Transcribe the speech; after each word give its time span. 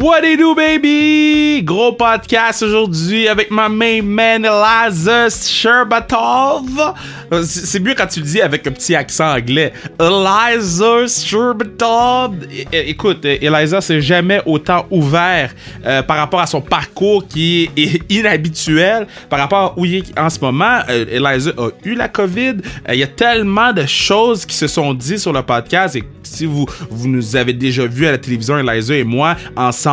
What 0.00 0.22
you 0.22 0.36
do, 0.36 0.54
baby? 0.54 1.60
Gros 1.64 1.90
podcast 1.90 2.62
aujourd'hui 2.62 3.26
avec 3.26 3.50
ma 3.50 3.68
main 3.68 4.00
man 4.00 4.44
Eliza 4.44 5.28
Sherbatov. 5.28 6.94
C'est 7.42 7.80
mieux 7.80 7.94
quand 7.96 8.06
tu 8.06 8.20
le 8.20 8.26
dis 8.26 8.40
avec 8.40 8.64
un 8.68 8.70
petit 8.70 8.94
accent 8.94 9.34
anglais. 9.34 9.72
Eliza 9.98 11.08
Sherbatov. 11.08 12.36
Écoute, 12.72 13.24
Eliza 13.24 13.80
s'est 13.80 14.00
jamais 14.00 14.40
autant 14.46 14.86
ouvert 14.92 15.52
euh, 15.84 16.00
par 16.02 16.18
rapport 16.18 16.40
à 16.40 16.46
son 16.46 16.60
parcours 16.60 17.26
qui 17.26 17.68
est 17.76 18.00
inhabituel, 18.08 19.08
par 19.28 19.40
rapport 19.40 19.58
à 19.58 19.74
où 19.76 19.84
il 19.84 19.96
est 19.96 20.18
en 20.18 20.30
ce 20.30 20.38
moment. 20.38 20.78
Euh, 20.88 21.06
Eliza 21.10 21.50
a 21.58 21.70
eu 21.84 21.96
la 21.96 22.06
COVID. 22.06 22.58
Euh, 22.88 22.94
il 22.94 23.00
y 23.00 23.02
a 23.02 23.08
tellement 23.08 23.72
de 23.72 23.84
choses 23.84 24.46
qui 24.46 24.54
se 24.54 24.68
sont 24.68 24.94
dites 24.94 25.18
sur 25.18 25.32
le 25.32 25.42
podcast 25.42 25.96
et 25.96 26.04
si 26.22 26.46
vous, 26.46 26.66
vous 26.88 27.08
nous 27.08 27.34
avez 27.34 27.52
déjà 27.52 27.86
vu 27.86 28.06
à 28.06 28.12
la 28.12 28.18
télévision, 28.18 28.58
Eliza 28.58 28.94
et 28.94 29.04
moi, 29.04 29.34
ensemble, 29.56 29.87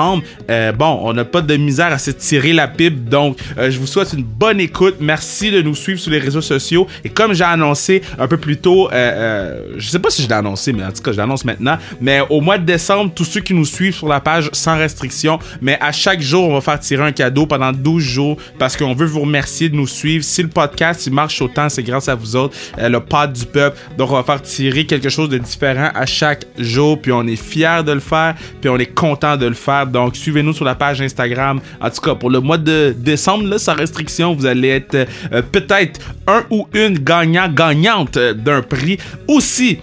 euh, 0.50 0.72
bon, 0.72 1.00
on 1.04 1.14
n'a 1.14 1.26
pas 1.26 1.42
de 1.42 1.56
misère 1.56 1.92
à 1.92 1.98
se 1.98 2.12
tirer 2.12 2.54
la 2.54 2.68
pipe. 2.68 3.10
Donc, 3.10 3.38
euh, 3.58 3.72
je 3.72 3.80
vous 3.80 3.88
souhaite 3.88 4.14
une 4.14 4.24
bonne 4.24 4.60
écoute. 4.60 4.96
Merci 5.00 5.52
de 5.52 5.62
nous 5.62 5.76
suivre 5.76 6.00
sur 6.00 6.12
les 6.12 6.20
réseaux 6.20 6.42
sociaux. 6.42 6.88
Et 7.04 7.10
comme 7.10 7.34
j'ai 7.34 7.44
annoncé 7.44 8.02
un 8.20 8.28
peu 8.28 8.38
plus 8.38 8.58
tôt, 8.58 8.90
euh, 8.92 9.74
je 9.78 9.90
sais 9.90 10.00
pas 10.00 10.10
si 10.10 10.24
je 10.24 10.28
l'ai 10.28 10.34
annoncé, 10.34 10.74
mais 10.74 10.84
en 10.84 10.92
tout 10.92 11.02
cas, 11.02 11.12
je 11.12 11.18
l'annonce 11.18 11.46
maintenant. 11.46 11.78
Mais 12.02 12.22
au 12.30 12.42
mois 12.42 12.58
de 12.58 12.66
décembre, 12.66 13.12
tous 13.14 13.26
ceux 13.26 13.42
qui 13.42 13.54
nous 13.54 13.66
suivent 13.66 13.96
sur 13.96 14.08
la 14.08 14.20
page 14.20 14.50
sans 14.54 14.78
restriction, 14.78 15.40
mais 15.62 15.78
à 15.82 15.92
chaque 15.92 16.22
jour, 16.22 16.50
on 16.50 16.54
va 16.54 16.62
faire 16.62 16.80
tirer 16.80 17.04
un 17.04 17.12
cadeau 17.12 17.46
pendant 17.46 17.72
12 17.72 18.04
jours 18.04 18.38
parce 18.60 18.76
qu'on 18.78 18.94
veut 18.94 19.06
vous 19.06 19.22
remercier 19.22 19.70
de 19.70 19.76
nous 19.76 19.88
suivre. 19.88 20.24
Si 20.24 20.42
le 20.42 20.50
podcast 20.50 21.06
il 21.06 21.14
marche 21.14 21.42
autant, 21.42 21.70
c'est 21.70 21.84
grâce 21.84 22.10
à 22.10 22.16
vous 22.16 22.36
autres, 22.36 22.56
le 22.78 23.00
pod 23.00 23.34
du 23.34 23.46
peuple. 23.46 23.78
Donc, 23.98 24.12
on 24.12 24.16
va 24.16 24.24
faire 24.24 24.42
tirer 24.42 24.86
quelque 24.86 25.10
chose 25.10 25.30
de 25.30 25.38
différent 25.38 25.90
à 25.94 26.06
chaque 26.06 26.46
jour. 26.58 27.02
Puis 27.02 27.12
on 27.12 27.26
est 27.28 27.36
fiers 27.36 27.84
de 27.86 27.92
le 27.92 28.00
faire. 28.00 28.36
Puis 28.62 28.70
on 28.70 28.78
est 28.78 28.94
content 28.94 29.38
de 29.38 29.46
le 29.46 29.54
faire. 29.54 29.85
Donc, 29.92 30.16
suivez-nous 30.16 30.54
sur 30.54 30.66
la 30.66 30.76
page 30.76 31.02
Instagram. 31.02 31.60
En 31.82 31.90
tout 31.90 32.02
cas, 32.02 32.16
pour 32.16 32.30
le 32.30 32.40
mois 32.40 32.58
de 32.58 32.96
décembre, 32.98 33.46
là, 33.46 33.60
sans 33.60 33.76
restriction, 33.76 34.34
vous 34.34 34.46
allez 34.46 34.70
être 34.70 34.96
euh, 34.96 35.42
peut-être 35.42 36.00
un 36.28 36.44
ou 36.50 36.68
une 36.74 37.00
gagnant-gagnante 37.00 38.18
euh, 38.18 38.34
d'un 38.34 38.62
prix. 38.62 38.98
Aussi, 39.28 39.80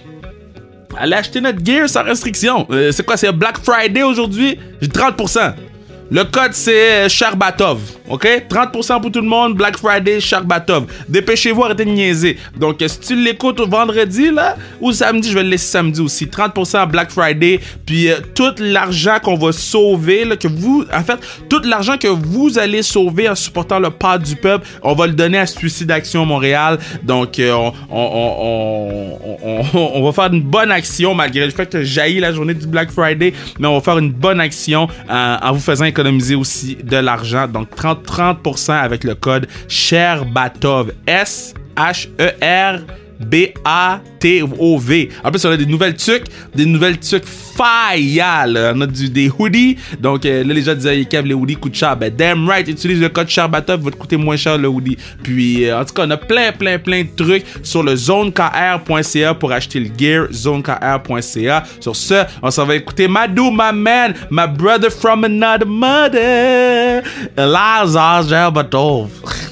allez 0.97 1.15
acheter 1.15 1.41
notre 1.41 1.65
gear 1.65 1.89
sans 1.89 2.05
restriction. 2.05 2.67
Euh, 2.71 2.93
c'est 2.93 3.05
quoi, 3.05 3.17
c'est 3.17 3.33
Black 3.33 3.59
Friday 3.59 4.03
aujourd'hui? 4.03 4.59
J'ai 4.81 4.89
30%. 4.89 5.55
Le 6.11 6.25
code, 6.25 6.53
c'est 6.53 7.09
Charbatov. 7.09 7.81
OK? 8.13 8.29
30% 8.47 9.01
pour 9.01 9.11
tout 9.11 9.23
le 9.23 9.27
monde. 9.27 9.55
Black 9.55 9.79
Friday, 9.79 10.21
Charbatov. 10.21 10.85
Dépêchez-vous, 11.09 11.65
arrêtez 11.65 11.87
de 11.87 11.91
niaiser. 11.91 12.37
Donc, 12.59 12.85
si 12.87 13.01
tu 13.01 13.17
l'écoutes 13.17 13.61
vendredi, 13.61 14.31
là, 14.31 14.57
ou 14.83 14.93
samedi, 14.93 15.31
je 15.31 15.35
vais 15.35 15.43
le 15.43 15.49
laisser 15.49 15.71
samedi 15.71 16.03
aussi. 16.03 16.27
30% 16.27 16.91
Black 16.91 17.11
Friday. 17.11 17.59
Puis, 17.87 18.11
euh, 18.11 18.21
tout 18.35 18.53
l'argent 18.59 19.17
qu'on 19.23 19.37
va 19.37 19.53
sauver, 19.53 20.27
là, 20.27 20.37
que 20.37 20.47
vous, 20.47 20.85
en 20.93 21.03
fait, 21.03 21.19
tout 21.49 21.63
l'argent 21.65 21.97
que 21.97 22.09
vous 22.09 22.59
allez 22.59 22.83
sauver 22.83 23.31
en 23.31 23.35
supportant 23.35 23.79
le 23.79 23.89
pas 23.89 24.19
du 24.19 24.37
peuple, 24.37 24.67
on 24.83 24.93
va 24.93 25.07
le 25.07 25.15
donner 25.15 25.39
à 25.39 25.47
Suicide 25.47 25.91
Action 25.91 26.27
Montréal. 26.27 26.79
Donc, 27.03 27.39
euh, 27.39 27.71
on, 27.91 30.03
va 30.05 30.13
faire 30.13 30.31
une 30.31 30.43
bonne 30.43 30.71
action, 30.71 31.15
malgré 31.15 31.47
le 31.47 31.51
fait 31.51 31.65
que 31.65 31.83
jaillit 31.83 32.21
la 32.21 32.35
journée 32.35 32.53
du 32.53 32.67
Black 32.67 32.91
Friday. 32.91 33.33
Mais 33.59 33.69
on 33.69 33.75
va 33.75 33.81
faire 33.81 33.97
une 33.97 34.13
bonne 34.13 34.41
action 34.41 34.87
euh, 35.11 35.37
en 35.41 35.53
vous 35.53 35.61
faisant 35.61 35.87
économiser 35.87 36.35
aussi 36.35 36.77
de 36.77 36.99
l'argent. 36.99 37.49
Donc, 37.49 37.75
30 37.75 38.02
30% 38.07 38.73
avec 38.73 39.05
le 39.05 39.15
code 39.15 39.47
SHERBATOV. 39.69 40.93
S-H-E-R. 41.07 42.81
B-A-T-O-V. 43.27 45.09
En 45.25 45.31
plus, 45.31 45.45
on 45.45 45.51
a 45.51 45.57
des 45.57 45.67
nouvelles 45.67 45.97
tuques, 45.97 46.27
des 46.55 46.67
nouvelles 46.67 46.99
tuques 46.99 47.27
faillales. 47.27 48.73
On 48.75 48.81
a 48.81 48.87
du, 48.87 49.09
des 49.09 49.31
hoodies. 49.37 49.77
Donc 50.01 50.25
euh, 50.25 50.45
là, 50.45 50.55
les 50.55 50.63
gens 50.63 50.75
disaient, 50.75 51.07
les 51.25 51.35
hoodies 51.35 51.57
coûtent 51.57 51.75
cher. 51.75 51.97
Ben, 51.97 52.15
damn 52.15 52.49
right, 52.49 52.67
utilise 52.69 53.01
le 53.01 53.09
code 53.09 53.29
Charbatov, 53.29 53.83
va 53.83 53.91
te 53.91 53.97
coûter 53.97 54.17
moins 54.17 54.37
cher 54.37 54.59
le 54.59 54.69
hoodie. 54.69 54.97
Puis, 55.23 55.65
euh, 55.65 55.81
en 55.81 55.85
tout 55.85 55.95
cas, 55.95 56.05
on 56.07 56.11
a 56.11 56.17
plein, 56.17 56.53
plein, 56.53 56.79
plein 56.79 57.03
de 57.03 57.25
trucs 57.25 57.45
sur 57.63 57.83
le 57.83 57.95
zonekr.ca 57.97 59.35
pour 59.35 59.53
acheter 59.53 59.81
le 59.81 59.91
gear. 59.97 60.27
Zonekr.ca. 60.33 61.65
Sur 61.81 61.97
ce, 61.97 62.25
on 62.43 62.51
s'en 62.51 62.67
va 62.67 62.77
écouter 62.77 63.09
Madou, 63.09 63.51
my 63.51 63.73
man, 63.73 64.15
my 64.31 64.47
brother 64.47 64.91
from 64.91 65.25
another 65.25 65.67
mother. 65.67 67.03
Lazar 67.37 68.29
Charbatov. 68.29 69.11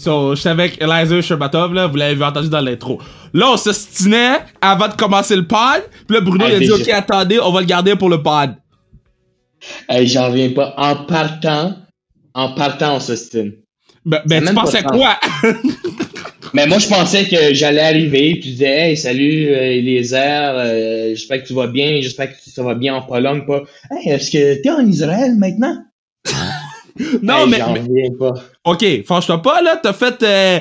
So, 0.00 0.34
je 0.34 0.40
suis 0.40 0.48
avec 0.48 0.80
Eliza 0.80 1.20
Sherbatov, 1.20 1.74
là, 1.74 1.86
vous 1.86 1.96
l'avez 1.96 2.24
entendu 2.24 2.48
dans 2.48 2.62
l'intro. 2.62 2.98
Là, 3.34 3.50
on 3.52 3.58
se 3.58 3.70
stinait 3.70 4.38
avant 4.62 4.88
de 4.88 4.94
commencer 4.94 5.36
le 5.36 5.46
pod. 5.46 5.82
Puis 6.08 6.16
là, 6.16 6.22
Bruno, 6.22 6.46
il 6.48 6.54
a 6.54 6.58
dit, 6.58 6.72
OK, 6.72 6.88
attendez, 6.88 7.38
on 7.38 7.52
va 7.52 7.60
le 7.60 7.66
garder 7.66 7.94
pour 7.96 8.08
le 8.08 8.22
pod. 8.22 8.54
Hey, 9.90 10.06
j'en 10.06 10.28
reviens 10.28 10.52
pas. 10.52 10.72
En 10.78 11.04
partant, 11.04 11.76
en 12.32 12.54
partant, 12.54 12.96
on 12.96 13.00
se 13.00 13.14
stine. 13.14 13.52
Ben, 14.06 14.22
ben 14.24 14.42
tu 14.42 14.54
pensais 14.54 14.82
quoi? 14.82 15.20
Mais 16.54 16.66
moi, 16.66 16.78
je 16.78 16.88
pensais 16.88 17.28
que 17.28 17.52
j'allais 17.52 17.82
arriver, 17.82 18.36
puis 18.36 18.40
tu 18.40 18.48
disais, 18.52 18.88
hey, 18.88 18.96
salut, 18.96 19.48
euh, 19.50 19.76
Eliezer, 19.76 20.16
euh, 20.18 21.08
j'espère 21.10 21.42
que 21.42 21.46
tu 21.46 21.52
vas 21.52 21.66
bien, 21.66 22.00
j'espère 22.00 22.30
que 22.30 22.36
ça 22.42 22.62
va 22.62 22.74
bien 22.74 22.94
en 22.94 23.02
Pologne, 23.02 23.44
pas. 23.46 23.64
Hey, 23.90 24.14
est-ce 24.14 24.30
que 24.30 24.62
t'es 24.62 24.70
en 24.70 24.86
Israël 24.86 25.34
maintenant? 25.36 25.76
non, 27.22 27.46
mais. 27.46 27.58
J'en 27.58 27.74
reviens 27.74 28.12
pas. 28.18 28.32
Ok, 28.64 28.84
franchement 29.04 29.38
pas, 29.38 29.62
là. 29.62 29.80
T'as 29.82 29.92
fait 29.92 30.22
euh, 30.22 30.60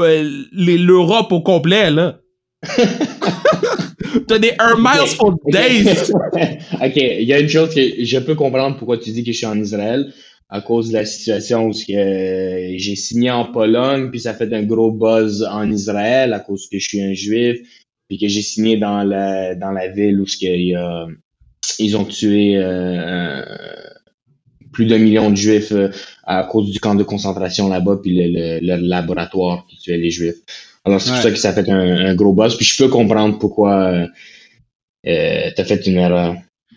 euh 0.00 0.44
l'Europe 0.52 1.32
au 1.32 1.40
complet, 1.40 1.90
là. 1.90 2.18
T'as 4.26 4.38
des 4.38 4.52
Air 4.58 4.78
Miles 4.78 5.08
for 5.16 5.34
days. 5.46 6.12
ok, 6.72 6.96
il 6.96 7.24
y 7.24 7.32
a 7.32 7.40
une 7.40 7.48
chose 7.48 7.74
que 7.74 7.80
je 8.04 8.18
peux 8.18 8.34
comprendre 8.34 8.76
pourquoi 8.76 8.98
tu 8.98 9.10
dis 9.10 9.22
que 9.22 9.32
je 9.32 9.36
suis 9.36 9.46
en 9.46 9.58
Israël 9.58 10.12
à 10.48 10.60
cause 10.60 10.88
de 10.88 10.94
la 10.94 11.04
situation 11.04 11.66
où 11.66 11.72
que 11.72 12.74
j'ai 12.76 12.96
signé 12.96 13.30
en 13.30 13.46
Pologne, 13.46 14.10
puis 14.10 14.20
ça 14.20 14.34
fait 14.34 14.52
un 14.52 14.62
gros 14.62 14.92
buzz 14.92 15.42
en 15.42 15.70
Israël 15.70 16.32
à 16.32 16.40
cause 16.40 16.68
que 16.70 16.78
je 16.78 16.86
suis 16.86 17.02
un 17.02 17.12
juif, 17.12 17.58
puis 18.08 18.18
que 18.18 18.28
j'ai 18.28 18.42
signé 18.42 18.76
dans 18.76 19.02
la 19.02 19.54
dans 19.54 19.72
la 19.72 19.88
ville 19.88 20.20
où 20.20 20.26
ce 20.26 20.44
y 20.44 20.74
a, 20.74 21.06
ils 21.78 21.96
ont 21.96 22.04
tué 22.04 22.56
euh, 22.56 23.42
plus 24.74 24.84
d'un 24.84 24.98
million 24.98 25.30
de 25.30 25.36
juifs 25.36 25.72
euh, 25.72 25.88
à 26.24 26.44
cause 26.44 26.70
du 26.70 26.80
camp 26.80 26.94
de 26.94 27.04
concentration 27.04 27.68
là-bas, 27.68 28.00
puis 28.02 28.12
le, 28.14 28.76
laboratoire 28.76 29.64
qui 29.66 29.78
tuait 29.78 29.96
les 29.96 30.10
juifs. 30.10 30.36
Alors 30.84 31.00
c'est 31.00 31.10
pour 31.10 31.20
ça 31.20 31.30
que 31.30 31.38
ça 31.38 31.54
fait 31.54 31.70
un, 31.70 32.14
gros 32.14 32.34
buzz. 32.34 32.56
Puis 32.56 32.66
je 32.66 32.82
peux 32.82 32.90
comprendre 32.90 33.38
pourquoi 33.38 33.84
euh, 33.84 34.06
euh 35.06 35.50
t'as 35.56 35.64
fait 35.64 35.86
une 35.86 35.96
erreur. 35.96 36.36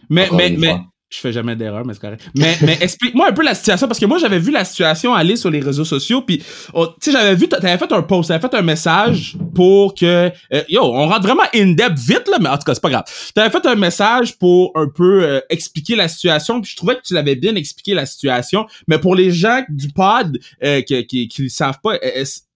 Mais, 0.09 0.29
mais, 0.31 0.51
mais, 0.51 0.75
je 1.09 1.19
fais 1.19 1.31
jamais 1.31 1.55
d'erreur, 1.55 1.85
mais 1.85 1.93
c'est 1.93 2.01
correct. 2.01 2.29
Mais, 2.35 2.57
mais 2.61 2.77
explique-moi 2.81 3.29
un 3.29 3.31
peu 3.31 3.43
la 3.43 3.55
situation, 3.55 3.87
parce 3.87 3.99
que 3.99 4.05
moi, 4.05 4.17
j'avais 4.17 4.39
vu 4.39 4.51
la 4.51 4.65
situation 4.65 5.13
aller 5.13 5.37
sur 5.37 5.49
les 5.49 5.61
réseaux 5.61 5.85
sociaux, 5.85 6.21
puis, 6.21 6.43
oh, 6.73 6.87
tu 6.87 6.93
sais, 6.99 7.11
j'avais 7.13 7.33
vu, 7.33 7.47
t'avais 7.47 7.77
fait 7.77 7.91
un 7.91 8.01
post, 8.01 8.27
t'avais 8.27 8.45
fait 8.45 8.53
un 8.53 8.61
message 8.61 9.37
pour 9.55 9.95
que, 9.95 10.05
euh, 10.53 10.63
yo, 10.67 10.81
on 10.83 11.07
rentre 11.07 11.21
vraiment 11.21 11.45
in-depth 11.55 11.97
vite, 11.97 12.27
là, 12.29 12.39
mais 12.41 12.49
en 12.49 12.57
tout 12.57 12.65
cas, 12.65 12.73
c'est 12.73 12.81
pas 12.81 12.89
grave. 12.89 13.05
T'avais 13.33 13.49
fait 13.49 13.65
un 13.65 13.75
message 13.75 14.37
pour 14.37 14.71
un 14.75 14.89
peu 14.89 15.23
euh, 15.23 15.39
expliquer 15.49 15.95
la 15.95 16.09
situation, 16.09 16.59
puis 16.59 16.71
je 16.71 16.75
trouvais 16.75 16.95
que 16.95 17.03
tu 17.03 17.13
l'avais 17.13 17.35
bien 17.35 17.55
expliqué 17.55 17.93
la 17.93 18.05
situation, 18.05 18.65
mais 18.87 18.99
pour 18.99 19.15
les 19.15 19.31
gens 19.31 19.63
du 19.69 19.87
pod 19.89 20.37
euh, 20.63 20.81
qui, 20.81 21.05
qui, 21.07 21.27
qui 21.29 21.49
savent 21.49 21.79
pas, 21.81 21.97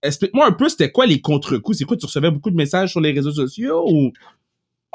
explique-moi 0.04 0.46
un 0.46 0.52
peu, 0.52 0.68
c'était 0.68 0.92
quoi 0.92 1.06
les 1.06 1.22
contre-coups? 1.22 1.78
C'est 1.78 1.86
quoi, 1.86 1.96
tu 1.96 2.06
recevais 2.06 2.32
beaucoup 2.32 2.52
de 2.52 2.58
messages 2.58 2.92
sur 2.92 3.00
les 3.00 3.14
réseaux 3.14 3.32
sociaux 3.32 3.86
ou... 3.88 4.12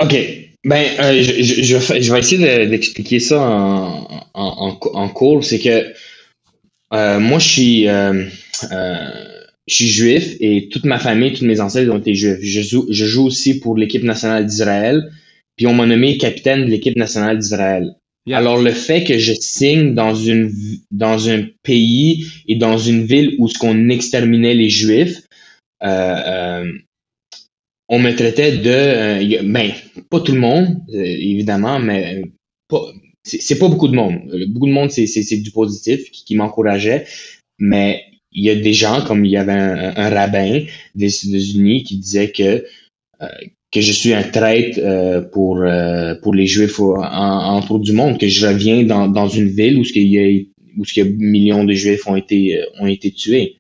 OK. 0.03 0.17
Ben, 0.65 0.85
euh, 0.99 1.23
je, 1.23 1.43
je, 1.43 2.01
je, 2.01 2.13
vais 2.13 2.19
essayer 2.19 2.67
d'expliquer 2.67 3.21
ça 3.21 3.41
en, 3.41 4.27
en, 4.35 4.79
en 4.83 5.09
cours. 5.09 5.45
C'est 5.45 5.61
que 5.61 5.93
euh, 6.93 7.21
moi, 7.21 7.39
je 7.39 7.49
suis, 7.49 7.89
euh, 7.89 8.25
je 9.67 9.75
suis 9.75 9.89
juif 9.89 10.37
et 10.41 10.69
toute 10.69 10.85
ma 10.85 10.99
famille, 10.99 11.33
tous 11.33 11.45
mes 11.45 11.61
ancêtres 11.61 11.93
ont 11.93 11.99
été 11.99 12.15
juifs. 12.15 12.39
Je 12.43 12.61
joue, 12.61 12.87
je 12.91 13.05
joue 13.05 13.27
aussi 13.27 13.61
pour 13.61 13.77
l'équipe 13.77 14.03
nationale 14.03 14.47
d'Israël. 14.47 15.11
Puis 15.57 15.67
on 15.67 15.75
m'a 15.75 15.87
nommé 15.87 16.19
capitaine 16.19 16.67
de 16.67 16.71
l'équipe 16.71 16.97
nationale 16.97 17.39
d'Israël. 17.39 17.95
Alors 18.33 18.61
le 18.61 18.73
fait 18.73 19.05
que 19.05 19.19
je 19.19 19.33
signe 19.35 19.95
dans 19.95 20.15
une 20.15 20.53
dans 20.91 21.31
un 21.31 21.47
pays 21.63 22.27
et 22.49 22.57
dans 22.57 22.77
une 22.77 23.05
ville 23.05 23.37
où 23.39 23.49
ce 23.49 23.57
qu'on 23.57 23.89
exterminait 23.89 24.55
les 24.55 24.69
juifs, 24.69 25.23
euh, 25.85 26.65
on 27.89 27.99
me 27.99 28.13
traitait 28.13 28.59
de 28.59 28.71
euh, 28.71 29.43
ben 29.45 29.71
pas 30.11 30.21
tout 30.21 30.33
le 30.33 30.41
monde 30.41 30.79
euh, 30.93 31.03
évidemment 31.03 31.79
mais 31.79 32.23
pas 32.69 32.83
c'est 33.29 33.59
pas 33.59 33.67
beaucoup 33.67 33.89
de 33.89 33.97
monde. 33.97 34.21
Beaucoup 34.51 34.69
de 34.69 34.73
monde 34.73 34.91
c'est 34.91 35.07
c'est 35.07 35.39
du 35.39 35.51
positif 35.51 36.11
qui, 36.13 36.37
m'encourageait 36.37 37.07
mais 37.59 38.05
il 38.31 38.45
y 38.45 38.51
a 38.51 38.55
des 38.55 38.73
gens 38.73 39.05
comme 39.05 39.25
il 39.25 39.33
y 39.33 39.37
avait 39.37 39.53
un, 39.53 40.11
rabbin 40.11 40.63
des 40.95 41.27
États-Unis 41.27 41.83
qui 41.83 41.97
disait 41.99 42.31
que 42.31 42.65
euh, 43.23 43.27
que 43.73 43.81
je 43.81 43.91
suis 43.91 44.13
un 44.15 44.23
traître 44.23 44.81
pour 45.33 45.65
pour 46.23 46.35
les 46.35 46.47
juifs 46.47 46.79
en, 46.79 47.03
en, 47.03 47.79
du 47.79 47.93
monde 47.93 48.19
que 48.19 48.29
je 48.29 48.47
reviens 48.47 48.85
dans, 48.85 49.09
dans 49.09 49.29
une 49.29 49.49
ville 49.49 49.79
où 49.79 49.85
ce 49.85 49.93
qu'il 49.93 50.07
y 50.07 50.19
a 50.21 50.43
où 50.79 50.85
ce 50.85 50.93
qu'il 50.93 51.05
y 51.05 51.09
a 51.09 51.11
millions 51.11 51.65
de 51.65 51.73
juifs 51.73 52.07
ont 52.07 52.15
été 52.17 52.63
ont 52.79 52.87
été 52.87 53.11
tués 53.11 53.57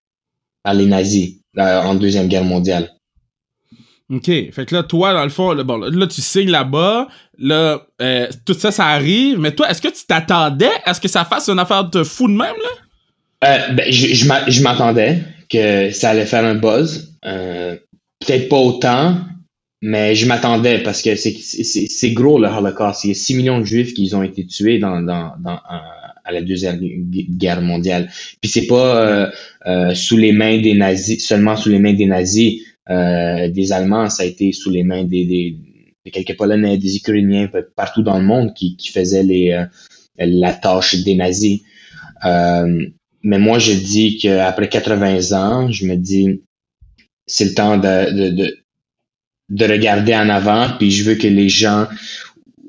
par 0.62 0.75
les 0.75 0.87
nazis 0.87 1.38
en 1.56 1.96
deuxième 1.96 2.28
guerre 2.28 2.44
mondiale 2.44 2.95
OK. 4.12 4.26
Fait 4.26 4.66
que 4.66 4.74
là, 4.74 4.82
toi, 4.84 5.12
dans 5.12 5.24
le 5.24 5.30
fond, 5.30 5.52
là, 5.52 5.64
bon, 5.64 5.78
là, 5.78 6.06
tu 6.06 6.20
signes 6.20 6.50
là-bas. 6.50 7.08
Là, 7.38 7.82
euh, 8.00 8.28
tout 8.44 8.54
ça, 8.54 8.70
ça 8.70 8.86
arrive. 8.86 9.38
Mais 9.40 9.52
toi, 9.52 9.68
est-ce 9.70 9.82
que 9.82 9.88
tu 9.88 10.06
t'attendais 10.06 10.70
à 10.84 10.94
ce 10.94 11.00
que 11.00 11.08
ça 11.08 11.24
fasse 11.24 11.48
une 11.48 11.58
affaire 11.58 11.84
de 11.90 12.04
fou 12.04 12.28
de 12.28 12.32
même, 12.32 12.54
là? 12.62 12.70
Euh, 13.44 13.72
ben, 13.74 13.90
je, 13.92 14.14
je 14.14 14.26
m'a- 14.26 14.48
je 14.48 14.62
m'attendais 14.62 15.18
que 15.50 15.90
ça 15.90 16.10
allait 16.10 16.24
faire 16.26 16.44
un 16.44 16.54
buzz. 16.54 17.14
Euh, 17.24 17.76
Peut-être 18.24 18.48
pas 18.48 18.56
autant, 18.56 19.18
mais 19.82 20.14
je 20.14 20.26
m'attendais 20.26 20.78
parce 20.78 21.02
que 21.02 21.14
c'est- 21.16 22.10
gros 22.12 22.38
le 22.38 22.48
Holocauste. 22.48 23.04
Il 23.04 23.08
y 23.08 23.10
a 23.10 23.14
6 23.14 23.34
millions 23.34 23.60
de 23.60 23.64
Juifs 23.64 23.92
qui 23.92 24.12
ont 24.14 24.22
été 24.22 24.46
tués 24.46 24.78
dans, 24.78 25.02
dans, 25.02 25.32
à 26.24 26.32
la 26.32 26.40
Deuxième 26.40 26.78
Gu- 26.78 27.26
Guerre 27.28 27.60
mondiale. 27.60 28.08
Puis 28.40 28.50
c'est 28.50 28.66
pas 28.66 29.30
sous 29.94 30.16
les 30.16 30.32
mains 30.32 30.58
des 30.62 30.72
nazis, 30.74 31.24
seulement 31.24 31.56
sous 31.56 31.68
les 31.68 31.78
mains 31.78 31.92
des 31.92 32.06
nazis, 32.06 32.62
euh, 32.90 33.48
des 33.48 33.72
Allemands, 33.72 34.08
ça 34.10 34.22
a 34.22 34.26
été 34.26 34.52
sous 34.52 34.70
les 34.70 34.82
mains 34.82 35.04
des, 35.04 35.24
des, 35.24 35.56
de 36.04 36.10
quelques 36.10 36.36
Polonais, 36.36 36.78
des 36.78 36.96
Ukrainiens, 36.96 37.50
partout 37.74 38.02
dans 38.02 38.18
le 38.18 38.24
monde 38.24 38.54
qui, 38.54 38.76
qui 38.76 38.90
faisaient 38.90 39.24
les, 39.24 39.52
euh, 39.52 39.64
la 40.18 40.52
tâche 40.52 40.96
des 41.04 41.14
nazis. 41.14 41.60
Euh, 42.24 42.86
mais 43.22 43.38
moi, 43.38 43.58
je 43.58 43.72
dis 43.72 44.18
qu'après 44.18 44.68
80 44.68 45.32
ans, 45.32 45.70
je 45.70 45.86
me 45.86 45.96
dis, 45.96 46.42
c'est 47.26 47.46
le 47.46 47.54
temps 47.54 47.76
de, 47.76 48.12
de, 48.12 48.30
de, 48.30 48.58
de 49.48 49.64
regarder 49.64 50.14
en 50.14 50.28
avant, 50.28 50.70
puis 50.78 50.90
je 50.90 51.04
veux 51.04 51.16
que 51.16 51.26
les 51.26 51.48
gens 51.48 51.88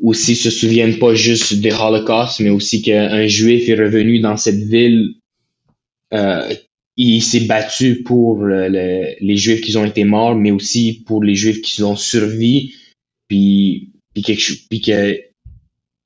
aussi 0.02 0.36
se 0.36 0.50
souviennent 0.50 1.00
pas 1.00 1.14
juste 1.16 1.56
des 1.56 1.72
Holocaust, 1.72 2.40
mais 2.40 2.50
aussi 2.50 2.82
qu'un 2.82 3.28
juif 3.28 3.70
est 3.70 3.76
revenu 3.76 4.20
dans 4.20 4.38
cette 4.38 4.64
ville, 4.64 5.16
euh, 6.14 6.54
il 6.98 7.22
s'est 7.22 7.42
battu 7.42 8.02
pour 8.04 8.44
le- 8.44 8.70
le- 8.70 9.16
les 9.22 9.38
juifs 9.38 9.62
qui 9.62 9.78
ont 9.78 9.86
été 9.86 10.04
morts, 10.04 10.36
mais 10.36 10.52
aussi 10.52 11.04
pour 11.06 11.24
les 11.24 11.36
juifs 11.36 11.62
qui 11.62 11.84
ont 11.84 11.96
survécu, 11.96 12.74
puis, 13.28 13.92
puis, 14.14 14.24
quelque, 14.24 14.42
chose- 14.42 14.66
puis 14.70 14.82
que 14.82 15.20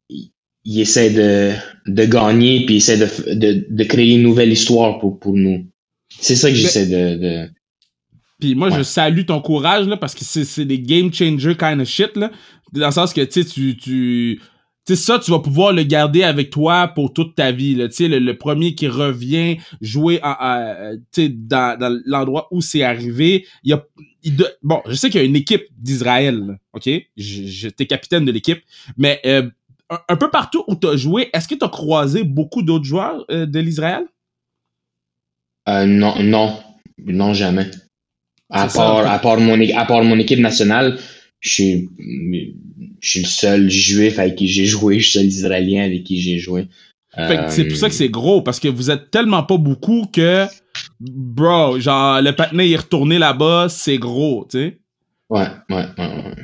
il- 0.09 0.79
essaie 0.79 1.09
de, 1.11 1.51
de 1.88 2.05
gagner, 2.05 2.65
puis 2.65 2.75
il 2.75 2.77
essaie 2.77 2.97
de, 2.97 3.33
de, 3.33 3.65
de 3.69 3.83
créer 3.85 4.15
une 4.15 4.21
nouvelle 4.23 4.51
histoire 4.51 4.99
pour, 4.99 5.17
pour 5.19 5.33
nous. 5.35 5.65
C'est 6.19 6.35
ça 6.35 6.49
que 6.49 6.55
j'essaie 6.55 6.88
de, 6.88 7.15
de... 7.17 7.49
Puis 8.39 8.53
moi, 8.55 8.69
je 8.69 8.83
salue 8.83 9.23
ton 9.25 9.39
courage, 9.39 9.88
là, 9.88 9.97
parce 9.97 10.13
que 10.15 10.25
c'est 10.25 10.43
c'est 10.45 10.65
des 10.65 10.79
game 10.79 11.13
changer 11.13 11.55
kind 11.55 11.79
of 11.79 11.88
shit, 11.88 12.15
là. 12.17 12.31
Dans 12.73 12.88
le 12.88 12.91
sens 12.91 13.13
que, 13.13 13.21
tu 13.21 13.43
sais, 13.43 13.75
tu... 13.75 14.41
sais, 14.85 14.95
ça, 14.95 15.19
tu 15.19 15.31
vas 15.31 15.39
pouvoir 15.39 15.73
le 15.73 15.83
garder 15.83 16.23
avec 16.23 16.49
toi 16.49 16.87
pour 16.87 17.13
toute 17.13 17.35
ta 17.35 17.51
vie. 17.51 17.75
Là. 17.75 17.87
Tu 17.87 17.95
sais, 17.95 18.07
le, 18.07 18.19
le 18.19 18.37
premier 18.37 18.75
qui 18.75 18.87
revient 18.87 19.57
jouer 19.81 20.19
en, 20.23 20.35
sais, 21.11 21.29
dans, 21.29 21.77
dans 21.79 22.01
l'endroit 22.05 22.47
où 22.51 22.61
c'est 22.61 22.83
arrivé, 22.83 23.45
il 23.63 23.71
y 23.71 23.73
a... 23.73 23.83
il 24.23 24.35
de- 24.35 24.47
bon, 24.63 24.81
je 24.87 24.95
sais 24.95 25.09
qu'il 25.09 25.21
y 25.21 25.23
a 25.23 25.27
une 25.27 25.35
équipe 25.35 25.65
d'Israël, 25.77 26.57
OK? 26.73 26.83
T'es 26.83 27.85
capitaine 27.87 28.25
de 28.25 28.31
l'équipe. 28.31 28.61
Mais 28.97 29.19
euh, 29.25 29.49
un, 29.89 29.99
un 30.09 30.15
peu 30.15 30.29
partout 30.29 30.63
où 30.67 30.75
tu 30.75 30.87
as 30.87 30.95
joué, 30.95 31.29
est-ce 31.33 31.47
que 31.47 31.55
tu 31.55 31.65
as 31.65 31.69
croisé 31.69 32.23
beaucoup 32.23 32.61
d'autres 32.63 32.85
joueurs 32.85 33.25
euh, 33.29 33.45
de 33.45 33.59
l'Israël? 33.59 34.03
Euh, 35.69 35.85
non, 35.85 36.15
non, 36.23 36.59
non, 36.97 37.33
jamais. 37.33 37.69
À 38.49 38.67
ça, 38.67 38.79
part, 38.79 39.07
à, 39.07 39.19
part 39.19 39.39
mon, 39.39 39.57
à 39.75 39.85
part 39.85 40.03
mon 40.03 40.17
équipe 40.19 40.39
nationale, 40.39 40.97
je 41.41 41.49
suis, 41.49 41.89
je 43.01 43.09
suis 43.09 43.19
le 43.21 43.27
seul 43.27 43.69
juif 43.69 44.17
avec 44.19 44.35
qui 44.35 44.47
j'ai 44.47 44.65
joué, 44.65 44.99
je 44.99 45.09
suis 45.09 45.19
le 45.19 45.23
seul 45.23 45.29
israélien 45.29 45.83
avec 45.83 46.03
qui 46.05 46.21
j'ai 46.21 46.38
joué. 46.39 46.67
C'est 47.49 47.65
pour 47.65 47.75
ça 47.77 47.89
que 47.89 47.95
c'est 47.95 48.07
gros, 48.09 48.41
parce 48.41 48.59
que 48.59 48.69
vous 48.69 48.89
êtes 48.89 49.11
tellement 49.11 49.43
pas 49.43 49.57
beaucoup 49.57 50.05
que, 50.13 50.45
bro, 51.01 51.77
genre, 51.79 52.21
le 52.21 52.31
patinet 52.31 52.69
est 52.69 52.77
retourné 52.77 53.19
là-bas, 53.19 53.67
c'est 53.69 53.97
gros, 53.97 54.47
tu 54.49 54.57
sais. 54.59 54.77
Ouais, 55.29 55.47
ouais, 55.69 55.75
ouais, 55.75 55.83
ouais. 55.97 56.35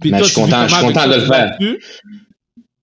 Puis 0.00 0.10
Mais 0.10 0.18
toi, 0.18 0.26
je 0.26 0.32
suis 0.32 0.42
content- 0.42 0.68
je 0.68 0.74
suis 0.74 0.84
content 0.84 1.08
de 1.08 1.14
le 1.14 1.20
faire. 1.26 1.58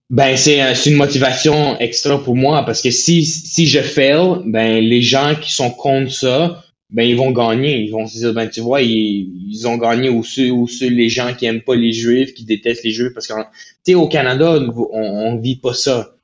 Ben, 0.10 0.36
c'est, 0.36 0.62
euh, 0.62 0.74
c'est 0.76 0.90
une 0.90 0.98
motivation 0.98 1.80
extra 1.80 2.22
pour 2.22 2.36
moi 2.36 2.66
parce 2.66 2.82
que 2.82 2.92
si, 2.92 3.24
si 3.26 3.66
je 3.68 3.80
fail, 3.80 4.42
ben, 4.46 4.84
les 4.84 5.02
gens 5.02 5.36
qui 5.40 5.54
sont 5.54 5.70
contre 5.70 6.12
ça, 6.12 6.64
ben, 6.92 7.04
ils 7.04 7.16
vont 7.16 7.32
gagner. 7.32 7.80
Ils 7.82 7.92
vont 7.92 8.06
se 8.08 8.18
dire, 8.18 8.34
ben, 8.34 8.48
tu 8.50 8.62
vois, 8.62 8.82
ils, 8.82 9.30
ils 9.50 9.68
ont 9.68 9.78
gagné 9.78 10.10
ou 10.10 10.24
ceux, 10.24 10.52
ou 10.52 10.68
ceux, 10.68 10.90
les 10.90 11.10
gens 11.10 11.34
qui 11.34 11.46
aiment 11.46 11.62
pas 11.62 11.76
les 11.76 11.94
juifs, 11.94 12.34
qui 12.34 12.46
détestent 12.46 12.84
les 12.84 12.92
juifs 12.92 13.14
parce 13.14 13.28
que, 13.28 13.34
tu 13.34 13.40
sais, 13.86 13.96
au 13.96 14.08
Canada, 14.08 14.60
on, 14.60 15.00
on 15.02 15.38
vit 15.38 15.56
pas 15.58 15.74
ça. 15.74 16.16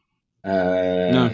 Euh, 0.45 1.11
Non. 1.11 1.31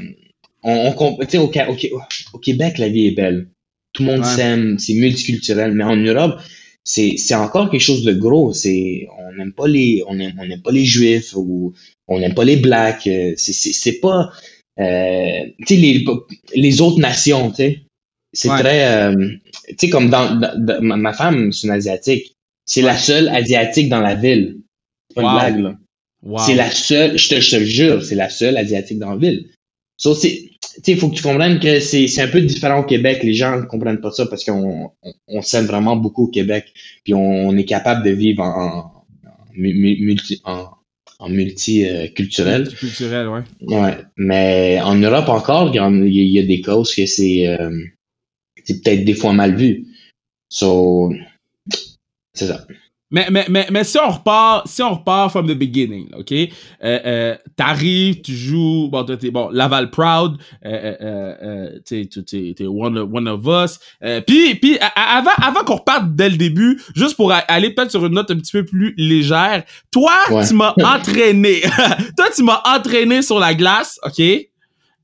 on, 0.63 0.71
on 0.88 0.91
comp- 0.94 1.19
tu 1.21 1.30
sais, 1.31 1.38
au, 1.38 1.45
au, 1.51 2.01
au 2.33 2.38
Québec, 2.39 2.77
la 2.77 2.89
vie 2.89 3.07
est 3.07 3.12
belle. 3.15 3.47
Tout 3.94 4.03
le 4.03 4.09
monde 4.12 4.21
Ouais. 4.21 4.25
s'aime, 4.35 4.80
c'est 4.80 4.94
multiculturel. 4.94 5.74
Mais 5.74 5.83
en 5.83 5.95
Europe, 5.97 6.39
c'est, 6.83 7.15
c'est 7.18 7.35
encore 7.35 7.69
quelque 7.69 7.81
chose 7.81 8.03
de 8.03 8.13
gros. 8.13 8.53
C'est, 8.53 9.07
on 9.19 9.33
n'aime 9.38 9.53
pas 9.53 9.68
les, 9.68 10.03
on 10.07 10.19
aime, 10.19 10.33
on 10.39 10.45
n'aime 10.45 10.62
pas 10.62 10.71
les 10.71 10.85
juifs 10.85 11.33
ou 11.35 11.74
on 12.07 12.19
n'aime 12.19 12.33
pas 12.33 12.44
les 12.45 12.57
blacks. 12.57 13.07
euh, 13.07 13.33
C'est, 13.38 13.53
c'est, 13.53 13.74
c'est 13.74 14.00
pas, 14.00 14.31
euh, 14.80 15.45
tu 15.65 15.75
sais, 15.75 15.75
les, 15.75 16.03
les 16.56 16.81
autres 16.81 17.00
nations, 17.00 17.50
tu 17.51 17.56
sais. 17.57 17.80
C'est 18.33 18.50
Ouais. 18.50 18.59
très, 18.59 18.85
euh, 19.12 19.30
tu 19.69 19.75
sais, 19.77 19.89
comme 19.89 20.09
dans, 20.09 20.39
ma, 20.81 21.13
femme, 21.13 21.51
c'est 21.51 21.68
une 21.68 21.74
asiatique. 21.74 22.35
C'est 22.65 22.81
la 22.81 22.97
seule 22.97 23.30
asiatique 23.30 23.89
dans 23.89 24.01
la 24.01 24.15
ville. 24.15 24.57
C'est 25.09 25.15
pas 25.15 25.21
Wow. 25.21 25.30
une 25.30 25.35
blague, 25.38 25.59
là. 25.63 25.77
Wow. 26.24 26.39
C'est 26.39 26.56
la 26.56 26.71
seule, 26.71 27.18
je 27.18 27.30
te, 27.30 27.39
je 27.39 27.51
te 27.51 27.56
le 27.57 27.65
jure, 27.65 28.03
c'est 28.03 28.15
la 28.15 28.30
seule 28.30 28.57
asiatique 28.57 28.97
dans 29.00 29.12
la 29.12 29.18
ville. 29.18 29.50
So, 29.97 30.15
c'est, 30.15 30.30
tu 30.31 30.81
sais, 30.83 30.91
il 30.94 30.97
faut 30.97 31.09
que 31.09 31.15
tu 31.15 31.21
comprennes 31.21 31.59
que 31.59 31.80
c'est, 31.80 32.07
c'est 32.07 32.21
un 32.21 32.27
peu 32.27 32.41
différent 32.41 32.80
au 32.80 32.83
Québec. 32.83 33.21
Les 33.24 33.33
gens 33.35 33.57
ne 33.59 33.65
comprennent 33.65 34.01
pas 34.01 34.12
ça 34.12 34.25
parce 34.25 34.44
qu'on 34.44 34.89
on, 35.03 35.13
on 35.27 35.41
s'aime 35.41 35.65
vraiment 35.65 35.95
beaucoup 35.95 36.24
au 36.24 36.31
Québec. 36.31 36.74
Puis 37.03 37.13
on, 37.13 37.47
on 37.50 37.56
est 37.57 37.65
capable 37.65 38.03
de 38.03 38.09
vivre 38.12 38.41
en, 38.41 38.68
en, 38.68 39.06
mu- 39.56 39.97
multi, 40.00 40.41
en, 40.45 40.65
en 41.19 41.30
multiculturel. 41.30 42.69
Culturel, 42.69 43.27
ouais. 43.27 43.41
Ouais. 43.62 43.97
Mais 44.18 44.80
en 44.81 44.95
Europe 44.95 45.30
encore, 45.30 45.69
il 45.74 45.75
y, 45.75 45.80
en- 45.80 46.03
il 46.03 46.31
y 46.31 46.39
a 46.39 46.44
des 46.44 46.62
causes 46.62 46.95
que 46.95 47.06
c'est, 47.06 47.47
euh, 47.47 47.69
c'est 48.63 48.81
peut-être 48.83 49.06
des 49.06 49.13
fois 49.15 49.33
mal 49.33 49.56
vu. 49.56 49.86
So, 50.50 51.12
c'est 52.33 52.48
ça. 52.48 52.65
Mais, 53.12 53.27
mais, 53.30 53.45
mais, 53.48 53.68
mais 53.69 53.83
si 53.83 54.00
on 54.00 54.10
repart, 54.10 54.68
si 54.68 54.81
on 54.81 54.95
repart 54.95 55.30
from 55.30 55.45
the 55.48 55.54
beginning, 55.56 56.10
OK? 56.18 56.31
Euh, 56.31 56.48
euh, 56.83 57.36
T'arrives, 57.56 58.21
tu 58.21 58.33
joues, 58.36 58.89
bon, 58.92 59.04
t'es, 59.06 59.30
bon, 59.30 59.50
Laval 59.51 59.92
Proud, 59.92 60.38
euh, 60.65 60.95
euh, 61.00 61.80
t'es, 61.86 62.65
one, 62.65 62.98
of- 62.98 63.13
one 63.13 63.27
of 63.27 63.45
us. 63.45 63.77
Puis, 64.25 64.56
puis 64.56 64.80
avant, 64.95 65.30
avant 65.40 65.64
qu'on 65.64 65.76
reparte 65.76 66.16
dès 66.16 66.30
le 66.30 66.38
début, 66.38 66.81
juste 66.95 67.16
pour 67.16 67.31
aller 67.31 67.69
peut-être 67.69 67.92
sur 67.92 68.04
une 68.04 68.14
note 68.16 68.31
un 68.31 68.38
petit 68.38 68.52
peu 68.52 68.66
plus 68.66 68.95
légère, 68.97 69.64
toi, 69.92 70.14
Ouais. 70.31 70.47
tu 70.47 70.56
m'as 70.56 70.73
entraîné. 70.83 71.61
toi, 72.18 72.26
tu 72.35 72.42
m'as 72.42 72.64
entraîné 72.66 73.21
sur 73.21 73.38
la 73.38 73.54
glace, 73.54 73.99
OK? 74.04 74.23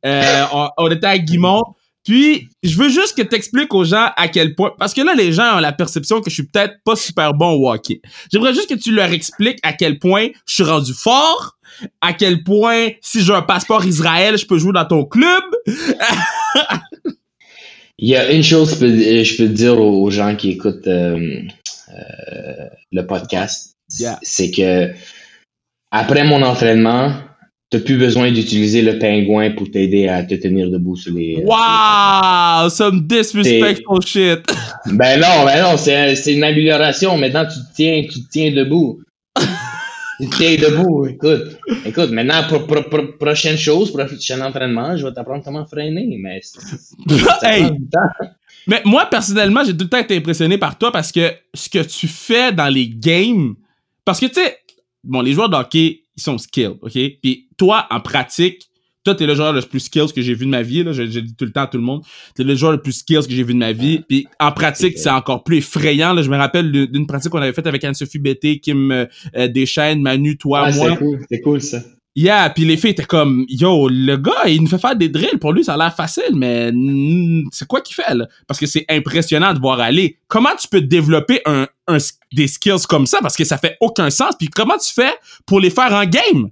On, 0.04 0.70
on 0.78 0.90
était 0.90 1.06
à 1.06 1.20
Guimont. 1.20 1.64
Puis, 2.10 2.50
je 2.64 2.76
veux 2.76 2.90
juste 2.90 3.16
que 3.16 3.22
tu 3.22 3.36
expliques 3.36 3.72
aux 3.72 3.84
gens 3.84 4.08
à 4.18 4.28
quel 4.30 4.56
point. 4.56 4.74
Parce 4.80 4.96
que 4.96 5.02
là, 5.02 5.14
les 5.14 5.32
gens 5.32 5.58
ont 5.58 5.60
la 5.60 5.72
perception 5.72 6.22
que 6.22 6.32
je 6.32 6.34
suis 6.34 6.48
peut-être 6.48 6.78
pas 6.84 6.96
super 6.96 7.36
bon 7.36 7.52
au 7.52 7.72
hockey. 7.72 8.02
J'aimerais 8.34 8.56
juste 8.56 8.68
que 8.68 8.74
tu 8.74 8.92
leur 8.92 9.12
expliques 9.12 9.60
à 9.62 9.74
quel 9.74 10.00
point 10.00 10.30
je 10.48 10.56
suis 10.56 10.64
rendu 10.64 10.92
fort, 10.92 11.60
à 12.02 12.14
quel 12.14 12.44
point, 12.44 12.88
si 13.02 13.22
j'ai 13.22 13.32
un 13.32 13.44
passeport 13.44 13.86
Israël, 13.86 14.40
je 14.40 14.48
peux 14.48 14.58
jouer 14.58 14.74
dans 14.74 14.86
ton 14.86 15.06
club. 15.06 15.44
Il 18.00 18.10
y 18.10 18.16
a 18.16 18.32
une 18.32 18.42
chose 18.42 18.80
que 18.80 18.88
je 18.88 19.38
peux, 19.38 19.48
dire 19.48 19.80
aux, 19.80 20.02
aux 20.02 20.10
gens 20.10 20.36
qui 20.36 20.50
écoutent 20.50 20.88
euh, 20.88 21.44
euh, 21.92 22.66
le 22.92 23.06
podcast, 23.06 23.76
Yeah. 24.00 24.20
c'est 24.22 24.52
que 24.52 24.94
après 25.92 26.24
mon 26.24 26.44
entraînement, 26.44 27.12
t'as 27.70 27.80
plus 27.80 27.98
besoin 27.98 28.32
d'utiliser 28.32 28.82
le 28.82 28.98
pingouin 28.98 29.52
pour 29.52 29.70
t'aider 29.70 30.08
à 30.08 30.24
te 30.24 30.34
tenir 30.36 30.70
debout 30.72 30.96
sur 30.96 31.14
les. 31.14 31.44
Wow! 31.46 32.70
Some 32.70 33.02
disrespectful 33.08 34.02
shit. 34.06 34.40
Ben 34.86 35.20
non, 35.20 35.44
ben 35.46 35.62
non, 35.62 35.78
c'est 35.78 36.16
c'est 36.16 36.34
une 36.34 36.44
amélioration. 36.44 37.18
Maintenant, 37.18 37.46
tu 37.46 37.60
te 37.60 37.76
tiens, 37.76 38.04
tu 38.10 38.22
te 38.24 38.30
tiens 38.32 38.52
debout. 38.52 39.02
tu 40.20 40.28
te 40.30 40.36
tiens 40.38 40.56
debout. 40.56 41.06
Écoute, 41.08 41.58
écoute. 41.86 42.12
Maintenant, 42.12 42.44
pro- 42.48 42.62
pro- 42.62 42.84
pro- 42.84 43.14
prochaine 43.20 43.58
chose, 43.58 43.92
prochain 43.92 44.42
entraînement, 44.42 44.96
je 44.98 45.06
vais 45.06 45.14
t'apprendre 45.14 45.44
comment 45.44 45.66
freiner. 45.66 46.18
Mais 46.22 46.40
c'est- 46.42 46.60
c'est- 46.62 47.18
ça 47.20 47.40
Hey! 47.44 47.64
prend 47.64 47.72
du 47.76 47.90
temps. 47.90 48.28
Mais 48.68 48.82
moi, 48.86 49.06
personnellement, 49.10 49.64
j'ai 49.66 49.74
tout 49.76 49.84
le 49.84 49.90
temps 49.90 49.98
été 50.00 50.16
impressionné 50.16 50.58
par 50.58 50.78
toi 50.78 50.92
parce 50.92 51.12
que 51.12 51.32
ce 51.54 51.70
que 51.70 51.80
tu 51.84 52.08
fais 52.08 52.52
dans 52.52 52.68
les 52.70 52.88
games. 52.88 53.56
Parce 54.06 54.20
que, 54.20 54.26
tu 54.28 54.36
sais, 54.36 54.58
bon, 55.04 55.22
les 55.22 55.34
joueurs 55.34 55.50
de 55.50 55.56
hockey, 55.56 56.02
ils 56.20 56.24
sont 56.24 56.38
skilled, 56.38 56.78
OK? 56.82 56.94
Puis 57.22 57.48
toi, 57.58 57.88
en 57.90 58.00
pratique, 58.02 58.66
toi, 59.06 59.16
t'es 59.16 59.26
le 59.26 59.34
joueur 59.34 59.54
le 59.54 59.62
plus 59.62 59.80
skills 59.80 60.12
que 60.14 60.22
j'ai 60.22 60.34
vu 60.34 60.46
de 60.46 60.52
ma 60.52 60.62
vie, 60.62 60.84
là. 60.84 60.92
Je, 60.92 61.04
je 61.10 61.20
dis 61.22 61.34
tout 61.34 61.46
le 61.46 61.52
temps 61.52 61.62
à 61.62 61.68
tout 61.68 61.78
le 61.78 61.84
monde. 61.84 62.04
T'es 62.36 62.44
le 62.44 62.54
joueur 62.54 62.74
le 62.74 62.82
plus 62.82 62.92
skills 62.92 63.26
que 63.26 63.34
j'ai 63.34 63.44
vu 63.44 63.54
de 63.54 63.60
ma 63.60 63.72
vie. 63.72 64.02
Puis 64.08 64.28
en 64.42 64.52
pratique, 64.52 64.98
c'est 64.98 65.10
encore 65.10 65.44
plus 65.46 65.58
effrayant, 65.60 66.14
là. 66.14 66.22
Je 66.22 66.30
me 66.30 66.36
rappelle 66.36 66.70
d'une 66.72 67.08
pratique 67.08 67.32
qu'on 67.32 67.42
avait 67.42 67.54
faite 67.54 67.66
avec 67.66 67.82
Anne-Sophie 67.84 68.20
Bété, 68.20 68.60
Kim 68.60 68.92
euh, 68.92 69.48
Deschênes, 69.48 70.02
Manu, 70.02 70.38
toi, 70.38 70.64
Ouais, 70.66 70.76
moi. 70.76 70.90
c'est 70.92 70.98
cool, 70.98 71.20
c'est 71.32 71.42
cool 71.42 71.62
ça. 71.62 71.82
Yeah, 72.16 72.50
puis 72.50 72.66
les 72.66 72.76
filles 72.76 72.90
étaient 72.92 73.06
comme, 73.06 73.46
yo, 73.48 73.88
le 73.88 74.18
gars, 74.18 74.48
il 74.48 74.62
nous 74.62 74.68
fait 74.68 74.80
faire 74.80 74.96
des 74.96 75.10
drills. 75.10 75.38
Pour 75.40 75.54
lui, 75.54 75.64
ça 75.64 75.76
a 75.76 75.78
l'air 75.78 75.96
facile, 75.96 76.34
mais 76.34 76.72
c'est 77.52 77.68
quoi 77.68 77.82
qu'il 77.82 77.96
fait, 77.96 78.14
là? 78.14 78.28
Parce 78.48 78.60
que 78.60 78.66
c'est 78.66 78.86
impressionnant 78.90 79.54
de 79.54 79.60
voir 79.60 79.80
aller. 79.80 80.18
Comment 80.28 80.56
tu 80.60 80.68
peux 80.68 80.82
développer 80.82 81.42
un, 81.46 81.68
des 82.34 82.48
skills 82.48 82.86
comme 82.90 83.06
ça? 83.06 83.20
Parce 83.22 83.38
que 83.38 83.46
ça 83.46 83.58
fait 83.58 83.78
aucun 83.80 84.10
sens. 84.10 84.34
Puis 84.38 84.50
comment 84.50 84.78
tu 84.78 84.92
fais 84.92 85.14
pour 85.46 85.60
les 85.60 85.70
faire 85.70 85.94
en 85.94 86.04
game? 86.06 86.50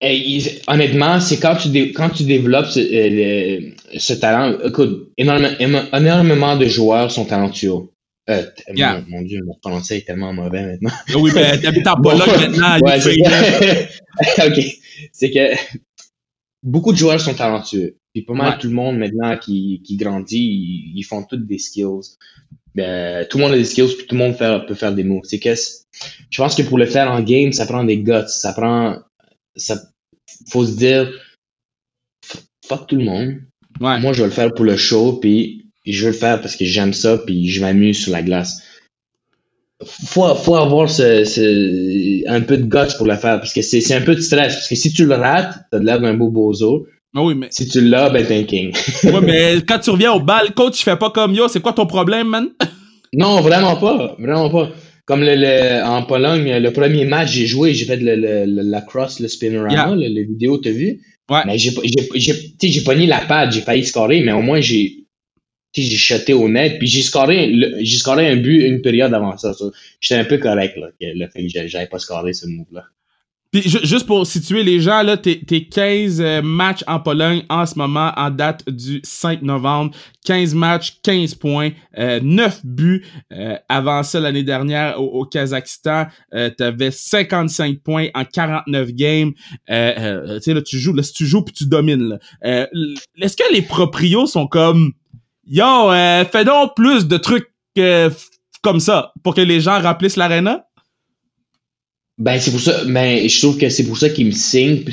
Il- 0.00 0.60
honnêtement, 0.66 1.18
c'est 1.20 1.38
quand 1.40 1.56
tu, 1.56 1.70
quand 1.92 2.10
tu 2.10 2.24
développes 2.24 2.66
ce, 2.66 2.80
euh, 2.80 4.16
talent. 4.20 4.58
Écoute, 4.64 5.10
énormément 5.18 6.56
de 6.56 6.66
joueurs 6.66 7.10
sont 7.10 7.24
talentueux. 7.24 7.88
Euh, 8.30 8.42
Yeah. 8.74 9.02
mon, 9.08 9.18
mon 9.18 9.22
Dieu, 9.22 9.40
mon 9.44 9.56
français 9.62 9.98
est 9.98 10.06
tellement 10.06 10.32
mauvais 10.32 10.64
maintenant. 10.64 10.90
Ah 11.08 11.12
Oui, 11.18 11.30
ben, 11.34 11.60
t'habites 11.60 11.86
en 11.86 11.96
Pologne 12.02 12.20
maintenant. 12.26 12.78
Ouais, 12.80 13.00
c'est 13.00 14.46
ok. 14.46 14.64
C'est 15.12 15.30
que 15.30 15.54
beaucoup 16.62 16.92
de 16.92 16.96
joueurs 16.98 17.20
sont 17.20 17.34
talentueux. 17.34 17.96
Puis 18.14 18.22
pas 18.22 18.32
mal 18.34 18.52
Ouais. 18.54 18.58
tout 18.60 18.68
le 18.68 18.74
monde 18.74 18.96
maintenant 18.98 19.36
qui, 19.36 19.82
qui 19.84 19.96
grandit, 19.96 20.38
ils, 20.38 20.92
ils 20.98 21.02
font 21.02 21.22
toutes 21.24 21.46
des 21.46 21.58
skills. 21.58 22.16
Euh, 22.78 23.24
tout 23.28 23.38
le 23.38 23.44
monde 23.44 23.52
a 23.52 23.56
des 23.56 23.64
skills, 23.64 23.94
puis 23.96 24.06
tout 24.06 24.14
le 24.14 24.20
monde 24.20 24.66
peut 24.66 24.74
faire 24.74 24.94
des 24.94 25.04
moves. 25.04 25.24
C'est 25.24 25.38
que 25.40 25.54
je 25.54 26.36
pense 26.42 26.54
que 26.54 26.62
pour 26.62 26.78
le 26.78 26.86
faire 26.86 27.10
en 27.10 27.20
game, 27.22 27.52
ça 27.52 27.66
prend 27.66 27.84
des 27.84 27.98
guts. 27.98 28.26
Ça 28.28 28.52
prend. 28.52 28.98
Ça, 29.56 29.80
faut 30.48 30.64
se 30.66 30.76
dire 30.76 31.12
fuck 32.66 32.86
tout 32.86 32.96
le 32.96 33.04
monde. 33.04 33.34
Ouais. 33.80 34.00
Moi, 34.00 34.12
je 34.12 34.20
vais 34.22 34.28
le 34.28 34.32
faire 34.32 34.52
pour 34.54 34.64
le 34.64 34.76
show, 34.76 35.14
puis 35.20 35.63
je 35.92 36.04
veux 36.06 36.12
le 36.12 36.16
faire 36.16 36.40
parce 36.40 36.56
que 36.56 36.64
j'aime 36.64 36.92
ça, 36.92 37.18
puis 37.18 37.48
je 37.48 37.60
m'amuse 37.60 37.98
sur 38.02 38.12
la 38.12 38.22
glace. 38.22 38.62
Faut, 40.06 40.34
faut 40.34 40.54
avoir 40.56 40.88
ce, 40.88 41.24
ce- 41.24 42.28
un 42.28 42.40
peu 42.40 42.56
de 42.56 42.62
guts 42.64 42.94
pour 42.96 43.06
le 43.06 43.16
faire, 43.16 43.38
parce 43.40 43.52
que 43.52 43.60
c'est 43.60 43.92
un 43.94 44.00
peu 44.00 44.14
de 44.14 44.20
stress. 44.20 44.54
Parce 44.54 44.68
que 44.68 44.76
si 44.76 44.92
tu 44.92 45.04
le 45.04 45.14
rates, 45.14 45.58
t'as 45.70 45.78
l'air 45.80 46.00
d'un 46.00 46.14
beau 46.14 46.30
bozo. 46.30 46.86
Ah 47.16 47.22
oui, 47.22 47.34
mais, 47.34 47.48
Si 47.50 47.68
tu 47.68 47.80
l'as, 47.80 48.08
ben 48.10 48.24
t'es 48.26 48.38
un 48.38 48.44
king. 48.44 48.72
ouais, 49.04 49.20
mais 49.20 49.56
quand 49.68 49.78
tu 49.80 49.90
reviens 49.90 50.12
au 50.12 50.20
bal, 50.20 50.52
coach, 50.54 50.80
il 50.80 50.84
fait 50.84 50.96
pas 50.96 51.10
comme 51.10 51.34
yo, 51.34 51.48
c'est 51.48 51.60
quoi 51.60 51.72
ton 51.72 51.86
problème, 51.86 52.28
man? 52.28 52.48
non, 53.12 53.40
vraiment 53.40 53.76
pas. 53.76 54.16
Vraiment 54.18 54.48
pas. 54.48 54.70
Comme 55.06 55.20
le, 55.20 55.34
le- 55.36 55.84
en 55.84 56.02
Pologne, 56.04 56.56
le 56.56 56.72
premier 56.72 57.04
match, 57.04 57.32
j'ai 57.32 57.46
joué, 57.46 57.74
j'ai 57.74 57.84
fait 57.84 57.96
le, 57.96 58.14
le, 58.16 58.46
le- 58.46 58.62
la 58.62 58.80
cross, 58.80 59.20
le 59.20 59.28
spinorama, 59.28 59.72
Yeah. 59.74 59.94
le, 59.94 60.08
le 60.08 60.26
vidéo, 60.26 60.56
t'as 60.58 60.70
vu? 60.70 61.00
Ouais. 61.30 61.42
Mais 61.46 61.58
j'ai, 61.58 61.72
tu 62.58 62.82
pogné 62.82 63.06
la 63.06 63.18
pad, 63.20 63.52
j'ai 63.52 63.60
failli 63.60 63.84
scorer, 63.84 64.22
mais 64.22 64.32
au 64.32 64.40
moins 64.42 64.60
j'ai, 64.60 64.88
tu 64.88 65.03
j'ai 65.82 65.96
shoté 65.96 66.32
au 66.32 66.48
net, 66.48 66.78
puis 66.78 66.86
j'ai 66.86 67.02
scoré, 67.02 67.52
j'ai 67.80 67.98
scoré 67.98 68.28
un 68.28 68.36
but 68.36 68.62
une 68.66 68.80
période 68.80 69.12
avant 69.12 69.36
ça. 69.36 69.52
ça. 69.52 69.64
J'étais 70.00 70.20
un 70.20 70.24
peu 70.24 70.38
correct, 70.38 70.76
là, 70.76 70.88
que 71.00 71.06
le 71.06 71.26
fait 71.28 71.46
que 71.46 71.68
j'avais 71.68 71.86
pas 71.86 71.98
scoré 71.98 72.32
ce 72.32 72.46
move-là. 72.46 72.84
Puis 73.50 73.62
ju- 73.62 73.78
juste 73.84 74.06
pour 74.06 74.26
situer 74.26 74.64
les 74.64 74.80
gens, 74.80 75.02
là, 75.04 75.16
t'es 75.16 75.40
t'es 75.46 75.66
15 75.66 76.20
euh, 76.20 76.42
matchs 76.42 76.82
en 76.88 76.98
Pologne 76.98 77.44
en 77.48 77.64
ce 77.66 77.78
moment, 77.78 78.10
en 78.16 78.28
date 78.30 78.68
du 78.68 79.00
5 79.04 79.42
novembre. 79.42 79.94
15 80.24 80.54
matchs, 80.54 80.96
15 81.04 81.36
points, 81.36 81.70
euh, 81.96 82.18
9 82.20 82.62
buts. 82.66 83.04
Euh, 83.32 83.54
avant 83.68 84.02
ça, 84.02 84.18
l'année 84.18 84.42
dernière, 84.42 85.00
au, 85.00 85.20
au 85.20 85.24
Kazakhstan, 85.24 86.06
euh, 86.34 86.50
t'avais 86.50 86.90
55 86.90 87.78
points 87.78 88.08
en 88.14 88.24
49 88.24 88.90
games. 88.92 89.30
Euh, 89.70 89.92
euh, 89.98 90.36
tu 90.38 90.42
sais, 90.42 90.54
là, 90.54 90.60
tu 90.60 90.76
joues, 90.80 90.92
là, 90.92 91.04
si 91.04 91.12
tu 91.12 91.24
joues 91.24 91.42
puis 91.42 91.54
tu 91.54 91.66
domines. 91.66 92.18
Euh, 92.44 92.66
Est-ce 93.20 93.36
que 93.36 93.54
les 93.54 93.62
proprios 93.62 94.26
sont 94.26 94.48
comme, 94.48 94.94
yo, 95.46 95.90
euh, 95.92 96.24
fais 96.24 96.44
donc 96.44 96.74
plus 96.76 97.06
de 97.06 97.16
trucs 97.16 97.48
euh, 97.78 98.10
comme 98.62 98.80
ça 98.80 99.12
pour 99.22 99.34
que 99.34 99.40
les 99.40 99.60
gens 99.60 99.80
remplissent 99.80 100.16
l'arena? 100.16 100.66
Ben, 102.18 102.38
c'est 102.40 102.50
pour 102.52 102.60
ça, 102.60 102.84
ben, 102.84 103.28
je 103.28 103.38
trouve 103.40 103.58
que 103.58 103.68
c'est 103.68 103.84
pour 103.86 103.98
ça 103.98 104.08
qu'ils 104.08 104.26
me 104.26 104.30
signent. 104.32 104.84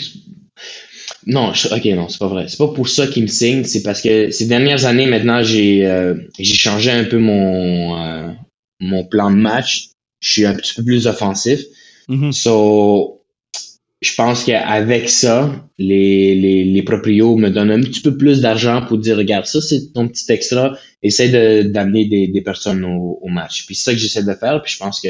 Non, 1.27 1.53
je- 1.53 1.67
ok, 1.67 1.85
non, 1.95 2.09
c'est 2.09 2.17
pas 2.17 2.27
vrai. 2.27 2.47
C'est 2.47 2.57
pas 2.57 2.67
pour 2.69 2.89
ça 2.89 3.05
qu'ils 3.07 3.23
me 3.23 3.27
signent, 3.27 3.63
c'est 3.63 3.83
parce 3.83 4.01
que 4.01 4.31
ces 4.31 4.47
dernières 4.47 4.85
années, 4.85 5.05
maintenant, 5.05 5.43
j'ai 5.43 5.85
euh, 5.85 6.15
j'ai 6.39 6.55
changé 6.55 6.89
un 6.91 7.03
peu 7.03 7.19
mon, 7.19 8.35
mon 8.79 9.03
plan 9.05 9.29
de 9.29 9.35
match. 9.35 9.89
Je 10.19 10.31
suis 10.31 10.45
un 10.45 10.55
petit 10.55 10.73
peu 10.73 10.83
plus 10.83 11.05
offensif. 11.07 11.61
Mhm. 12.07 12.31
So, 12.31 13.20
je 14.01 14.13
pense 14.15 14.43
qu'avec 14.45 15.09
ça, 15.09 15.51
les, 15.77 16.33
les, 16.35 16.63
les 16.63 16.83
proprios 16.83 17.35
me 17.37 17.49
donnent 17.49 17.71
un 17.71 17.81
petit 17.81 18.01
peu 18.01 18.17
plus 18.17 18.41
d'argent 18.41 18.83
pour 18.87 18.97
dire, 18.97 19.15
regarde, 19.17 19.45
ça, 19.45 19.61
c'est 19.61 19.93
ton 19.93 20.07
petit 20.07 20.31
extra. 20.31 20.75
Essaie 21.03 21.29
de- 21.29 21.69
d'amener 21.69 22.05
des, 22.05 22.27
des 22.27 22.41
personnes 22.41 22.83
au, 22.83 23.19
au 23.21 23.27
match. 23.29 23.65
Puis 23.65 23.75
c'est 23.75 23.83
ça 23.83 23.93
que 23.93 23.99
j'essaie 23.99 24.23
de 24.23 24.33
faire. 24.33 24.61
Puis 24.63 24.73
je 24.73 24.79
pense 24.79 24.99
que 25.01 25.09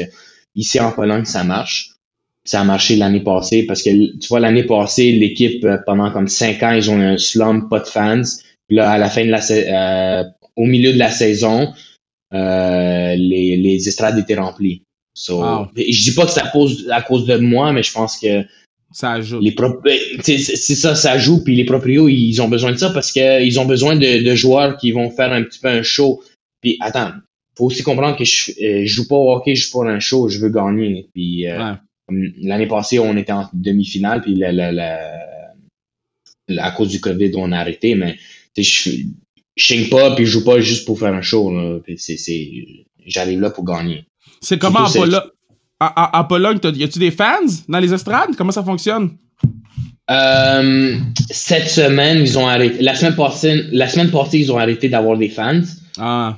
ici 0.54 0.78
en 0.78 0.92
Pologne, 0.92 1.24
ça 1.24 1.42
marche. 1.42 1.90
Ça 2.44 2.60
a 2.60 2.64
marché 2.64 2.96
l'année 2.96 3.20
passée 3.22 3.64
parce 3.64 3.82
que, 3.82 3.90
tu 4.18 4.28
vois, 4.28 4.40
l'année 4.40 4.64
passée, 4.64 5.12
l'équipe, 5.12 5.64
euh, 5.64 5.78
pendant 5.86 6.10
comme 6.10 6.28
cinq 6.28 6.62
ans, 6.62 6.72
ils 6.72 6.90
ont 6.90 6.98
eu 7.00 7.04
un 7.04 7.16
slum, 7.18 7.68
pas 7.70 7.80
de 7.80 7.86
fans. 7.86 8.22
Puis 8.68 8.76
là, 8.76 8.90
à 8.90 8.98
la 8.98 9.08
fin 9.08 9.24
de 9.24 9.30
la 9.30 9.40
euh, 9.50 10.24
au 10.56 10.66
milieu 10.66 10.92
de 10.92 10.98
la 10.98 11.10
saison, 11.10 11.72
euh, 12.34 13.14
les, 13.16 13.56
les 13.56 13.88
estrades 13.88 14.18
étaient 14.18 14.34
remplies. 14.38 14.82
So, 15.14 15.40
Wow. 15.42 15.68
Je 15.76 16.02
dis 16.02 16.14
pas 16.14 16.24
que 16.26 16.32
c'est 16.32 16.40
à 16.42 16.48
cause, 16.48 16.88
à 16.90 17.02
cause 17.02 17.26
de 17.26 17.36
moi, 17.36 17.72
mais 17.72 17.82
je 17.82 17.92
pense 17.92 18.18
que 18.18 18.44
Ça 18.92 19.12
ajoute. 19.12 19.42
les 19.42 19.52
ben, 19.52 19.98
c'est 20.22 20.38
ça, 20.38 20.94
ça 20.94 21.18
joue, 21.18 21.42
puis 21.42 21.54
les 21.56 21.64
proprios, 21.64 22.08
ils 22.08 22.40
ont 22.40 22.48
besoin 22.48 22.72
de 22.72 22.76
ça 22.76 22.90
parce 22.90 23.10
que 23.12 23.42
ils 23.42 23.58
ont 23.58 23.64
besoin 23.66 23.96
de, 23.96 24.22
de 24.22 24.34
joueurs 24.34 24.76
qui 24.76 24.92
vont 24.92 25.10
faire 25.10 25.32
un 25.32 25.42
petit 25.42 25.58
peu 25.60 25.68
un 25.68 25.82
show. 25.82 26.22
Puis 26.60 26.76
attends, 26.80 27.10
faut 27.56 27.66
aussi 27.66 27.82
comprendre 27.82 28.16
que 28.16 28.24
je, 28.24 28.52
euh, 28.62 28.82
je 28.84 28.92
joue 28.94 29.08
pas 29.08 29.16
au 29.16 29.32
hockey, 29.32 29.54
je 29.54 29.64
joue 29.64 29.70
pour 29.72 29.84
un 29.86 30.00
show, 30.00 30.28
je 30.28 30.38
veux 30.38 30.50
gagner. 30.50 31.08
Puis 31.14 31.46
euh, 31.48 31.58
Ouais. 32.10 32.32
l'année 32.42 32.66
passée, 32.66 32.98
on 32.98 33.16
était 33.16 33.32
en 33.32 33.48
demi-finale, 33.52 34.22
puis 34.22 34.34
la, 34.34 34.52
la, 34.52 34.72
la- 34.72 35.22
la- 36.48 36.64
à 36.66 36.70
cause 36.72 36.88
du 36.88 37.00
COVID, 37.00 37.32
on 37.36 37.52
a 37.52 37.58
arrêté, 37.58 37.94
mais 37.94 38.16
je 38.56 38.90
signe 39.56 39.88
pas, 39.88 40.14
puis 40.14 40.26
je 40.26 40.30
joue 40.32 40.44
pas 40.44 40.60
juste 40.60 40.84
pour 40.86 40.98
faire 40.98 41.14
un 41.14 41.22
show. 41.22 41.50
là. 41.54 41.78
Puis 41.84 41.96
c'est, 41.98 42.16
c'est, 42.16 42.50
j'arrive 43.06 43.40
là 43.40 43.50
pour 43.50 43.64
gagner. 43.64 44.04
C'est 44.40 44.58
comment 44.58 44.80
en, 44.80 44.88
En 45.96 46.24
Pologne? 46.24 46.58
Y 46.62 46.84
a-tu 46.84 46.98
des 46.98 47.10
fans 47.10 47.40
dans 47.68 47.80
les 47.80 47.92
estrades? 47.92 48.36
Comment 48.36 48.52
ça 48.52 48.62
fonctionne? 48.62 49.16
Euh, 50.10 50.96
cette 51.30 51.70
semaine, 51.70 52.18
ils 52.18 52.38
ont 52.38 52.46
arrêté. 52.46 52.82
La 52.82 52.94
semaine 52.94 53.14
passée, 53.14 53.64
la 53.72 53.88
semaine 53.88 54.10
passée, 54.10 54.38
ils 54.38 54.52
ont 54.52 54.58
arrêté 54.58 54.88
d'avoir 54.88 55.16
des 55.16 55.28
fans. 55.28 55.62
Ah. 55.98 56.36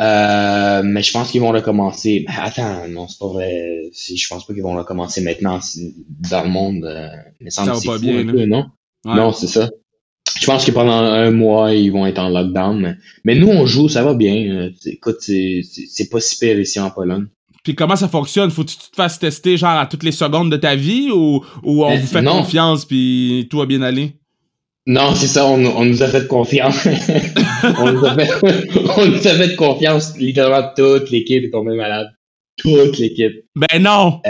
Euh, 0.00 0.82
mais 0.84 1.02
je 1.02 1.12
pense 1.12 1.30
qu'ils 1.30 1.40
vont 1.40 1.52
recommencer. 1.52 2.24
Ben, 2.26 2.34
attends, 2.42 2.88
non, 2.88 3.06
c'est 3.08 3.18
pas 3.18 3.28
vrai. 3.28 3.90
Je 3.92 4.28
pense 4.28 4.46
pas 4.46 4.54
qu'ils 4.54 4.62
vont 4.62 4.76
recommencer 4.76 5.20
maintenant 5.20 5.60
dans 6.30 6.42
le 6.42 6.48
monde. 6.48 6.84
Euh, 6.84 7.08
Ça 7.48 7.64
va 7.64 7.78
pas 7.84 7.98
bien, 7.98 8.24
peu, 8.24 8.46
non? 8.46 8.66
Ouais. 9.04 9.14
Non, 9.14 9.32
c'est 9.32 9.48
ça. 9.48 9.68
Je 10.40 10.46
pense 10.46 10.64
que 10.64 10.70
pendant 10.70 10.92
un 10.92 11.30
mois, 11.30 11.72
ils 11.72 11.90
vont 11.92 12.06
être 12.06 12.18
en 12.18 12.30
lockdown. 12.30 12.80
Mais, 12.80 12.94
mais 13.24 13.34
nous, 13.34 13.48
on 13.48 13.66
joue, 13.66 13.88
ça 13.88 14.02
va 14.02 14.14
bien. 14.14 14.70
Écoute, 14.86 15.18
c'est 15.20 16.08
pas 16.10 16.20
si 16.20 16.38
pire 16.38 16.58
ici 16.58 16.80
en 16.80 16.90
Pologne. 16.90 17.26
Puis 17.62 17.74
comment 17.74 17.96
ça 17.96 18.08
fonctionne? 18.08 18.50
Faut-tu 18.50 18.76
que 18.76 18.82
tu 18.82 18.90
te 18.90 18.96
fasses 18.96 19.18
tester 19.18 19.56
genre 19.56 19.78
à 19.78 19.86
toutes 19.86 20.02
les 20.02 20.12
secondes 20.12 20.50
de 20.50 20.56
ta 20.56 20.74
vie 20.74 21.10
ou, 21.12 21.44
ou 21.62 21.84
on 21.84 21.92
Euh, 21.92 21.96
vous 21.96 22.06
fait 22.06 22.22
non. 22.22 22.38
confiance 22.38 22.84
puis 22.84 23.46
tout 23.50 23.58
va 23.58 23.66
bien 23.66 23.82
aller? 23.82 24.14
Non, 24.86 25.14
c'est 25.14 25.28
ça, 25.28 25.46
on, 25.46 25.64
on 25.64 25.84
nous 25.84 26.02
a 26.02 26.08
fait 26.08 26.26
confiance. 26.26 26.86
on, 27.78 27.92
nous 27.92 28.04
a 28.04 28.14
fait, 28.16 28.30
on 28.96 29.06
nous 29.06 29.26
a 29.28 29.34
fait 29.34 29.54
confiance. 29.54 30.16
Littéralement, 30.18 30.70
toute 30.76 31.10
l'équipe 31.10 31.44
est 31.44 31.50
tombée 31.50 31.76
malade. 31.76 32.08
Toute 32.56 32.98
l'équipe. 32.98 33.44
Ben 33.54 33.80
non! 33.80 34.20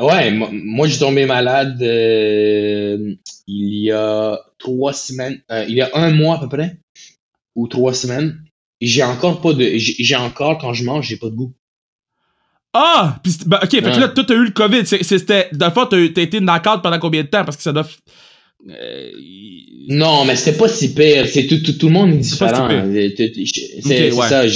Ouais, 0.00 0.30
moi, 0.30 0.48
moi, 0.52 0.86
j'ai 0.86 0.98
tombé 0.98 1.26
malade 1.26 1.76
euh, 1.82 3.14
il 3.48 3.74
y 3.84 3.90
a 3.90 4.38
trois 4.58 4.92
semaines, 4.92 5.40
euh, 5.50 5.64
il 5.68 5.74
y 5.74 5.82
a 5.82 5.90
un 5.94 6.10
mois 6.12 6.36
à 6.36 6.38
peu 6.38 6.48
près, 6.48 6.78
ou 7.56 7.66
trois 7.68 7.92
semaines. 7.92 8.38
J'ai 8.80 9.02
encore 9.02 9.40
pas 9.42 9.52
de, 9.52 9.72
j'ai 9.76 10.16
encore 10.16 10.56
quand 10.58 10.72
je 10.72 10.84
mange, 10.84 11.06
j'ai 11.08 11.16
pas 11.18 11.28
de 11.28 11.34
goût. 11.34 11.52
Ah! 12.72 13.18
Puis, 13.22 13.38
ben, 13.46 13.58
ok, 13.62 13.70
fait 13.70 13.82
que 13.82 14.00
là, 14.00 14.08
toi, 14.08 14.24
t'as 14.26 14.34
eu 14.34 14.44
le 14.44 14.50
COVID. 14.50 14.86
C'était, 14.86 15.48
le 15.52 15.70
fond, 15.70 15.86
t'as 15.86 15.98
été 15.98 16.40
knock-out 16.40 16.82
pendant 16.82 16.98
combien 16.98 17.22
de 17.22 17.28
temps? 17.28 17.44
Parce 17.44 17.56
que 17.56 17.62
ça 17.62 17.72
doit. 17.72 17.86
Euh, 18.68 19.10
Non, 19.88 20.24
mais 20.24 20.36
c'était 20.36 20.56
pas 20.56 20.68
si 20.68 20.94
pire. 20.94 21.26
C'est 21.26 21.46
tout, 21.46 21.58
tout, 21.62 21.72
tout 21.72 21.86
le 21.86 21.92
monde 21.92 22.12
est 22.12 22.18
différent. 22.18 22.68
C'est 22.68 24.12
ouais. 24.12 24.28
ça. 24.28 24.46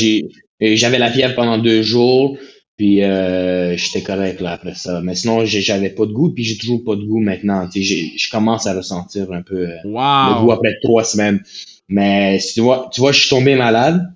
J'avais 0.61 0.99
la 0.99 1.11
fièvre 1.11 1.35
pendant 1.35 1.59
deux 1.59 1.83
jours, 1.83 2.39
puis 2.77 3.03
euh, 3.03 3.77
j'étais 3.77 4.03
correct 4.03 4.41
là 4.41 4.53
après 4.53 4.75
ça. 4.75 5.01
Mais 5.03 5.15
sinon, 5.15 5.45
j'avais 5.45 5.91
pas 5.91 6.07
de 6.07 6.13
goût, 6.13 6.31
puis 6.31 6.45
j'ai 6.45 6.57
toujours 6.57 6.85
pas 6.85 6.95
de 6.97 7.03
goût 7.03 7.21
maintenant. 7.21 7.69
Je 7.75 8.31
commence 8.31 8.67
à 8.67 8.75
ressentir 8.75 9.33
un 9.33 9.43
peu 9.43 9.69
euh, 9.69 9.77
le 9.85 9.91
goût 9.91 10.47
Wow! 10.47 10.53
après 10.53 10.75
trois 10.83 11.05
semaines. 11.05 11.43
Mais 11.89 12.39
tu 12.55 12.61
vois, 12.61 12.89
tu 12.93 13.01
vois, 13.01 13.13
je 13.13 13.21
suis 13.21 13.29
tombé 13.29 13.57
malade, 13.57 14.07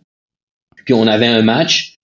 puis 0.84 0.94
on 0.94 1.06
avait 1.06 1.26
un 1.26 1.42
match. 1.42 1.97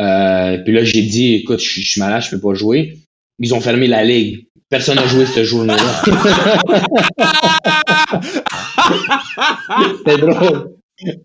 Euh, 0.00 0.58
puis 0.64 0.72
là, 0.72 0.84
j'ai 0.84 1.02
dit, 1.02 1.34
écoute, 1.34 1.60
je 1.60 1.80
suis- 1.80 2.00
malade, 2.00 2.22
je 2.22 2.30
peux 2.30 2.40
pas 2.40 2.54
jouer. 2.54 2.98
Ils 3.38 3.54
ont 3.54 3.60
fermé 3.60 3.86
la 3.86 4.04
ligue. 4.04 4.46
Personne 4.68 4.96
n'a 4.96 5.06
joué 5.06 5.24
ce 5.26 5.44
jour-là. 5.44 5.76
C'était 9.98 10.18
drôle. 10.18 10.72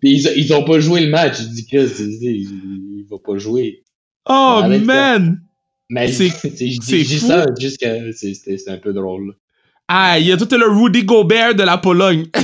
Puis 0.00 0.12
ils, 0.12 0.32
ils 0.36 0.52
ont 0.54 0.64
pas 0.64 0.78
joué 0.80 1.00
le 1.00 1.08
match. 1.10 1.38
Je 1.40 1.44
dis 1.48 1.66
que 1.66 1.86
c'est, 1.86 2.10
c'est- 2.10 2.24
il, 2.24 3.04
va 3.10 3.16
pas 3.24 3.36
jouer. 3.38 3.82
Oh 4.28 4.60
Arrête 4.62 4.80
ça. 4.80 4.86
man! 4.86 5.40
Mais 5.90 6.08
C'est- 6.10 6.30
fou. 6.30 6.48
ça 7.26 7.44
juste 7.58 7.78
que 7.80 8.12
c'est 8.12 8.68
un 8.70 8.78
peu 8.78 8.92
drôle. 8.92 9.34
Ah, 9.86 10.18
il 10.18 10.26
y 10.26 10.32
a 10.32 10.36
tout 10.38 10.48
le 10.50 10.66
Rudy 10.66 11.04
Gobert 11.04 11.54
de 11.54 11.62
la 11.62 11.76
Pologne. 11.76 12.24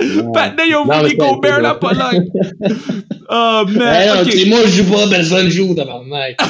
Maintenant, 0.00 0.64
il 0.64 0.70
y 0.70 0.74
a 0.74 0.78
Non, 0.78 0.84
mais 0.86 0.98
Rudy 0.98 1.16
c'est 1.18 1.22
un 1.22 1.28
peu 1.28 1.34
Gobert 1.34 1.56
de 1.58 1.62
la. 1.62 1.74
Pologne. 1.74 2.28
Oh, 3.30 3.62
Eh 3.68 3.72
man. 3.76 4.06
non, 4.08 4.22
ok. 4.22 4.30
tu 4.30 4.38
sais, 4.38 4.48
moi, 4.48 4.60
je 4.64 4.82
joue 4.82 4.90
pas, 4.90 5.06
personne 5.06 5.50
joue, 5.50 5.74
tabarnak. 5.74 6.38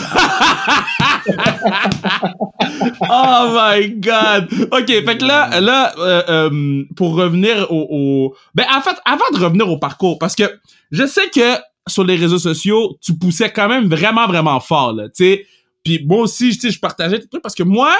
Oh 3.10 3.48
my 3.52 3.88
god. 3.98 4.48
OK, 4.72 4.86
fait 4.86 5.18
que 5.18 5.24
là, 5.24 5.60
là 5.60 5.92
euh, 5.98 6.22
euh, 6.28 6.84
pour 6.96 7.14
revenir 7.16 7.66
au, 7.70 7.86
au... 7.90 8.34
Ben, 8.54 8.64
en 8.76 8.80
fait, 8.80 8.96
avant 9.04 9.24
de 9.32 9.38
revenir 9.44 9.68
au 9.68 9.78
parcours, 9.78 10.18
parce 10.18 10.34
que 10.34 10.44
je 10.90 11.06
sais 11.06 11.28
que 11.30 11.56
sur 11.88 12.04
les 12.04 12.16
réseaux 12.16 12.38
sociaux, 12.38 12.96
tu 13.00 13.16
poussais 13.16 13.50
quand 13.50 13.68
même 13.68 13.88
vraiment, 13.88 14.26
vraiment 14.26 14.60
fort, 14.60 14.92
là, 14.92 15.04
tu 15.08 15.24
sais. 15.24 15.46
Puis 15.84 16.04
moi 16.06 16.22
aussi, 16.22 16.52
je 16.52 16.78
partageais 16.78 17.18
tes 17.18 17.28
trucs 17.28 17.42
parce 17.42 17.54
que 17.54 17.62
moi, 17.62 17.92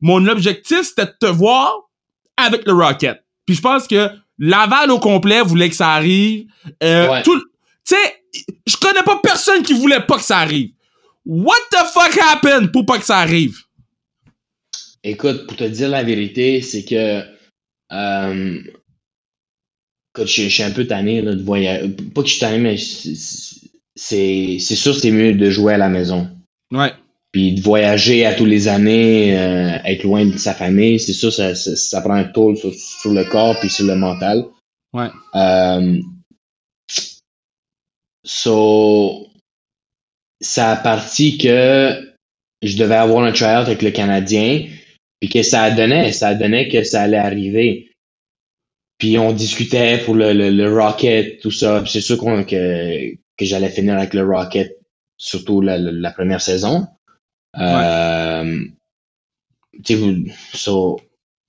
mon 0.00 0.26
objectif, 0.26 0.82
c'était 0.82 1.06
de 1.06 1.14
te 1.20 1.26
voir 1.26 1.72
avec 2.36 2.66
le 2.66 2.72
Rocket. 2.72 3.22
Puis 3.46 3.56
je 3.56 3.60
pense 3.62 3.86
que 3.86 4.08
Laval 4.40 4.90
au 4.90 4.98
complet 4.98 5.42
voulait 5.42 5.68
que 5.68 5.76
ça 5.76 5.90
arrive. 5.92 6.46
Euh, 6.82 7.08
Ouais. 7.08 7.22
tout, 7.22 7.38
tu 7.38 7.94
sais, 7.94 8.46
je 8.66 8.76
connais 8.76 9.02
pas 9.02 9.20
personne 9.22 9.62
qui 9.62 9.74
voulait 9.74 10.00
pas 10.00 10.16
que 10.16 10.24
ça 10.24 10.38
arrive. 10.38 10.70
What 11.26 11.54
the 11.70 11.86
fuck 11.92 12.18
happened 12.18 12.72
pour 12.72 12.84
pas 12.86 12.98
que 12.98 13.04
ça 13.04 13.18
arrive? 13.18 13.56
Écoute, 15.04 15.46
pour 15.46 15.56
te 15.56 15.64
dire 15.64 15.88
la 15.90 16.02
vérité, 16.02 16.60
c'est 16.62 16.84
que 16.84 17.22
euh, 17.92 18.62
écoute, 20.14 20.26
je, 20.28 20.42
je 20.42 20.48
suis 20.48 20.62
un 20.62 20.70
peu 20.70 20.86
tanné 20.86 21.20
là, 21.22 21.34
de 21.34 21.42
voyager. 21.42 21.88
Pas 22.14 22.22
que 22.22 22.28
je 22.28 22.32
suis 22.32 22.40
tanné, 22.40 22.58
mais 22.58 22.76
c'est 23.96 24.60
sûr 24.76 24.94
c'est 24.98 25.10
mieux 25.10 25.34
de 25.34 25.50
jouer 25.50 25.74
à 25.74 25.78
la 25.78 25.88
maison. 25.88 26.28
Ouais. 26.72 26.92
Puis 27.32 27.52
de 27.52 27.60
voyager 27.60 28.26
à 28.26 28.34
tous 28.34 28.44
les 28.44 28.66
années, 28.66 29.38
euh, 29.38 29.78
être 29.84 30.02
loin 30.02 30.26
de 30.26 30.36
sa 30.36 30.52
famille, 30.52 30.98
c'est 30.98 31.12
sûr 31.12 31.32
ça, 31.32 31.54
ça, 31.54 31.76
ça 31.76 32.00
prend 32.00 32.14
un 32.14 32.24
toll 32.24 32.56
sur, 32.56 32.74
sur 32.74 33.12
le 33.12 33.24
corps 33.24 33.58
puis 33.60 33.70
sur 33.70 33.86
le 33.86 33.94
mental. 33.94 34.46
Ouais. 34.92 35.06
Euh, 35.36 36.00
so, 38.24 39.28
ça 40.40 40.72
a 40.72 40.76
parti 40.76 41.38
que 41.38 42.14
je 42.62 42.76
devais 42.76 42.96
avoir 42.96 43.24
un 43.24 43.32
tryout 43.32 43.66
avec 43.66 43.82
le 43.82 43.92
Canadien, 43.92 44.66
puis 45.20 45.30
que 45.30 45.42
ça 45.42 45.62
a 45.62 45.70
donné, 45.70 46.12
ça 46.12 46.28
a 46.28 46.34
donné 46.34 46.68
que 46.68 46.82
ça 46.82 47.02
allait 47.02 47.16
arriver. 47.16 47.92
Puis 48.98 49.18
on 49.18 49.32
discutait 49.32 49.98
pour 50.04 50.14
le, 50.14 50.32
le, 50.32 50.50
le 50.50 50.74
Rocket, 50.74 51.40
tout 51.40 51.50
ça. 51.50 51.84
C'est 51.86 52.00
sûr 52.00 52.18
qu'on, 52.18 52.44
que, 52.44 53.14
que 53.14 53.44
j'allais 53.44 53.70
finir 53.70 53.96
avec 53.96 54.14
le 54.14 54.26
Rocket, 54.26 54.78
surtout 55.16 55.60
la, 55.60 55.78
la 55.78 56.10
première 56.10 56.42
saison. 56.42 56.86
Euh, 57.58 58.64
tu 59.84 59.94
sais, 59.94 59.94
vous- 59.96 60.24
so, 60.54 61.00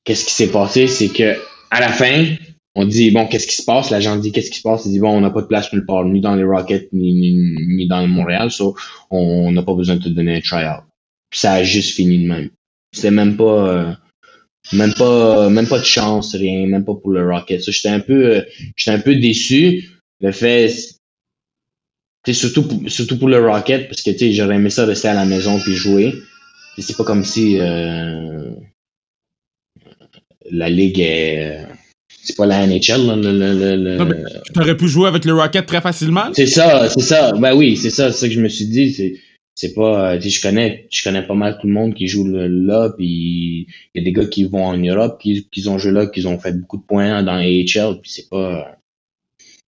qu'est-ce 0.03 0.25
qui 0.25 0.33
s'est 0.33 0.51
passé, 0.51 0.87
c'est 0.87 1.09
que 1.09 1.35
à 1.69 1.79
la 1.79 1.89
fin, 1.89 2.25
on 2.75 2.85
dit 2.85 3.11
bon, 3.11 3.27
qu'est-ce 3.27 3.47
qui 3.47 3.55
se 3.55 3.63
passe? 3.65 3.89
L'agent 3.91 4.15
dit 4.17 4.31
qu'est-ce 4.31 4.51
qui 4.51 4.57
se 4.59 4.63
passe? 4.63 4.85
Il 4.85 4.91
dit 4.91 4.99
bon, 4.99 5.11
on 5.11 5.21
n'a 5.21 5.29
pas 5.29 5.41
de 5.41 5.47
place 5.47 5.71
nulle 5.73 5.85
part, 5.85 6.05
ni 6.05 6.21
dans 6.21 6.35
les 6.35 6.43
Rockets, 6.43 6.89
ni, 6.93 7.13
ni, 7.13 7.55
ni 7.67 7.87
dans 7.87 8.01
le 8.01 8.07
Montréal, 8.07 8.51
so 8.51 8.75
on 9.09 9.51
n'a 9.51 9.63
pas 9.63 9.73
besoin 9.73 9.95
de 9.97 10.03
te 10.03 10.09
donner 10.09 10.35
un 10.37 10.41
tryout. 10.41 10.83
Puis 11.29 11.39
ça 11.39 11.53
a 11.53 11.63
juste 11.63 11.95
fini 11.95 12.23
de 12.23 12.27
même. 12.27 12.49
C'était 12.93 13.11
même 13.11 13.37
pas 13.37 13.69
euh, 13.69 13.93
même 14.73 14.93
pas 14.93 15.49
même 15.49 15.67
pas 15.67 15.79
de 15.79 15.85
chance, 15.85 16.35
rien, 16.35 16.67
même 16.67 16.85
pas 16.85 16.95
pour 16.95 17.11
le 17.11 17.29
Rocket. 17.29 17.61
So, 17.61 17.71
j'étais 17.71 17.89
un 17.89 17.99
peu 17.99 18.37
euh, 18.37 18.41
j'étais 18.75 18.91
un 18.95 18.99
peu 18.99 19.15
déçu. 19.15 19.89
Le 20.19 20.31
fait 20.31 20.73
tu 22.23 22.33
sais, 22.33 22.39
surtout 22.39 22.67
pour, 22.67 22.89
surtout 22.89 23.17
pour 23.17 23.29
le 23.29 23.39
Rocket, 23.39 23.87
parce 23.87 24.01
que 24.01 24.11
j'aurais 24.31 24.55
aimé 24.55 24.69
ça 24.69 24.85
rester 24.85 25.07
à 25.07 25.13
la 25.13 25.25
maison 25.25 25.59
puis 25.59 25.73
jouer. 25.75 26.13
C'est 26.77 26.95
pas 26.97 27.03
comme 27.03 27.23
si 27.23 27.57
euh, 27.59 28.51
la 30.51 30.69
ligue 30.69 30.99
est. 30.99 31.65
C'est 32.23 32.35
pas 32.37 32.45
la 32.45 32.65
NHL, 32.67 33.07
là, 33.07 33.15
le, 33.15 33.31
le, 33.31 33.75
le- 33.77 33.97
Non, 33.97 34.05
mais- 34.05 34.23
Tu 34.53 34.59
aurais 34.59 34.77
pu 34.77 34.87
jouer 34.87 35.07
avec 35.07 35.25
le 35.25 35.33
Rocket 35.33 35.65
très 35.65 35.81
facilement? 35.81 36.25
C'est 36.33 36.45
ça, 36.45 36.87
c'est 36.89 37.01
ça. 37.01 37.31
Ben 37.33 37.55
oui, 37.55 37.75
c'est 37.77 37.89
ça, 37.89 38.11
c'est 38.11 38.19
ça 38.19 38.27
que 38.27 38.33
je 38.33 38.41
me 38.41 38.47
suis 38.49 38.65
dit. 38.67 38.93
C'est, 38.93 39.15
c'est 39.55 39.73
pas. 39.73 40.13
euh, 40.13 40.19
je 40.21 40.41
connais, 40.41 40.87
je 40.91 41.03
connais 41.03 41.23
pas 41.23 41.33
mal 41.33 41.57
tout 41.59 41.67
le 41.67 41.73
monde 41.73 41.93
qui 41.95 42.07
joue 42.07 42.27
là, 42.27 42.89
puis 42.95 43.67
il 43.67 43.67
y 43.95 43.99
a 43.99 44.03
des 44.03 44.11
gars 44.11 44.25
qui 44.25 44.43
vont 44.43 44.65
en 44.65 44.77
Europe, 44.77 45.19
qui, 45.21 45.47
qui 45.51 45.67
ont 45.67 45.77
joué 45.79 45.91
là, 45.91 46.05
qui 46.07 46.25
ont 46.27 46.37
fait 46.39 46.53
beaucoup 46.53 46.77
de 46.77 46.83
points 46.83 47.23
dans 47.23 47.33
AHL, 47.37 47.99
puis 48.01 48.11
c'est 48.11 48.29
pas. 48.29 48.77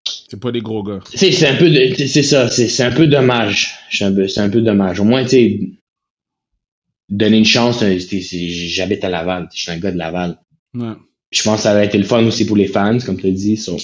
C'est 0.05 0.39
pas 0.39 0.51
des 0.51 0.61
gros 0.61 0.83
gars. 0.83 0.99
C'est, 1.13 1.45
un 1.47 1.55
peu 1.55 1.69
c'est 1.95 2.23
ça, 2.23 2.49
c'est, 2.49 2.83
un 2.83 2.91
peu 2.91 3.07
dommage. 3.07 3.73
C'est 3.91 4.03
un 4.05 4.13
peu, 4.13 4.27
c'est 4.27 4.41
un 4.41 4.49
peu 4.49 4.61
dommage. 4.61 4.99
Au 4.99 5.03
moins, 5.03 5.23
tu 5.23 5.29
sais, 5.29 5.59
donner 7.09 7.37
une 7.37 7.45
chance, 7.45 7.81
euh, 7.83 7.97
j'habite 7.99 9.03
à 9.03 9.09
Laval, 9.09 9.47
je 9.53 9.61
suis 9.61 9.71
un 9.71 9.77
gars 9.77 9.91
de 9.91 9.97
Laval. 9.97 10.37
Ouais. 10.73 10.93
Je 11.31 11.41
pense 11.43 11.57
que 11.57 11.63
ça 11.63 11.73
va 11.73 11.83
être 11.83 11.95
le 11.97 12.03
fun 12.03 12.23
aussi 12.25 12.45
pour 12.45 12.57
les 12.57 12.67
fans, 12.67 12.97
comme 13.05 13.19
tu 13.19 13.27
as 13.27 13.31
dit. 13.31 13.57
so. 13.57 13.77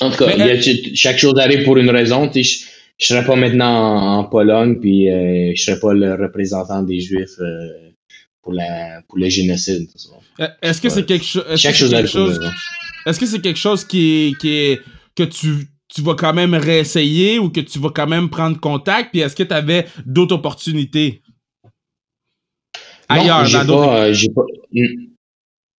En 0.00 0.10
tout 0.10 0.18
cas, 0.18 0.26
Mais, 0.26 0.34
il 0.38 0.46
y 0.46 0.50
a- 0.50 0.58
tu- 0.58 0.94
chaque 0.94 1.18
chose 1.18 1.38
arrive 1.38 1.64
pour 1.64 1.78
une 1.78 1.90
raison. 1.90 2.28
tu 2.28 2.44
sais, 2.44 2.50
Je, 2.50 2.66
je 2.98 3.06
serais 3.06 3.24
pas 3.24 3.36
maintenant 3.36 3.66
en, 3.96 4.18
en 4.18 4.24
Pologne, 4.24 4.78
puis 4.80 5.10
euh, 5.10 5.52
je 5.54 5.62
serais 5.62 5.80
pas 5.80 5.94
le 5.94 6.14
représentant 6.14 6.82
des 6.82 7.00
Juifs 7.00 7.38
euh, 7.40 7.90
pour 8.42 8.52
la 8.52 9.00
pour 9.08 9.18
le 9.18 9.28
génocide. 9.28 9.88
Euh, 10.40 10.46
Est-ce 10.62 10.80
que 10.82 10.88
c'est 10.90 11.06
quelque, 11.06 11.24
cho- 11.24 11.44
est-ce 11.46 11.56
Chaque 11.62 11.72
que 11.72 11.78
chose 11.78 11.90
quelque. 11.90 12.44
Est-ce 13.06 13.18
que 13.18 13.26
c'est 13.26 13.40
quelque 13.40 13.58
chose 13.58 13.84
qui 13.84 14.28
est, 14.28 14.38
qui 14.38 14.48
est 14.50 14.80
que 15.24 15.30
tu 15.30 15.68
tu 15.92 16.02
vas 16.02 16.14
quand 16.14 16.32
même 16.32 16.54
réessayer 16.54 17.38
ou 17.38 17.50
que 17.50 17.60
tu 17.60 17.78
vas 17.80 17.90
quand 17.90 18.06
même 18.06 18.30
prendre 18.30 18.58
contact? 18.60 19.10
Puis 19.10 19.20
est-ce 19.20 19.34
que 19.34 19.42
tu 19.42 19.52
avais 19.52 19.86
d'autres 20.06 20.36
opportunités? 20.36 21.22
Ailleurs 23.08 23.42
non, 23.42 23.50
dans 23.50 23.64
d'autres 23.64 23.86
pas, 23.86 24.06
euh, 24.06 24.14
pas. 24.34 24.42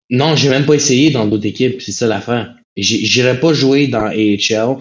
Non, 0.10 0.36
j'ai 0.36 0.50
même 0.50 0.66
pas 0.66 0.74
essayé 0.74 1.12
dans 1.12 1.26
d'autres 1.26 1.46
équipes. 1.46 1.82
C'est 1.82 1.94
ça 1.94 2.08
l'affaire. 2.08 2.56
J'irais 2.76 3.40
pas 3.40 3.54
jouer 3.54 3.88
dans 3.88 4.06
AHL 4.06 4.78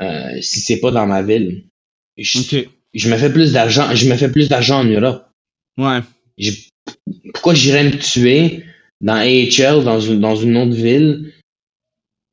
euh, 0.00 0.40
si 0.40 0.60
c'est 0.60 0.78
pas 0.78 0.92
dans 0.92 1.06
ma 1.06 1.22
ville. 1.22 1.64
Je, 2.16 2.62
je 2.94 3.10
me 3.10 3.16
fais 3.16 3.32
plus 3.32 3.52
d'argent. 3.52 3.92
Je 3.94 4.08
me 4.08 4.14
fais 4.14 4.30
plus 4.30 4.48
d'argent 4.48 4.80
en 4.80 4.84
Europe. 4.84 5.26
Ouais. 5.78 6.00
Pourquoi 7.34 7.54
j'irais 7.54 7.84
me 7.84 7.98
tuer 7.98 8.64
dans 9.00 9.14
AHL, 9.16 9.82
dans 9.82 10.00
une, 10.00 10.20
dans 10.20 10.36
une 10.36 10.56
autre 10.56 10.74
ville, 10.74 11.32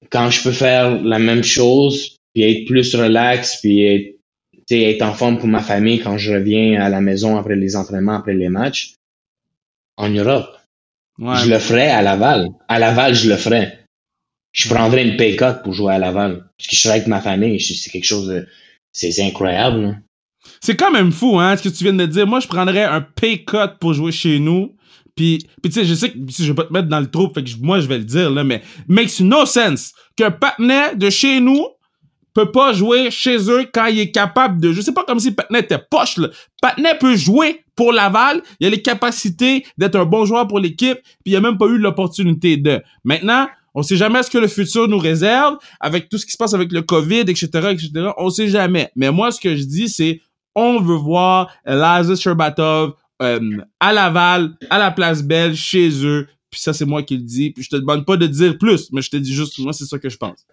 quand 0.10 0.30
je 0.30 0.44
peux 0.44 0.52
faire 0.52 1.02
la 1.02 1.20
même 1.20 1.44
chose, 1.44 2.18
puis 2.34 2.44
être 2.44 2.66
plus 2.66 2.96
relax, 2.96 3.60
puis 3.62 3.84
être, 3.84 4.16
tu 4.54 4.62
sais, 4.70 4.84
être 4.84 5.02
en 5.02 5.14
forme 5.14 5.38
pour 5.38 5.48
ma 5.48 5.62
famille 5.62 6.00
quand 6.00 6.18
je 6.18 6.34
reviens 6.34 6.82
à 6.82 6.90
la 6.90 7.02
maison 7.02 7.38
après 7.38 7.56
les 7.56 7.76
entraînements, 7.76 8.16
après 8.16 8.34
les 8.34 8.50
matchs, 8.50 8.94
en 9.98 10.10
Europe. 10.10 10.50
Ouais. 11.20 11.36
Je 11.44 11.50
le 11.50 11.60
ferais 11.60 11.90
à 11.90 12.02
Laval. 12.02 12.50
À 12.68 12.80
Laval, 12.80 13.16
je 13.16 13.30
le 13.30 13.38
ferais. 13.38 13.80
Je 14.52 14.70
prendrais 14.70 15.08
une 15.08 15.18
pay 15.18 15.36
cut 15.36 15.62
pour 15.64 15.74
jouer 15.74 15.94
à 15.94 16.00
Laval. 16.00 16.46
Parce 16.58 16.70
que 16.70 16.76
je 16.76 16.82
serais 16.82 16.96
avec 16.96 17.08
ma 17.08 17.22
famille. 17.22 17.60
C'est 17.60 17.90
quelque 17.90 18.06
chose 18.06 18.28
de... 18.28 18.48
C'est 18.92 19.22
incroyable, 19.22 19.82
là. 19.82 19.96
C'est 20.62 20.76
quand 20.76 20.92
même 20.92 21.12
fou, 21.12 21.40
hein, 21.40 21.58
ce 21.58 21.64
que 21.64 21.70
tu 21.70 21.84
viens 21.84 21.94
de 21.94 22.06
dire. 22.06 22.26
Moi, 22.26 22.40
je 22.40 22.48
prendrais 22.48 22.84
un 22.84 23.02
pay 23.02 23.44
cut 23.44 23.78
pour 23.80 23.94
jouer 23.94 24.12
chez 24.12 24.40
nous. 24.40 24.76
Puis, 25.18 25.40
puis 25.62 25.72
tu 25.72 25.80
sais, 25.80 25.86
je 25.86 25.96
sais 25.96 26.12
que 26.12 26.18
si 26.30 26.46
je 26.46 26.52
vais 26.52 26.56
pas 26.56 26.66
te 26.66 26.72
mettre 26.72 26.88
dans 26.88 27.00
le 27.00 27.10
trou, 27.10 27.30
fait 27.34 27.44
que 27.44 27.50
moi, 27.60 27.80
je 27.80 27.88
vais 27.88 27.98
le 27.98 28.06
dire, 28.06 28.30
là, 28.30 28.44
mais 28.44 28.62
makes 28.88 29.20
no 29.20 29.46
sense 29.46 29.94
qu'un 30.16 30.32
patinet 30.32 30.96
de 30.96 31.10
chez 31.10 31.42
nous 31.42 31.68
peut 32.34 32.52
pas 32.52 32.72
jouer 32.72 33.10
chez 33.10 33.50
eux 33.50 33.66
quand 33.74 33.88
il 33.88 34.00
est 34.00 34.12
capable 34.12 34.62
de... 34.62 34.72
Je 34.72 34.82
sais 34.82 34.94
pas 34.94 35.04
comme 35.04 35.20
si 35.20 35.32
Patinet 35.32 35.62
était 35.62 35.80
poche, 35.80 36.18
là. 36.18 36.28
Patinet 36.62 36.96
peut 37.00 37.16
jouer 37.16 37.64
pour 37.76 37.92
Laval. 37.92 38.44
Il 38.60 38.68
a 38.68 38.70
les 38.70 38.82
capacités 38.84 39.66
d'être 39.76 39.96
un 39.96 40.06
bon 40.06 40.24
joueur 40.24 40.48
pour 40.48 40.60
l'équipe, 40.60 41.00
puis 41.24 41.34
il 41.34 41.36
a 41.36 41.42
même 41.42 41.58
pas 41.58 41.66
eu 41.66 41.80
l'opportunité 41.80 42.58
de. 42.58 42.80
Maintenant, 43.04 43.48
on 43.74 43.82
sait 43.82 43.98
jamais 43.98 44.22
ce 44.22 44.30
que 44.30 44.38
le 44.38 44.48
futur 44.48 44.88
nous 44.88 45.00
réserve 45.00 45.58
avec 45.80 46.10
tout 46.10 46.20
ce 46.20 46.28
qui 46.28 46.32
se 46.32 46.38
passe 46.38 46.54
avec 46.54 46.72
le 46.72 46.84
COVID, 46.84 47.22
etc., 47.22 47.48
etc. 47.72 47.90
On 48.18 48.30
sait 48.30 48.50
jamais. 48.50 48.92
Mais 48.96 49.12
moi, 49.12 49.32
ce 49.32 49.40
que 49.40 49.56
je 49.56 49.64
dis, 49.64 49.90
c'est 49.90 50.22
on 50.54 50.80
veut 50.80 50.96
voir 50.96 51.52
Eliza 51.66 52.16
Sherbatov 52.16 52.94
euh, 53.22 53.40
à 53.80 53.94
Laval, 53.94 54.52
à 54.70 54.78
la 54.80 54.92
place 54.92 55.24
Belle, 55.24 55.56
chez 55.56 55.90
eux. 56.06 56.28
Puis 56.50 56.62
ça, 56.62 56.72
c'est 56.74 56.86
moi 56.86 57.04
qui 57.04 57.16
le 57.18 57.24
dis. 57.24 57.50
Puis 57.52 57.64
je 57.64 57.70
te 57.70 57.76
demande 57.76 58.06
pas 58.06 58.18
de 58.18 58.26
dire 58.28 58.58
plus, 58.58 58.90
mais 58.92 59.02
je 59.02 59.10
te 59.10 59.18
dis 59.18 59.34
juste, 59.34 59.58
moi, 59.60 59.74
c'est 59.74 59.86
ça 59.86 59.98
que 60.00 60.10
je 60.10 60.18
pense. 60.18 60.46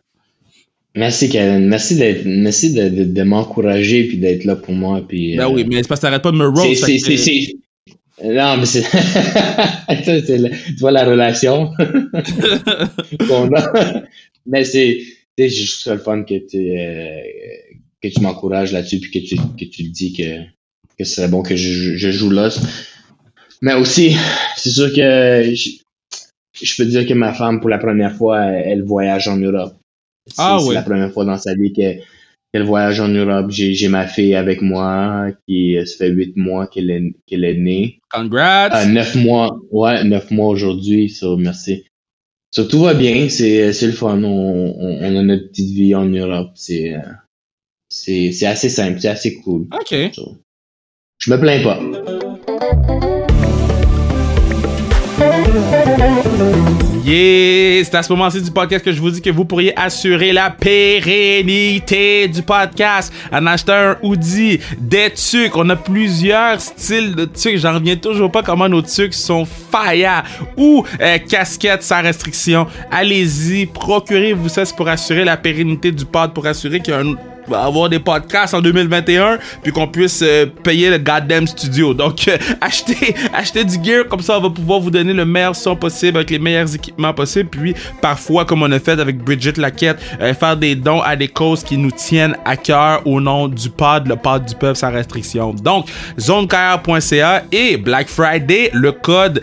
Merci, 0.96 1.29
Kevin. 1.29 1.68
Merci 1.68 1.96
de, 1.96 2.88
de, 2.88 3.05
de 3.05 3.22
m'encourager 3.22 4.05
puis 4.05 4.18
d'être 4.18 4.44
là 4.44 4.55
pour 4.57 4.74
moi. 4.74 5.05
Puis, 5.07 5.37
Ben 5.37 5.44
euh, 5.46 5.50
oui, 5.55 5.64
mais 5.68 5.83
c'est 5.83 5.88
parce 5.88 6.00
que 6.00 6.07
t'arrêtes 6.07 6.22
pas 6.22 6.31
de 6.33 6.37
me 6.37 6.46
roast. 6.48 6.85
c'est, 6.85 6.98
c'est, 6.98 7.16
c'est, 7.16 7.16
c'est- 7.16 7.55
Non, 8.24 8.57
mais 8.57 8.66
c'est. 8.66 8.83
C'est 10.05 10.38
le- 10.38 10.50
Tu 10.50 10.74
vois 10.81 10.92
la 10.92 11.05
relation 11.05 11.70
qu'on 13.29 13.53
a. 13.55 14.03
Mais 14.46 14.64
c'est. 14.64 14.98
Trouve 15.37 15.48
ça 15.50 15.94
le 15.94 16.00
fun 16.00 16.22
que 16.22 16.35
tu, 16.46 16.59
euh, 16.79 17.20
que 18.00 18.09
tu 18.09 18.20
m'encourages 18.20 18.72
là-dessus 18.72 19.00
puis 19.00 19.11
que 19.11 19.18
tu, 19.27 19.37
que 19.37 19.64
tu 19.64 19.85
te 19.85 19.88
dis 19.90 20.12
que, 20.12 20.42
que 20.98 21.04
ce 21.04 21.14
serait 21.16 21.28
bon 21.28 21.42
que 21.42 21.57
je, 21.57 21.96
je 21.96 22.11
joue 22.11 22.30
là. 22.30 22.48
Mais 23.62 23.74
aussi, 23.74 24.16
c'est 24.57 24.70
sûr 24.70 24.92
que 24.92 25.52
je, 25.54 25.70
je 26.61 26.76
peux 26.76 26.85
dire 26.85 27.07
que 27.07 27.14
ma 27.14 27.33
femme, 27.33 27.61
pour 27.61 27.70
la 27.70 27.78
première 27.78 28.14
fois, 28.14 28.42
elle, 28.44 28.83
voyage 28.83 29.28
en 29.28 29.37
Europe. 29.37 29.74
C'est, 30.26 30.35
Ah 30.38 30.59
c'est 30.61 30.68
oui. 30.68 30.74
la 30.74 30.83
première 30.83 31.12
fois 31.12 31.24
dans 31.24 31.38
sa 31.38 31.54
vie 31.54 31.72
que 31.72 32.00
quel 32.52 32.62
voyage 32.62 33.00
en 33.00 33.09
Europe. 33.09 33.50
J'ai, 33.50 33.88
ma 33.88 34.07
fille 34.07 34.35
avec 34.37 34.62
moi 34.62 35.26
qui 35.46 35.76
ça 35.85 35.96
fait 35.96 36.11
huit 36.11 36.37
mois 36.37 36.68
qu'elle 36.68 36.90
est, 36.90 37.14
qu'elle 37.26 37.44
est 37.44 37.59
née. 37.59 37.98
Congrats! 38.11 38.70
Euh, 38.74 38.87
neuf 38.87 39.16
mois, 39.16 39.59
ouais, 39.72 40.04
neuf 40.04 40.30
mois 40.30 40.48
aujourd'hui, 40.48 41.11
ça, 41.11 41.26
merci. 41.37 41.85
Ça, 42.52 42.64
tout 42.64 42.78
va 42.78 42.94
bien, 42.94 43.28
c'est, 43.28 43.72
c'est 43.72 43.87
le 43.87 43.92
fun. 43.92 44.22
On, 44.22 44.74
on, 44.78 44.98
on 45.02 45.16
a 45.16 45.22
notre 45.24 45.48
petite 45.48 45.70
vie 45.70 45.96
en 45.96 46.04
Europe. 46.04 46.52
C'est, 46.54 46.94
euh, 46.94 47.00
c'est, 47.88 48.30
c'est 48.30 48.46
assez 48.46 48.68
simple, 48.68 49.00
c'est 49.00 49.09
assez 49.09 49.35
cool. 49.40 49.66
OK. 49.72 50.12
So, 50.14 50.37
je 51.24 51.30
me 51.30 51.38
plains 51.38 51.62
pas. 51.62 51.78
Yeah! 57.02 57.82
C'est 57.84 57.94
à 57.94 58.02
ce 58.02 58.12
moment-ci 58.12 58.42
du 58.42 58.50
podcast 58.50 58.84
que 58.84 58.92
je 58.92 59.00
vous 59.00 59.10
dis 59.10 59.22
que 59.22 59.30
vous 59.30 59.46
pourriez 59.46 59.78
assurer 59.78 60.32
la 60.32 60.50
pérennité 60.50 62.28
du 62.28 62.42
podcast 62.42 63.12
en 63.32 63.46
achetant 63.46 63.72
un 63.72 63.96
hoodie, 64.02 64.60
des 64.78 65.10
tucs. 65.12 65.56
On 65.56 65.68
a 65.70 65.76
plusieurs 65.76 66.60
styles 66.60 67.14
de 67.14 67.24
tucs. 67.24 67.56
J'en 67.56 67.74
reviens 67.74 67.96
toujours 67.96 68.30
pas 68.30 68.42
comment 68.42 68.68
nos 68.68 68.82
tucs 68.82 69.14
sont 69.14 69.46
fire 69.46 70.24
ou 70.58 70.84
euh, 71.00 71.18
casquettes 71.18 71.82
sans 71.82 72.02
restriction. 72.02 72.66
Allez-y, 72.90 73.64
procurez-vous 73.66 74.50
ça 74.50 74.64
pour 74.76 74.88
assurer 74.88 75.24
la 75.24 75.38
pérennité 75.38 75.90
du 75.90 76.04
pod, 76.04 76.34
pour 76.34 76.46
assurer 76.46 76.80
qu'il 76.80 76.92
y 76.92 76.96
a 76.96 77.00
un 77.00 77.14
avoir 77.52 77.88
des 77.88 77.98
podcasts 77.98 78.54
en 78.54 78.61
2021 78.61 79.38
puis 79.62 79.72
qu'on 79.72 79.87
puisse 79.87 80.22
euh, 80.22 80.46
payer 80.46 80.90
le 80.90 80.98
goddamn 80.98 81.46
studio. 81.46 81.94
Donc 81.94 82.28
euh, 82.28 82.37
achetez 82.61 83.14
achetez 83.33 83.64
du 83.64 83.83
gear 83.83 84.07
comme 84.09 84.20
ça 84.20 84.38
on 84.38 84.42
va 84.42 84.50
pouvoir 84.50 84.80
vous 84.80 84.90
donner 84.90 85.12
le 85.12 85.24
meilleur 85.24 85.54
son 85.54 85.76
possible 85.76 86.16
avec 86.16 86.30
les 86.30 86.38
meilleurs 86.38 86.74
équipements 86.74 87.12
possibles 87.12 87.50
puis 87.50 87.74
parfois 88.00 88.44
comme 88.44 88.62
on 88.62 88.72
a 88.72 88.78
fait 88.78 88.98
avec 88.98 89.18
Bridget 89.18 89.54
Laquette 89.57 89.98
euh, 90.20 90.35
faire 90.35 90.57
des 90.57 90.74
dons 90.74 91.00
à 91.00 91.16
des 91.16 91.28
causes 91.28 91.62
qui 91.62 91.76
nous 91.76 91.90
tiennent 91.90 92.37
à 92.44 92.57
cœur 92.57 93.02
au 93.07 93.20
nom 93.20 93.48
du 93.48 93.68
pod 93.68 94.07
le 94.09 94.16
pod 94.16 94.44
du 94.44 94.54
peuple 94.54 94.76
sans 94.76 94.90
restriction. 94.90 95.52
Donc 95.52 95.87
zonekr.ca 96.18 97.42
et 97.52 97.76
Black 97.76 98.09
Friday 98.09 98.70
le 98.72 98.92
code 98.92 99.42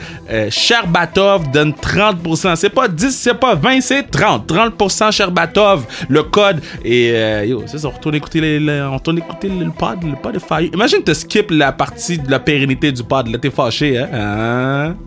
Sherbatov 0.50 1.52
donne 1.52 1.72
30%. 1.72 2.56
C'est 2.56 2.70
pas 2.70 2.88
10, 2.88 3.12
c'est 3.12 3.34
pas 3.34 3.56
20, 3.56 3.82
c'est 3.82 4.04
30. 4.10 4.50
30% 4.50 5.12
Sherbatov 5.12 5.86
le 6.08 6.24
code 6.24 6.62
et 6.84 7.46
yo, 7.46 7.64
c'est 7.68 7.80
ça 7.80 7.91
retourne 7.92 8.16
écouter, 8.16 8.42
les, 8.42 8.60
les- 8.60 8.82
on 8.82 8.96
retourne 8.96 9.18
écouter 9.20 9.50
le 9.50 9.72
pod, 9.72 10.04
le 10.04 10.16
pod 10.22 10.34
de 10.34 10.40
Fire. 10.40 10.70
Imagine 10.74 11.04
te 11.04 11.14
skip 11.14 11.52
la 11.52 11.72
partie 11.72 12.18
de 12.18 12.30
la 12.30 12.40
pérennité 12.40 12.92
du 12.92 13.04
pod. 13.04 13.28
Là, 13.28 13.38
t'es 13.38 13.50
fâché, 13.52 13.98
hein? 14.00 14.10
Hein? 14.14 14.98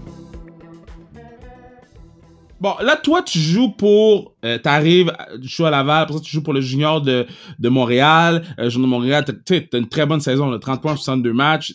Bon, 2.60 2.72
là, 2.82 2.96
toi, 3.02 3.20
tu 3.22 3.38
joues 3.38 3.70
pour. 3.72 4.34
Euh, 4.44 4.58
T'arrives, 4.58 5.12
tu 5.42 5.48
joues 5.48 5.66
à 5.66 5.70
Laval, 5.70 6.02
après 6.04 6.14
ça, 6.14 6.20
tu 6.20 6.30
joues 6.30 6.42
pour 6.42 6.54
le 6.54 6.60
junior 6.62 7.02
de, 7.02 7.26
de 7.58 7.68
Montréal. 7.68 8.42
Euh, 8.58 8.70
junior 8.70 8.86
de 8.86 8.90
Montréal, 8.90 9.24
t'as- 9.24 9.78
une 9.78 9.88
très 9.88 10.06
bonne 10.06 10.20
saison, 10.20 10.48
là, 10.50 10.58
30 10.58 10.80
points, 10.80 10.96
62 10.96 11.32
matchs. 11.32 11.74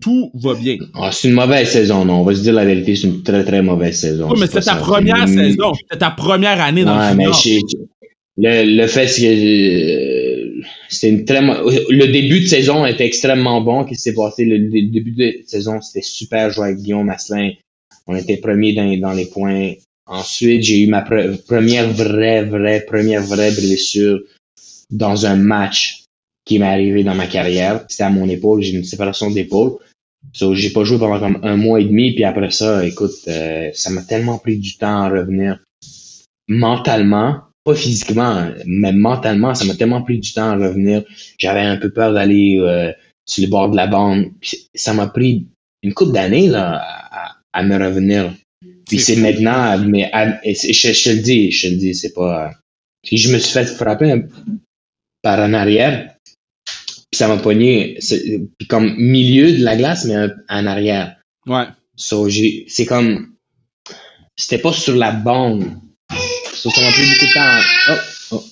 Tout, 0.00 0.30
va 0.34 0.54
bien. 0.54 0.76
Ah, 0.94 1.10
c'est 1.12 1.28
une 1.28 1.34
mauvaise 1.34 1.68
saison, 1.68 2.04
non. 2.04 2.20
On 2.20 2.24
va 2.24 2.34
se 2.34 2.40
dire 2.40 2.52
la 2.54 2.64
vérité, 2.64 2.96
c'est 2.96 3.06
une 3.06 3.22
très 3.22 3.44
très 3.44 3.62
mauvaise 3.62 3.98
saison. 4.00 4.28
Oui, 4.30 4.36
mais 4.40 4.46
C'est 4.46 4.60
c'était 4.60 4.66
ta 4.66 4.76
première 4.76 5.26
Mm. 5.28 5.34
saison. 5.34 5.74
C'était 5.74 5.98
ta 5.98 6.10
première 6.10 6.60
année 6.60 6.84
dans 6.84 6.98
Ouais, 6.98 7.10
le 7.10 7.16
mais 7.16 7.32
junior. 7.32 7.62
Le, 8.36 8.64
le 8.64 8.86
fait, 8.86 9.06
que 9.06 10.58
euh, 10.58 10.62
c'était 10.88 11.08
une 11.10 11.24
très 11.24 11.40
le 11.40 12.06
début 12.12 12.40
de 12.40 12.46
saison 12.46 12.86
était 12.86 13.06
extrêmement 13.06 13.60
bon. 13.60 13.84
Qui 13.84 13.94
s'est 13.96 14.14
passé? 14.14 14.44
Le, 14.44 14.58
début 14.90 15.12
de 15.12 15.42
saison, 15.46 15.80
c'était 15.80 16.02
super 16.02 16.50
joué 16.50 16.66
avec 16.66 16.78
Guillaume 16.78 17.10
Asselin. 17.10 17.50
On 18.06 18.16
était 18.16 18.38
premier 18.38 18.72
dans, 18.72 18.96
dans 18.98 19.12
les 19.12 19.26
points. 19.26 19.74
Ensuite, 20.06 20.62
j'ai 20.62 20.82
eu 20.82 20.86
ma 20.88 21.02
pre- 21.02 21.40
première 21.46 21.90
vraie, 21.92 22.44
vraie, 22.44 22.80
première 22.80 23.22
vraie 23.22 23.52
blessure 23.52 24.20
dans 24.90 25.26
un 25.26 25.36
match 25.36 26.04
qui 26.44 26.58
m'est 26.58 26.66
arrivé 26.66 27.04
dans 27.04 27.14
ma 27.14 27.26
carrière. 27.26 27.84
C'était 27.88 28.02
à 28.04 28.10
mon 28.10 28.28
épaule. 28.28 28.62
J'ai 28.62 28.76
une 28.76 28.84
séparation 28.84 29.30
d'épaule. 29.30 29.78
So, 30.32 30.54
j'ai 30.54 30.70
pas 30.70 30.84
joué 30.84 30.98
pendant 30.98 31.18
comme 31.18 31.40
un 31.42 31.56
mois 31.56 31.80
et 31.80 31.84
demi, 31.84 32.14
puis 32.14 32.24
après 32.24 32.50
ça, 32.50 32.86
écoute, 32.86 33.12
euh, 33.28 33.70
ça 33.74 33.90
m'a 33.90 34.02
tellement 34.02 34.38
pris 34.38 34.56
du 34.56 34.76
temps 34.76 35.02
à 35.02 35.08
revenir 35.08 35.58
mentalement, 36.48 37.40
pas 37.64 37.74
physiquement, 37.74 38.50
mais 38.66 38.92
mentalement, 38.92 39.54
ça 39.54 39.64
m'a 39.64 39.74
tellement 39.74 40.02
pris 40.02 40.18
du 40.18 40.32
temps 40.32 40.50
à 40.50 40.56
revenir. 40.56 41.04
J'avais 41.38 41.60
un 41.60 41.76
peu 41.76 41.92
peur 41.92 42.12
d'aller 42.12 42.58
euh, 42.58 42.92
sur 43.24 43.44
le 43.44 43.50
bord 43.50 43.70
de 43.70 43.76
la 43.76 43.86
bande. 43.86 44.26
Puis 44.40 44.68
ça 44.74 44.94
m'a 44.94 45.06
pris 45.06 45.46
une 45.82 45.94
couple 45.94 46.12
d'années 46.12 46.48
là 46.48 46.82
à, 47.52 47.62
me 47.62 47.76
revenir. 47.76 48.34
Puis 48.88 48.98
C'est 48.98 49.16
maintenant, 49.16 49.78
mais 49.78 50.10
à- 50.12 50.40
je, 50.44 50.72
je 50.72 51.04
te 51.04 51.10
le 51.10 51.22
dis, 51.22 51.50
je 51.50 51.68
te 51.68 51.72
le 51.72 51.78
dis, 51.78 51.94
c'est 51.94 52.12
pas. 52.12 52.52
puis 53.02 53.16
je 53.16 53.32
me 53.32 53.38
suis 53.38 53.52
fait 53.52 53.66
frapper 53.66 54.24
par 55.22 55.38
en 55.38 55.52
arrière. 55.54 56.14
Puis 56.64 57.18
ça 57.18 57.28
m'a 57.28 57.36
pogné, 57.36 57.98
puis 58.58 58.66
comme 58.68 58.96
milieu 58.96 59.52
de 59.52 59.62
la 59.62 59.76
glace, 59.76 60.06
mais 60.06 60.16
en 60.48 60.66
arrière. 60.66 61.16
Ouais. 61.46 61.66
So, 61.94 62.28
j'ai, 62.28 62.64
c'est 62.68 62.86
comme, 62.86 63.34
c'était 64.36 64.58
pas 64.58 64.72
sur 64.72 64.96
la 64.96 65.12
bande. 65.12 65.64
Ça 66.70 66.80
m'a 66.80 66.90
pris 66.92 67.02
beaucoup 67.10 67.26
de 67.26 67.34
temps. 67.34 67.62
Oh, 67.90 68.36
oh, 68.36 68.44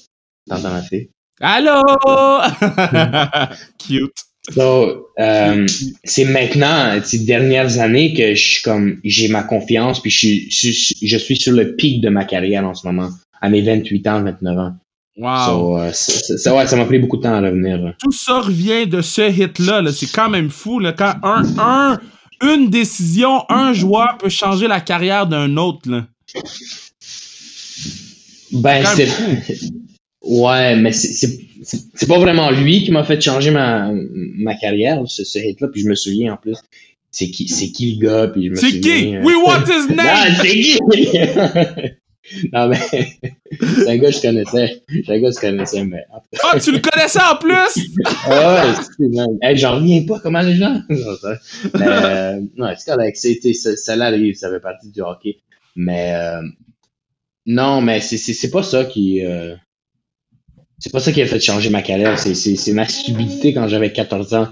t'entends 0.48 0.70
ma 0.70 0.82
fille. 0.82 1.08
Allô? 1.40 1.80
Cute. 3.78 4.12
So, 4.52 5.06
euh, 5.20 5.66
c'est 6.02 6.24
maintenant, 6.24 6.98
ces 7.04 7.20
dernières 7.20 7.78
années 7.78 8.14
que 8.14 8.34
je 8.34 8.42
suis 8.42 8.62
comme, 8.62 8.98
j'ai 9.04 9.28
ma 9.28 9.42
confiance, 9.42 10.00
puis 10.00 10.10
je 10.10 10.18
suis, 10.18 10.50
je, 10.50 10.70
suis- 10.72 11.06
je 11.06 11.16
suis 11.18 11.36
sur 11.36 11.52
le 11.52 11.76
pic 11.76 12.00
de 12.00 12.08
ma 12.08 12.24
carrière 12.24 12.64
en 12.66 12.74
ce 12.74 12.86
moment, 12.86 13.10
à 13.40 13.48
mes 13.50 13.60
28 13.62 14.06
ans, 14.08 14.22
29 14.22 14.58
ans. 14.58 14.72
Wow. 15.18 15.46
So, 15.46 15.78
euh, 15.78 15.92
ça, 15.92 16.56
ouais, 16.56 16.66
ça 16.66 16.76
m'a 16.76 16.86
pris 16.86 16.98
beaucoup 16.98 17.18
de 17.18 17.22
temps 17.22 17.34
à 17.34 17.40
revenir. 17.40 17.94
tout 18.00 18.10
ça 18.12 18.40
revient 18.40 18.86
de 18.86 19.02
ce 19.02 19.30
hit-là. 19.30 19.82
-là, 19.82 19.92
c'est 19.92 20.10
quand 20.10 20.30
même 20.30 20.48
fou. 20.50 20.80
Là, 20.80 20.92
quand 20.94 21.14
un, 21.22 21.42
un, 21.58 22.00
une 22.42 22.70
décision, 22.70 23.44
un 23.50 23.72
joueur 23.74 24.16
peut 24.18 24.30
changer 24.30 24.66
la 24.68 24.80
carrière 24.80 25.26
d'un 25.26 25.56
autre. 25.58 25.88
Là. 25.90 26.06
Ben, 28.52 28.84
c'est. 28.96 29.08
Ouais, 30.22 30.76
mais 30.76 30.92
c'est- 30.92 31.48
pas 32.08 32.18
vraiment 32.18 32.50
lui 32.50 32.82
qui 32.84 32.90
m'a 32.92 33.04
fait 33.04 33.20
changer 33.20 33.50
ma, 33.50 33.90
ma 33.92 34.54
carrière, 34.54 35.02
ce, 35.06 35.24
ce 35.24 35.38
hit-là. 35.38 35.68
Puis 35.72 35.82
je 35.82 35.88
me 35.88 35.94
souvien 35.94 36.34
en 36.34 36.36
plus, 36.36 36.56
c'est 37.10 37.30
qui, 37.30 37.48
c'est 37.48 37.70
qui 37.70 37.94
le 37.94 38.06
gars, 38.06 38.28
puis 38.28 38.46
je 38.46 38.50
me 38.50 38.56
C'est 38.56 38.70
souviens. 38.70 38.80
qui? 38.98 39.16
euh, 39.16 39.22
We 39.22 39.36
want 39.36 39.64
his 39.66 39.88
Non, 39.88 39.96
name! 39.96 40.34
c'est 40.40 40.48
qui? 40.60 40.78
non, 42.52 42.68
mais 42.68 42.76
c'est 43.60 43.88
un 43.88 43.96
gars 43.96 44.10
que 44.10 44.16
je 44.16 44.20
connaissais. 44.22 44.82
C'est 44.88 45.12
un 45.12 45.18
gars 45.20 45.30
que 45.30 45.34
je 45.36 45.40
connaissais, 45.40 45.84
mais. 45.84 46.04
Ah, 46.42 46.60
tu 46.60 46.70
le 46.72 46.78
connaissais 46.78 47.18
en 47.20 47.36
plus? 47.36 47.86
Ah 48.26 48.64
ouais. 49.00 49.18
Hey, 49.42 49.56
j'en 49.56 49.76
reviens 49.76 50.02
pas, 50.06 50.18
comment 50.20 50.40
les 50.42 50.54
gens. 50.56 50.80
Non, 50.88 51.16
ça- 51.20 51.38
mais, 51.78 51.86
euh, 51.86 52.40
ouais, 52.58 52.74
c'est 52.78 52.90
correct. 52.92 53.16
C'était, 53.16 53.52
ça, 53.54 53.74
ça 53.76 53.96
fait 53.96 54.60
partie 54.60 54.90
du 54.90 55.00
hockey. 55.00 55.38
Mais, 55.76 56.12
euh, 56.14 56.42
non, 57.50 57.80
mais 57.80 58.00
c'est, 58.00 58.50
pas 58.50 58.62
ça 58.62 58.84
qui, 58.84 59.24
euh, 59.24 59.56
c'est 60.78 60.92
pas 60.92 61.00
ça 61.00 61.10
qui 61.10 61.20
a 61.20 61.26
fait 61.26 61.40
changer 61.40 61.68
ma 61.68 61.82
carrière. 61.82 62.16
C'est, 62.18 62.72
ma 62.72 62.86
stupidité 62.86 63.52
quand 63.52 63.66
j'avais 63.66 63.92
14 63.92 64.34
ans. 64.34 64.48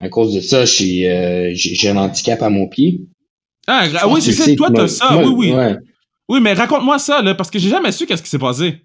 À 0.00 0.10
cause 0.10 0.34
de 0.34 0.40
ça, 0.40 0.66
j'ai, 0.66 1.10
euh, 1.10 1.52
j'ai, 1.54 1.88
un 1.88 1.96
handicap 1.96 2.42
à 2.42 2.50
mon 2.50 2.68
pied. 2.68 3.00
Ah, 3.66 3.88
gra- 3.88 4.12
oui, 4.12 4.20
c'est 4.20 4.32
ça. 4.32 4.54
Toi, 4.54 4.70
t'as 4.74 4.88
ça. 4.88 5.12
moi- 5.12 5.24
oui, 5.24 5.32
oui. 5.36 5.52
ouais. 5.52 5.76
Oui, 6.28 6.40
mais 6.42 6.52
raconte-moi 6.52 6.98
ça, 6.98 7.22
là, 7.22 7.34
parce 7.34 7.50
que 7.50 7.58
j'ai 7.58 7.70
jamais 7.70 7.92
su 7.92 8.04
qu'est-ce 8.06 8.22
qui 8.22 8.28
s'est 8.28 8.38
passé. 8.38 8.82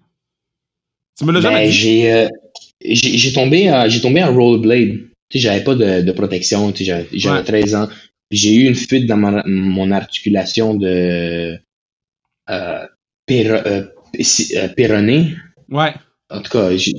Tu 1.18 1.24
me 1.26 1.32
l'as 1.32 1.40
jamais 1.42 1.64
Ben, 1.64 1.70
dit? 1.70 1.76
j'ai, 1.76 2.12
euh, 2.14 3.32
tombé, 3.34 3.68
à- 3.68 3.88
tombé 4.00 4.22
en 4.24 4.32
rollerblade. 4.34 4.92
Tu 5.28 5.38
sais, 5.38 5.38
j'avais 5.40 5.62
pas 5.64 5.74
de, 5.74 6.00
de 6.00 6.12
protection. 6.12 6.72
Tu 6.72 6.78
sais, 6.78 6.84
j'avais, 6.84 7.06
j'avais 7.12 7.38
Ouais. 7.40 7.44
13 7.44 7.74
ans. 7.74 7.88
J'ai 8.30 8.54
eu 8.54 8.64
une 8.68 8.74
fuite 8.74 9.06
dans 9.06 9.18
mon, 9.18 9.42
mon 9.46 9.90
articulation 9.90 10.72
de 10.74 11.58
euh, 12.48 12.86
péro- 13.30 13.62
euh, 13.66 13.84
euh, 14.56 14.68
péroné. 14.76 15.36
Ouais. 15.70 15.92
En 16.30 16.40
tout 16.42 16.50
cas, 16.50 16.76
j'ai, 16.76 16.92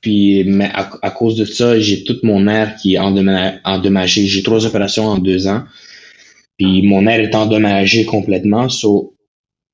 puis 0.00 0.44
mais 0.44 0.70
à, 0.72 0.90
à 1.02 1.10
cause 1.10 1.36
de 1.36 1.44
ça, 1.44 1.78
j'ai 1.80 2.04
tout 2.04 2.18
mon 2.22 2.46
air 2.48 2.76
qui 2.76 2.94
est 2.94 2.98
endommagé. 2.98 4.26
J'ai 4.26 4.42
trois 4.42 4.64
opérations 4.66 5.06
en 5.06 5.18
deux 5.18 5.46
ans. 5.46 5.64
Puis 6.58 6.82
mon 6.82 7.06
air 7.06 7.20
est 7.20 7.34
endommagé 7.34 8.04
complètement. 8.04 8.68
So, 8.68 9.14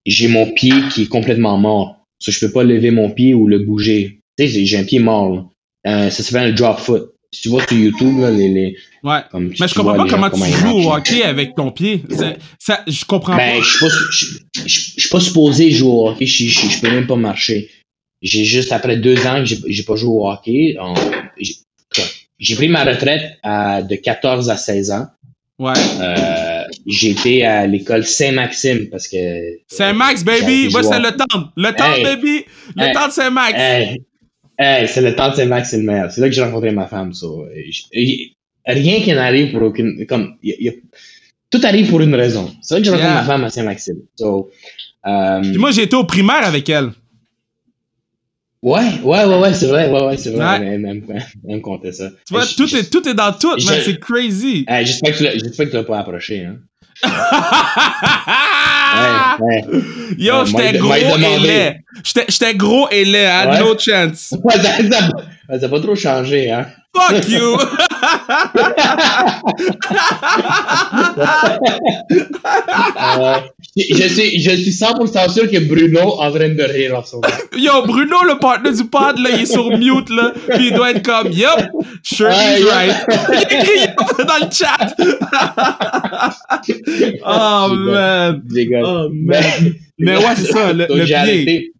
j'ai 0.06 0.28
mon 0.28 0.46
pied 0.52 0.72
qui 0.92 1.02
est 1.02 1.08
complètement 1.08 1.58
mort. 1.58 2.06
So, 2.18 2.32
je 2.32 2.40
peux 2.40 2.52
pas 2.52 2.64
lever 2.64 2.90
mon 2.90 3.10
pied 3.10 3.34
ou 3.34 3.46
le 3.46 3.58
bouger. 3.60 4.22
Tu 4.38 4.48
sais, 4.48 4.64
j'ai- 4.64 4.78
un 4.78 4.84
pied 4.84 4.98
mort. 5.00 5.50
Euh, 5.86 6.10
ça 6.10 6.22
s'appelle 6.22 6.50
un 6.50 6.54
drop 6.54 6.78
foot. 6.78 7.04
Si 7.32 7.42
tu 7.42 7.48
vois 7.50 7.62
sur 7.66 7.76
YouTube, 7.78 8.18
là, 8.18 8.30
les, 8.30 8.48
les, 8.48 8.76
Ouais. 9.04 9.20
comme, 9.30 9.52
Mais 9.60 9.68
je 9.68 9.74
comprends 9.74 9.96
pas 9.96 10.08
comment 10.08 10.30
tu 10.30 10.40
joues 10.52 10.78
au 10.78 10.92
hockey 10.92 11.22
avec 11.22 11.54
ton 11.54 11.70
pied. 11.70 12.02
Ça, 12.58 12.82
je 12.88 13.04
comprends 13.04 13.36
Ben, 13.36 13.56
pas. 13.58 13.62
je 13.62 13.68
suis 13.70 13.78
pas, 13.78 13.88
je, 13.88 14.26
je- 14.66 14.90
je 14.96 15.00
suis 15.00 15.08
pas 15.08 15.20
supposé 15.20 15.70
jouer 15.70 15.88
au 15.90 16.08
hockey. 16.08 16.26
Je, 16.26 16.44
je, 16.48 16.68
je 16.68 16.80
peux 16.80 16.90
même 16.90 17.06
pas 17.06 17.16
marcher. 17.16 17.70
J'ai 18.20 18.44
juste 18.44 18.72
après 18.72 18.96
deux 18.96 19.24
ans 19.26 19.44
que 19.44 19.54
j'ai 19.66 19.82
pas 19.84 19.96
joué 19.96 20.10
au 20.10 20.28
hockey. 20.28 20.76
j'ai 22.38 22.54
pris 22.56 22.68
ma 22.68 22.84
retraite 22.84 23.38
à, 23.42 23.82
de 23.82 23.94
14 23.96 24.50
à 24.50 24.56
16 24.56 24.90
ans. 24.90 25.06
Ouais. 25.58 25.72
Euh, 26.00 26.62
j'ai 26.86 27.10
été 27.10 27.44
à 27.44 27.66
l'école 27.66 28.04
Saint-Maxime 28.04 28.88
parce 28.90 29.06
que. 29.08 29.16
Saint-Max, 29.68 30.24
baby! 30.24 30.68
Moi, 30.70 30.82
c'est 30.82 30.98
le 30.98 31.10
temps. 31.14 31.50
Le 31.56 31.70
temps, 31.72 31.92
Hey. 31.94 32.02
baby! 32.02 32.44
Le 32.76 32.82
Hey. 32.84 32.92
temps 32.94 33.06
de 33.08 33.12
Saint-Max! 33.12 33.52
Hey, 33.58 34.02
Hey, 34.62 34.86
c'est 34.88 35.00
le 35.00 35.16
temps 35.16 35.30
de 35.30 35.36
Saint-Max, 35.36 35.70
c'est 35.70 35.78
le 35.78 35.84
meilleur. 35.84 36.10
C'est 36.10 36.20
là 36.20 36.28
que 36.28 36.34
j'ai 36.34 36.42
rencontré 36.42 36.70
ma 36.70 36.86
femme. 36.86 37.14
So, 37.14 37.46
rien 38.66 39.00
qui 39.00 39.12
n'arrive 39.12 39.52
pour 39.52 39.62
aucune. 39.62 40.04
Comme, 40.06 40.36
y 40.42 40.52
a- 40.52 40.56
y 40.60 40.68
a- 40.68 40.72
tout 41.50 41.60
arrive 41.64 41.88
pour 41.88 42.00
une 42.02 42.14
raison. 42.14 42.52
C'est 42.60 42.74
là 42.74 42.80
que 42.80 42.84
j'ai 42.84 42.90
rencontré 42.90 43.10
Yeah. 43.12 43.20
ma 43.22 43.26
femme 43.26 43.44
à 43.44 43.50
Saint-Maxime. 43.50 44.00
So, 44.16 44.50
euh, 45.06 45.42
moi, 45.56 45.70
j'ai 45.70 45.84
été 45.84 45.96
au 45.96 46.04
primaire 46.04 46.44
avec 46.46 46.68
elle. 46.68 46.90
ouais, 48.62 48.82
ouais, 49.02 49.24
ouais, 49.24 49.38
ouais, 49.38 49.54
c'est 49.54 49.66
vrai, 49.68 49.88
ouais, 49.88 50.02
ouais, 50.04 50.16
c'est 50.18 50.30
vrai. 50.32 50.44
Ouais. 50.44 50.66
Elle, 50.66 50.84
elle, 50.84 51.00
me- 51.00 51.14
elle 51.48 51.56
me 51.56 51.60
contait 51.60 51.92
ça. 51.92 52.10
Tu 52.26 52.34
vois, 52.34 52.44
Je- 52.44 52.54
tout 52.54 52.66
je- 52.66 52.76
est, 52.76 52.90
tout 52.90 53.08
est 53.08 53.14
dans 53.14 53.32
tout, 53.32 53.56
man. 53.64 53.80
C'est 53.82 53.98
crazy. 53.98 54.66
Hey, 54.68 54.84
j'espère 54.84 55.12
que 55.12 55.16
tu 55.18 55.24
l'as, 55.24 55.32
j'espère 55.38 55.66
que 55.66 55.70
tu 55.70 55.76
l'as 55.76 55.84
pas 55.84 56.00
approché, 56.00 56.44
hein. 56.44 56.58
Ouais. 59.40 59.64
Yo, 60.18 60.44
j'étais 60.44 60.78
gros 60.78 60.88
m'a 60.88 60.98
et 60.98 61.38
laid. 61.38 61.80
J'étais 62.28 62.54
gros 62.54 62.88
et 62.90 63.04
laid, 63.04 63.26
Ouais. 63.48 63.58
no 63.60 63.78
chance. 63.78 64.34
Ça, 64.50 64.62
ça, 64.62 65.08
ça 65.60 65.66
a 65.66 65.68
pas 65.68 65.80
trop 65.80 65.94
changé, 65.96 66.50
hein. 66.50 66.66
Fuck 66.94 67.28
you! 67.28 67.56
Euh, 73.00 73.34
je, 73.76 74.08
suis, 74.08 74.40
je 74.40 74.50
suis 74.50 74.70
100% 74.70 75.32
sûr 75.32 75.50
que 75.50 75.58
Bruno 75.58 75.98
est 75.98 76.02
en 76.02 76.30
train 76.30 76.48
de 76.48 76.62
rire 76.62 76.98
en. 76.98 77.02
Yo, 77.56 77.82
Bruno, 77.86 78.16
le 78.26 78.38
partenaire 78.38 78.72
du 78.72 78.84
pod, 78.84 79.18
là, 79.18 79.30
il 79.32 79.42
est 79.42 79.46
sur 79.46 79.70
mute, 79.76 80.10
là. 80.10 80.32
Puis 80.50 80.68
il 80.68 80.74
doit 80.74 80.90
être 80.92 81.02
comme, 81.02 81.32
yup, 81.32 81.70
sure 82.02 82.30
he's 82.30 82.64
right. 82.64 82.94
Il 83.32 83.42
écrit 83.42 83.80
yup 83.80 83.96
dans 84.26 84.38
le 84.44 84.50
chat. 84.50 84.94
oh, 87.26 87.68
man. 87.74 88.42
Les 88.50 88.66
gars. 88.66 88.82
Oh, 88.84 89.08
man. 89.12 89.74
Mais 89.98 90.16
ouais, 90.16 90.36
c'est 90.36 90.52
ça, 90.52 90.72
le, 90.72 90.86
Donc, 90.86 90.98
le 90.98 91.04
j'ai 91.04 91.44
pied. 91.44 91.72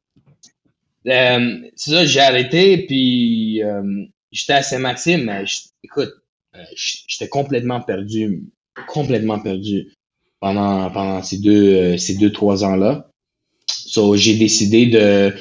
Euh, 1.08 1.56
c'est 1.76 1.90
ça, 1.90 2.04
j'ai 2.04 2.20
arrêté, 2.20 2.84
puis 2.86 3.62
euh, 3.62 3.82
j'étais 4.32 4.54
à 4.54 4.62
Saint-Maxime, 4.62 5.24
mais 5.24 5.44
écoute, 5.82 6.12
euh, 6.56 6.62
j'étais 6.74 7.28
complètement 7.28 7.80
perdu, 7.80 8.44
complètement 8.88 9.38
perdu 9.38 9.92
pendant, 10.40 10.90
pendant 10.90 11.22
ces 11.22 11.38
deux, 11.38 11.74
euh, 11.74 11.96
ces 11.96 12.16
deux, 12.16 12.32
trois 12.32 12.64
ans-là. 12.64 13.08
So, 13.68 14.16
j'ai 14.16 14.36
décidé 14.36 14.86
de, 14.86 15.34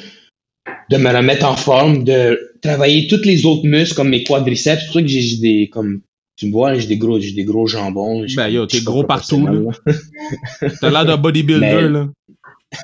de 0.89 0.97
me 0.97 1.09
remettre 1.15 1.45
en 1.45 1.55
forme, 1.55 2.03
de 2.03 2.57
travailler 2.61 3.07
tous 3.07 3.23
les 3.23 3.45
autres 3.45 3.65
muscles, 3.65 3.95
comme 3.95 4.09
mes 4.09 4.23
quadriceps. 4.23 4.81
C'est 4.81 4.85
pour 4.87 4.95
ça 4.95 5.01
que 5.01 5.07
j'ai 5.07 5.37
des, 5.37 5.69
comme, 5.69 6.01
tu 6.35 6.47
me 6.47 6.51
vois, 6.51 6.75
j'ai 6.77 6.87
des 6.87 6.97
gros, 6.97 7.19
j'ai 7.19 7.33
des 7.33 7.43
gros 7.43 7.67
jambons. 7.67 8.25
Ben, 8.35 8.47
yo, 8.49 8.65
t'es 8.65 8.81
gros 8.81 9.03
partout, 9.03 9.43
professionnel, 9.43 10.75
T'as 10.81 10.89
l'air 10.89 11.05
d'un 11.05 11.17
bodybuilder, 11.17 11.59
Mais- 11.59 11.89
là. 11.89 12.07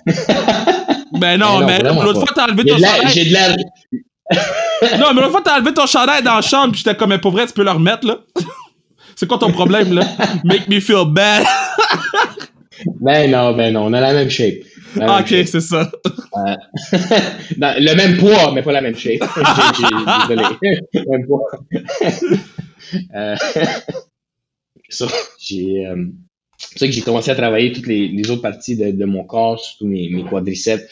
Ben 1.20 1.38
non, 1.38 1.66
Mais 1.66 1.80
l'autre 1.80 2.20
fois, 2.20 2.34
t'as 2.36 2.48
enlevé 2.48 2.66
ton 2.66 2.78
j'ai 3.14 3.26
de 3.26 3.34
la, 3.34 3.56
Non, 4.32 5.14
mais 5.14 5.22
l'autre 5.22 5.32
fois, 5.32 5.42
t'as 5.44 5.58
enlevé 5.58 5.74
ton 5.74 5.86
chandail 5.86 6.24
dans 6.24 6.36
la 6.36 6.42
chambre, 6.42 6.72
pis 6.74 6.80
j'étais 6.80 6.96
comme, 6.96 7.10
mais 7.10 7.20
pour 7.20 7.32
vrai, 7.32 7.46
tu 7.48 7.54
peux 7.54 7.64
le 7.64 7.72
remettre, 7.72 8.06
là? 8.08 8.20
C'est 9.16 9.28
quoi 9.28 9.38
ton 9.38 9.52
problème, 9.52 9.94
là? 9.94 10.04
Make 10.44 10.68
me 10.68 10.80
feel 10.80 11.06
bad. 11.08 11.46
Ben 13.02 13.32
non, 13.32 13.54
ben 13.56 13.74
non, 13.74 13.86
on 13.86 13.94
a 13.94 14.02
la 14.02 14.14
même 14.14 14.30
shape. 14.30 14.56
La 14.96 15.06
même 15.08 15.22
ok, 15.22 15.48
c'est 15.48 15.62
ça. 15.62 15.90
Dans- 17.58 17.82
le 17.82 17.96
même 17.96 18.18
poids, 18.18 18.52
mais 18.54 18.62
pas 18.62 18.72
la 18.74 18.82
même 18.82 18.96
shape. 18.96 19.20
Désolé. 20.30 20.44
Le 20.94 21.04
même 21.12 21.26
poids. 21.28 21.42
euh, 23.16 23.36
ça, 24.90 25.08
j'ai, 25.40 25.86
euh, 25.88 26.06
c'est 26.58 26.80
ça 26.80 26.86
que 26.88 26.92
j'ai 26.92 27.02
commencé 27.02 27.32
à 27.32 27.36
travailler 27.36 27.72
toutes 27.72 27.88
les, 27.88 28.08
les 28.10 28.30
autres 28.30 28.42
parties 28.42 28.76
de, 28.76 28.92
de 28.92 29.06
mon 29.06 29.24
corps, 29.24 29.60
surtout 29.60 29.88
mes, 29.88 30.10
mes 30.10 30.24
quadriceps. 30.24 30.84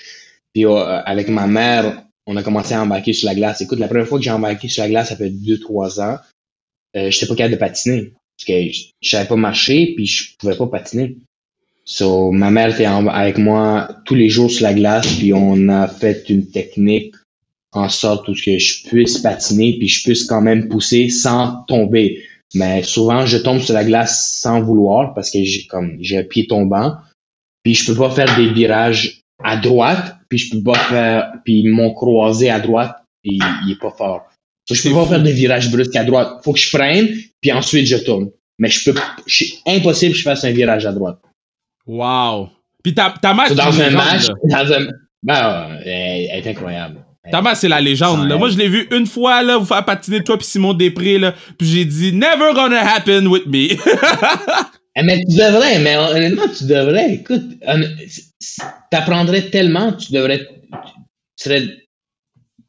Puis 0.54 0.66
euh, 0.66 1.02
avec 1.06 1.28
ma 1.30 1.48
mère, 1.48 2.04
on 2.26 2.38
a 2.38 2.44
commencé 2.44 2.74
à 2.74 2.82
embarquer 2.82 3.14
sur 3.14 3.28
la 3.28 3.36
glace. 3.36 3.62
Écoute, 3.62 3.80
la 3.80 3.88
première 3.88 4.08
fois 4.08 4.18
que 4.18 4.24
j'ai 4.24 4.32
embarqué 4.32 4.68
sur 4.68 4.84
la 4.84 4.90
glace, 4.90 5.10
ça 5.10 5.16
fait 5.16 5.30
2-3 5.30 6.02
ans, 6.02 6.18
euh, 6.96 7.10
j'étais 7.10 7.26
pas 7.26 7.36
capable 7.36 7.56
de 7.56 7.60
patiner. 7.60 8.14
Parce 8.38 8.46
que 8.48 8.72
je, 8.72 9.10
savais 9.10 9.28
pas 9.28 9.36
marcher, 9.36 9.94
puis 9.96 10.06
je 10.06 10.36
pouvais 10.38 10.56
pas 10.56 10.68
patiner. 10.68 11.18
So, 11.86 12.32
ma 12.32 12.50
mère 12.50 12.70
était 12.70 12.86
avec 12.86 13.38
moi 13.38 13.90
tous 14.06 14.16
les 14.16 14.30
jours 14.30 14.50
sur 14.50 14.64
la 14.64 14.74
glace, 14.74 15.06
puis 15.18 15.34
on 15.34 15.68
a 15.70 15.88
fait 15.88 16.30
une 16.30 16.50
technique 16.50 17.14
en 17.74 17.90
sorte 17.90 18.28
que 18.28 18.58
je 18.58 18.88
puisse 18.88 19.18
patiner, 19.18 19.78
puis 19.78 19.88
je 19.88 20.04
puisse 20.04 20.26
quand 20.26 20.42
même 20.42 20.70
pousser 20.70 21.10
sans 21.10 21.64
tomber. 21.68 22.24
Mais 22.54 22.84
souvent, 22.84 23.26
je 23.26 23.38
tombe 23.38 23.60
sur 23.60 23.74
la 23.74 23.84
glace 23.84 24.40
sans 24.40 24.62
vouloir 24.62 25.14
parce 25.14 25.32
que 25.32 25.44
j'ai 25.44 25.66
comme 25.66 25.98
j'ai 26.00 26.20
un 26.20 26.24
pied 26.24 26.48
tombant, 26.48 26.96
puis 27.64 27.74
je 27.74 27.86
peux 27.86 27.98
pas 27.98 28.12
faire 28.12 28.34
des 28.38 28.54
virages 28.54 29.22
à 29.44 29.58
droite, 29.58 30.18
puis 30.30 30.38
je 30.38 30.52
peux 30.52 30.64
pas 30.64 30.76
faire, 30.76 31.32
puis 31.44 31.68
mon 31.68 31.94
croisé 31.94 32.50
à 32.50 32.60
droite, 32.60 32.96
il, 33.24 33.42
il 33.66 33.72
est 33.72 33.80
pas 33.80 33.92
fort. 33.92 34.26
So, 34.68 34.76
je 34.76 34.84
peux 34.84 34.94
pas 34.94 35.04
fou. 35.04 35.10
faire 35.10 35.24
de 35.24 35.30
virage 35.30 35.72
brusque 35.72 35.96
à 35.96 36.04
droite. 36.04 36.40
Faut 36.44 36.54
que 36.54 36.60
je 36.60 36.70
freine, 36.70 37.10
puis 37.42 37.52
ensuite 37.52 37.86
je 37.86 37.98
tourne. 37.98 38.30
Mais 38.60 38.70
je 38.70 38.92
peux, 38.92 39.00
c'est 39.28 39.48
impossible 39.66 40.14
que 40.14 40.18
je 40.20 40.24
fasse 40.24 40.44
un 40.44 40.52
virage 40.52 40.86
à 40.86 40.92
droite. 40.92 41.20
Wow. 41.86 42.50
Pis 42.84 42.94
ta, 42.94 43.14
ta 43.22 43.34
So, 43.34 43.42
c'est 43.50 43.56
dans 43.56 43.82
un 43.82 43.90
match, 43.90 44.28
dans 44.44 44.74
un, 44.74 44.88
ben, 45.24 45.80
elle, 45.86 46.28
elle 46.32 46.46
est 46.46 46.50
incroyable. 46.50 47.04
Ta 47.32 47.42
mère, 47.42 47.56
c'est 47.56 47.70
la 47.70 47.80
légende, 47.80 48.28
là. 48.28 48.38
Moi, 48.38 48.50
je 48.50 48.58
l'ai 48.58 48.68
vu 48.68 48.86
une 48.92 49.08
fois, 49.08 49.42
là, 49.44 49.58
vous 49.58 49.66
faire 49.66 49.86
patiner 49.86 50.22
toi 50.22 50.38
puis 50.38 50.46
Simon 50.46 50.74
Després, 50.74 51.18
là. 51.18 51.34
Puis 51.58 51.68
j'ai 51.68 51.86
dit, 51.86 52.12
never 52.12 52.54
gonna 52.54 52.82
happen 52.82 53.28
with 53.28 53.46
me. 53.48 53.70
Eh, 54.96 55.02
Mais 55.02 55.18
tu 55.28 55.38
devrais, 55.38 55.80
mais 55.80 55.98
honnêtement, 55.98 56.44
tu 56.56 56.66
devrais. 56.66 57.16
Écoute, 57.16 57.42
t'apprendrais 58.92 59.50
tellement, 59.50 59.94
tu 59.94 60.12
devrais, 60.12 60.40
tu 60.40 61.44
serais 61.44 61.64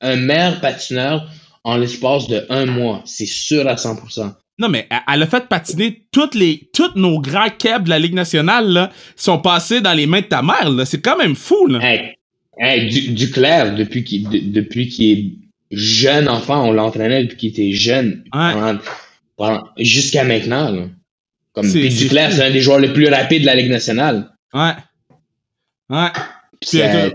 un 0.00 0.16
meilleur 0.16 0.60
patineur 0.60 1.28
en 1.64 1.76
l'espace 1.76 2.28
de 2.28 2.44
un 2.50 2.66
mois. 2.66 3.02
C'est 3.06 3.26
sûr 3.26 3.66
à 3.68 3.76
100%. 3.76 4.34
non, 4.58 4.68
mais 4.68 4.86
elle- 5.08 5.22
a 5.22 5.26
fait 5.26 5.48
patiner 5.48 6.06
toutes 6.12 6.34
les, 6.34 6.68
tous 6.72 6.92
nos 6.96 7.20
grands 7.20 7.48
kebs 7.50 7.84
de 7.84 7.90
la 7.90 7.98
Ligue 7.98 8.14
nationale, 8.14 8.68
là, 8.68 8.90
sont 9.16 9.38
passés 9.38 9.80
dans 9.80 9.94
les 9.94 10.06
mains 10.06 10.20
de 10.20 10.26
ta 10.26 10.42
mère, 10.42 10.70
là. 10.70 10.84
C'est 10.84 11.00
quand 11.00 11.16
même 11.16 11.34
fou, 11.34 11.66
là. 11.66 11.80
Hey, 11.82 12.14
hey, 12.58 12.88
du, 12.88 13.12
Duclair, 13.14 13.74
depuis 13.74 14.04
qu'il 14.04 14.28
de- 14.28 14.52
depuis 14.52 14.88
qu'il 14.88 15.18
est 15.18 15.32
jeune 15.76 16.28
enfant, 16.28 16.68
on 16.68 16.72
l'entraînait 16.72 17.24
depuis 17.24 17.36
qu'il 17.36 17.48
était 17.50 17.72
jeune, 17.72 18.22
Ouais. 18.32 18.74
jusqu'à 19.78 20.22
maintenant. 20.24 20.70
Là. 20.70 20.82
Comme 21.52 21.68
Duclair, 21.70 22.30
c'est 22.32 22.44
un 22.44 22.50
des 22.50 22.60
joueurs 22.60 22.78
les 22.80 22.92
plus 22.92 23.08
rapides 23.08 23.40
de 23.42 23.46
la 23.46 23.54
Ligue 23.56 23.70
nationale. 23.70 24.30
Ouais. 24.52 24.72
Ouais. 25.94 26.10
C'est 26.62 26.82
euh, 26.82 27.10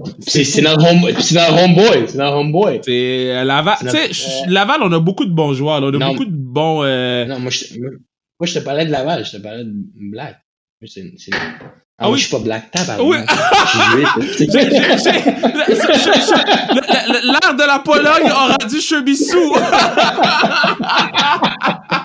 notre 0.62 0.92
homeboy, 0.92 1.16
c'est 1.20 1.34
notre 2.18 2.36
homeboy. 2.36 2.82
C'est 2.84 3.32
euh, 3.36 3.44
Laval. 3.44 3.78
Tu 3.82 3.90
sais, 3.90 4.14
ch- 4.14 4.44
Laval, 4.48 4.82
on 4.84 4.92
a 4.92 5.00
beaucoup 5.00 5.26
de 5.26 5.32
bons 5.32 5.54
joueurs, 5.54 5.82
là. 5.82 5.88
On 5.88 5.96
a 5.96 5.98
Non. 5.98 6.10
beaucoup 6.12 6.26
de 6.26 6.30
bons. 6.32 6.84
euh, 6.84 7.26
Non, 7.26 7.40
moi 7.40 7.50
je, 7.50 7.80
moi, 7.80 7.90
moi, 8.40 8.48
je 8.48 8.54
te 8.54 8.60
parlais 8.60 8.86
de 8.86 8.92
Laval, 8.92 9.26
je 9.26 9.32
te 9.32 9.38
parlais 9.38 9.64
de 9.64 9.72
Black. 10.12 10.38
Moi, 10.82 10.90
c'est- 10.94 11.12
c'est- 11.18 11.32
Ah, 11.34 11.40
Ah 11.98 12.04
moi, 12.06 12.14
oui? 12.14 12.20
je 12.20 12.28
suis 12.28 12.32
pas 12.38 12.44
Black, 12.44 12.70
tabarnak. 12.72 13.06
Oui. 13.06 13.18
L'art 17.24 17.54
de 17.56 17.68
la 17.68 17.80
Pologne 17.80 18.30
a 18.30 18.56
rendu 18.56 18.80
Chebissou. 18.80 19.56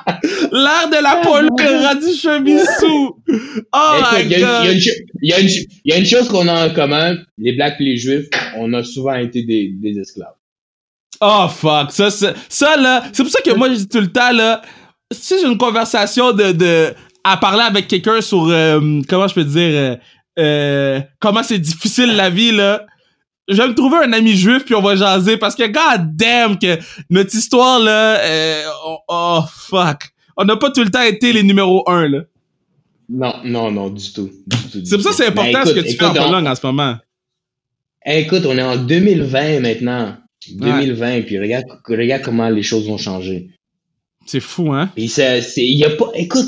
L'art 0.52 0.88
de 0.90 1.02
la 1.02 1.16
Pologne 1.22 1.48
a 1.60 1.88
rendu 1.92 2.14
Chebissou. 2.14 3.16
Oh 3.72 3.92
Écoute, 3.98 4.24
my 4.28 4.40
god. 4.40 4.76
il 5.22 5.28
y 5.28 5.32
a 5.32 5.40
une 5.40 5.48
cho- 5.48 5.66
il 5.84 5.92
y 5.92 5.92
a 5.92 5.98
une 5.98 6.06
chose 6.06 6.28
qu'on 6.28 6.46
a 6.48 6.66
en 6.68 6.70
commun, 6.74 7.16
les 7.38 7.52
Blacks 7.52 7.76
et 7.80 7.84
les 7.84 7.96
Juifs, 7.96 8.26
on 8.56 8.72
a 8.74 8.82
souvent 8.84 9.14
été 9.14 9.42
des, 9.42 9.72
des 9.80 9.98
esclaves. 9.98 10.34
Oh 11.20 11.46
fuck. 11.48 11.90
Ça, 11.92 12.10
c'est- 12.10 12.34
ça 12.48 12.76
là, 12.76 13.04
c'est 13.12 13.22
pour 13.22 13.32
ça 13.32 13.40
que 13.40 13.50
moi 13.54 13.68
je 13.70 13.74
dis 13.74 13.88
tout 13.88 14.00
le 14.00 14.10
temps 14.12 14.32
là, 14.32 14.62
si 15.12 15.34
j'ai 15.40 15.46
une 15.46 15.58
conversation 15.58 16.32
de, 16.32 16.52
de 16.52 16.94
à 17.22 17.36
parler 17.36 17.62
avec 17.62 17.88
quelqu'un 17.88 18.20
sur 18.20 18.46
euh, 18.48 19.00
comment 19.08 19.28
je 19.28 19.34
peux 19.34 19.44
dire 19.44 19.70
euh, 19.72 19.96
euh, 20.38 21.00
comment 21.20 21.42
c'est 21.42 21.58
difficile 21.58 22.14
la 22.16 22.30
vie 22.30 22.52
là. 22.52 22.84
Je 23.46 23.56
vais 23.60 23.68
me 23.68 23.74
trouver 23.74 23.98
un 23.98 24.12
ami 24.14 24.34
juif 24.34 24.64
puis 24.64 24.74
on 24.74 24.80
va 24.80 24.96
jaser 24.96 25.36
parce 25.36 25.54
que 25.54 25.64
god 25.66 26.16
damn 26.16 26.58
que 26.58 26.78
notre 27.10 27.34
histoire 27.34 27.78
là 27.78 28.16
euh, 28.20 28.62
oh, 28.86 28.96
oh, 29.08 29.40
fuck. 29.68 30.13
On 30.36 30.44
n'a 30.44 30.56
pas 30.56 30.70
tout 30.70 30.82
le 30.82 30.90
temps 30.90 31.02
été 31.02 31.32
les 31.32 31.42
numéros 31.42 31.82
un 31.88 32.08
là. 32.08 32.20
Non, 33.08 33.34
non, 33.44 33.70
non, 33.70 33.90
du 33.90 34.12
tout. 34.12 34.30
C'est 34.84 34.94
pour 34.96 35.02
ça 35.02 35.10
que 35.10 35.16
c'est 35.16 35.26
important 35.26 35.52
Ben, 35.52 35.66
ce 35.66 35.72
que 35.74 35.78
écoute, 35.80 35.90
tu 35.90 35.96
fais 35.96 36.04
en 36.06 36.10
on- 36.12 36.24
Pologne 36.26 36.48
en 36.48 36.54
ce 36.54 36.66
moment. 36.66 36.96
Écoute, 38.06 38.44
on 38.46 38.56
est 38.56 38.62
en 38.62 38.76
2020 38.76 39.60
maintenant. 39.60 40.16
2020, 40.50 41.22
puis 41.22 41.38
regarde, 41.38 41.64
regarde 41.88 42.22
comment 42.22 42.50
les 42.50 42.62
choses 42.62 42.86
ont 42.90 42.98
changé. 42.98 43.48
C'est 44.26 44.40
fou 44.40 44.72
hein? 44.72 44.90
Y 44.96 45.84
a 45.84 45.90
pas, 45.90 46.10
écoute, 46.14 46.46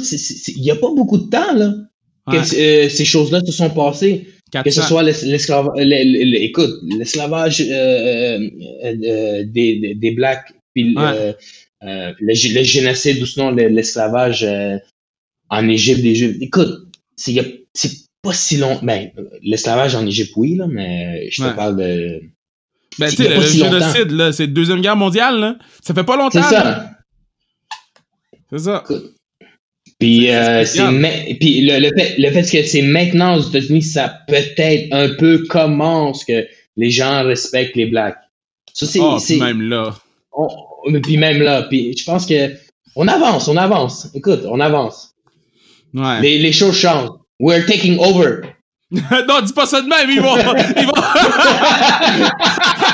il 0.48 0.62
y 0.62 0.70
a 0.70 0.76
pas 0.76 0.90
beaucoup 0.94 1.16
de 1.18 1.30
temps, 1.30 1.54
là, 1.54 1.72
que 2.30 2.36
euh, 2.36 2.88
ces 2.90 3.04
choses-là 3.06 3.40
se 3.44 3.52
sont 3.52 3.70
passées. 3.70 4.26
Que 4.52 4.58
ce 4.70 4.80
400. 4.80 4.82
soit 4.88 5.02
l'es- 5.02 5.24
l'esclavage, 5.24 5.72
écoute, 5.78 6.70
l'esclavage 6.98 7.60
euh, 7.62 7.70
euh, 7.74 8.48
euh, 8.84 9.44
des, 9.46 9.76
des, 9.80 9.94
des 9.94 10.10
Blacks, 10.12 10.52
puis 10.74 10.94
Ouais. 10.96 11.34
Euh, 11.86 12.10
euh, 12.10 12.12
le, 12.20 12.54
le 12.58 12.62
génocide 12.64 13.22
ou 13.22 13.26
sinon 13.26 13.50
le- 13.50 13.68
l'esclavage 13.68 14.44
euh, 14.44 14.76
en 15.50 15.68
Égypte 15.68 16.02
des 16.02 16.14
Juifs. 16.14 16.36
Écoute, 16.40 16.86
c'est, 17.16 17.34
pas 18.22 18.32
si 18.32 18.56
long. 18.56 18.78
Ben, 18.82 19.10
l'esclavage 19.42 19.94
en 19.94 20.04
Égypte, 20.06 20.32
oui, 20.36 20.56
là, 20.56 20.66
mais 20.66 21.28
je 21.30 21.42
te 21.42 21.46
Ouais. 21.48 21.54
parle 21.54 21.76
de 21.76 22.20
Ben, 22.98 23.08
tu 23.08 23.16
sais, 23.16 23.28
le, 23.28 23.40
si 23.42 23.58
génocide, 23.58 24.10
là, 24.10 24.32
c'est 24.32 24.48
Deuxième 24.48 24.80
Guerre 24.80 24.96
mondiale, 24.96 25.38
là. 25.38 25.56
Ça 25.82 25.94
fait 25.94 26.02
pas 26.04 26.16
longtemps. 26.16 26.42
C'est 26.42 26.54
ça. 26.54 26.90
C'est 28.50 28.58
ça. 28.58 28.84
Puis, 29.98 30.30
euh, 30.30 30.64
puis 31.40 31.62
le, 31.62 31.78
le 31.80 31.90
fait, 31.96 32.16
le 32.18 32.30
fait 32.30 32.42
que 32.42 32.66
c'est 32.66 32.82
maintenant 32.82 33.36
aux 33.36 33.40
États-Unis, 33.42 33.82
ça 33.82 34.20
peut-être 34.28 34.92
un 34.92 35.08
peu 35.14 35.44
commence 35.48 36.24
que 36.24 36.46
les 36.76 36.90
gens 36.90 37.22
respectent 37.24 37.76
les 37.76 37.86
blacks. 37.86 38.18
Ça, 38.74 38.86
c'est. 38.86 38.98
Oh, 39.00 39.18
c'est- 39.18 39.38
même 39.38 39.62
là. 39.62 39.94
on- 40.32 40.48
puis 41.02 41.16
même 41.16 41.42
là, 41.42 41.62
puis 41.62 41.96
je 41.96 42.04
pense 42.04 42.26
que 42.26 42.54
on 42.94 43.08
avance, 43.08 43.48
on 43.48 43.56
avance. 43.56 44.08
Écoute, 44.14 44.42
on 44.48 44.60
avance. 44.60 45.14
Ouais. 45.94 46.20
Les, 46.20 46.38
les 46.38 46.52
choses 46.52 46.76
changent. 46.76 47.10
We're 47.38 47.66
taking 47.66 47.98
over. 47.98 48.54
non, 48.90 49.42
dis 49.42 49.52
pas 49.52 49.66
ça 49.66 49.82
de 49.82 49.88
même, 49.88 50.08
ils 50.10 50.20
vont. 50.20 50.36
ils 50.76 50.86
vont... 50.86 50.92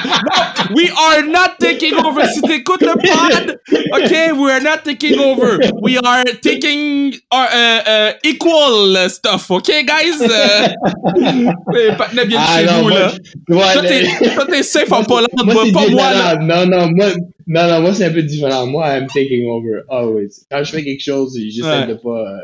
we 0.74 0.90
are 0.90 1.22
not 1.26 1.56
taking 1.58 1.94
over. 1.94 2.26
Si 2.32 2.40
t'écoutes 2.42 2.82
le 2.82 2.94
pod, 2.94 3.58
ok, 3.94 4.38
we 4.38 4.50
are 4.50 4.60
not 4.62 4.78
taking 4.84 5.18
over. 5.18 5.58
We 5.82 5.98
are 6.04 6.24
taking 6.42 7.14
our, 7.30 7.46
euh, 7.54 7.78
euh, 7.88 8.12
equal 8.24 9.10
stuff, 9.10 9.50
ok, 9.50 9.70
guys? 9.84 10.18
Les 11.72 11.92
partenaires 11.96 12.26
viennent 12.26 12.40
Ah 12.44 12.58
chez 12.58 12.66
non, 12.66 12.72
nous, 12.82 12.88
moi, 12.88 12.98
là. 12.98 13.12
ouais, 13.48 13.72
Toi, 14.34 14.46
t'es, 14.46 14.62
safe 14.62 14.92
en 14.92 15.04
Pologne, 15.12 15.26
moi, 15.44 15.64
pas 15.72 15.88
moi, 15.88 16.10
là. 16.12 16.36
Non, 16.36 16.66
non, 16.66 16.88
moi, 16.92 17.06
non, 17.46 17.68
non, 17.68 17.80
moi, 17.80 17.94
c'est 17.94 18.04
un 18.06 18.10
peu 18.12 18.22
différent. 18.22 18.66
Moi, 18.66 18.86
I'm 18.96 19.06
taking 19.08 19.46
over. 19.48 19.80
Always. 19.90 20.44
Quand 20.50 20.62
je 20.64 20.70
fais 20.72 20.84
quelque 20.84 21.02
chose, 21.02 21.36
j'essaie 21.38 21.66
Ouais. 21.68 21.86
de 21.86 21.94
pas. 21.94 22.08
euh, 22.10 22.38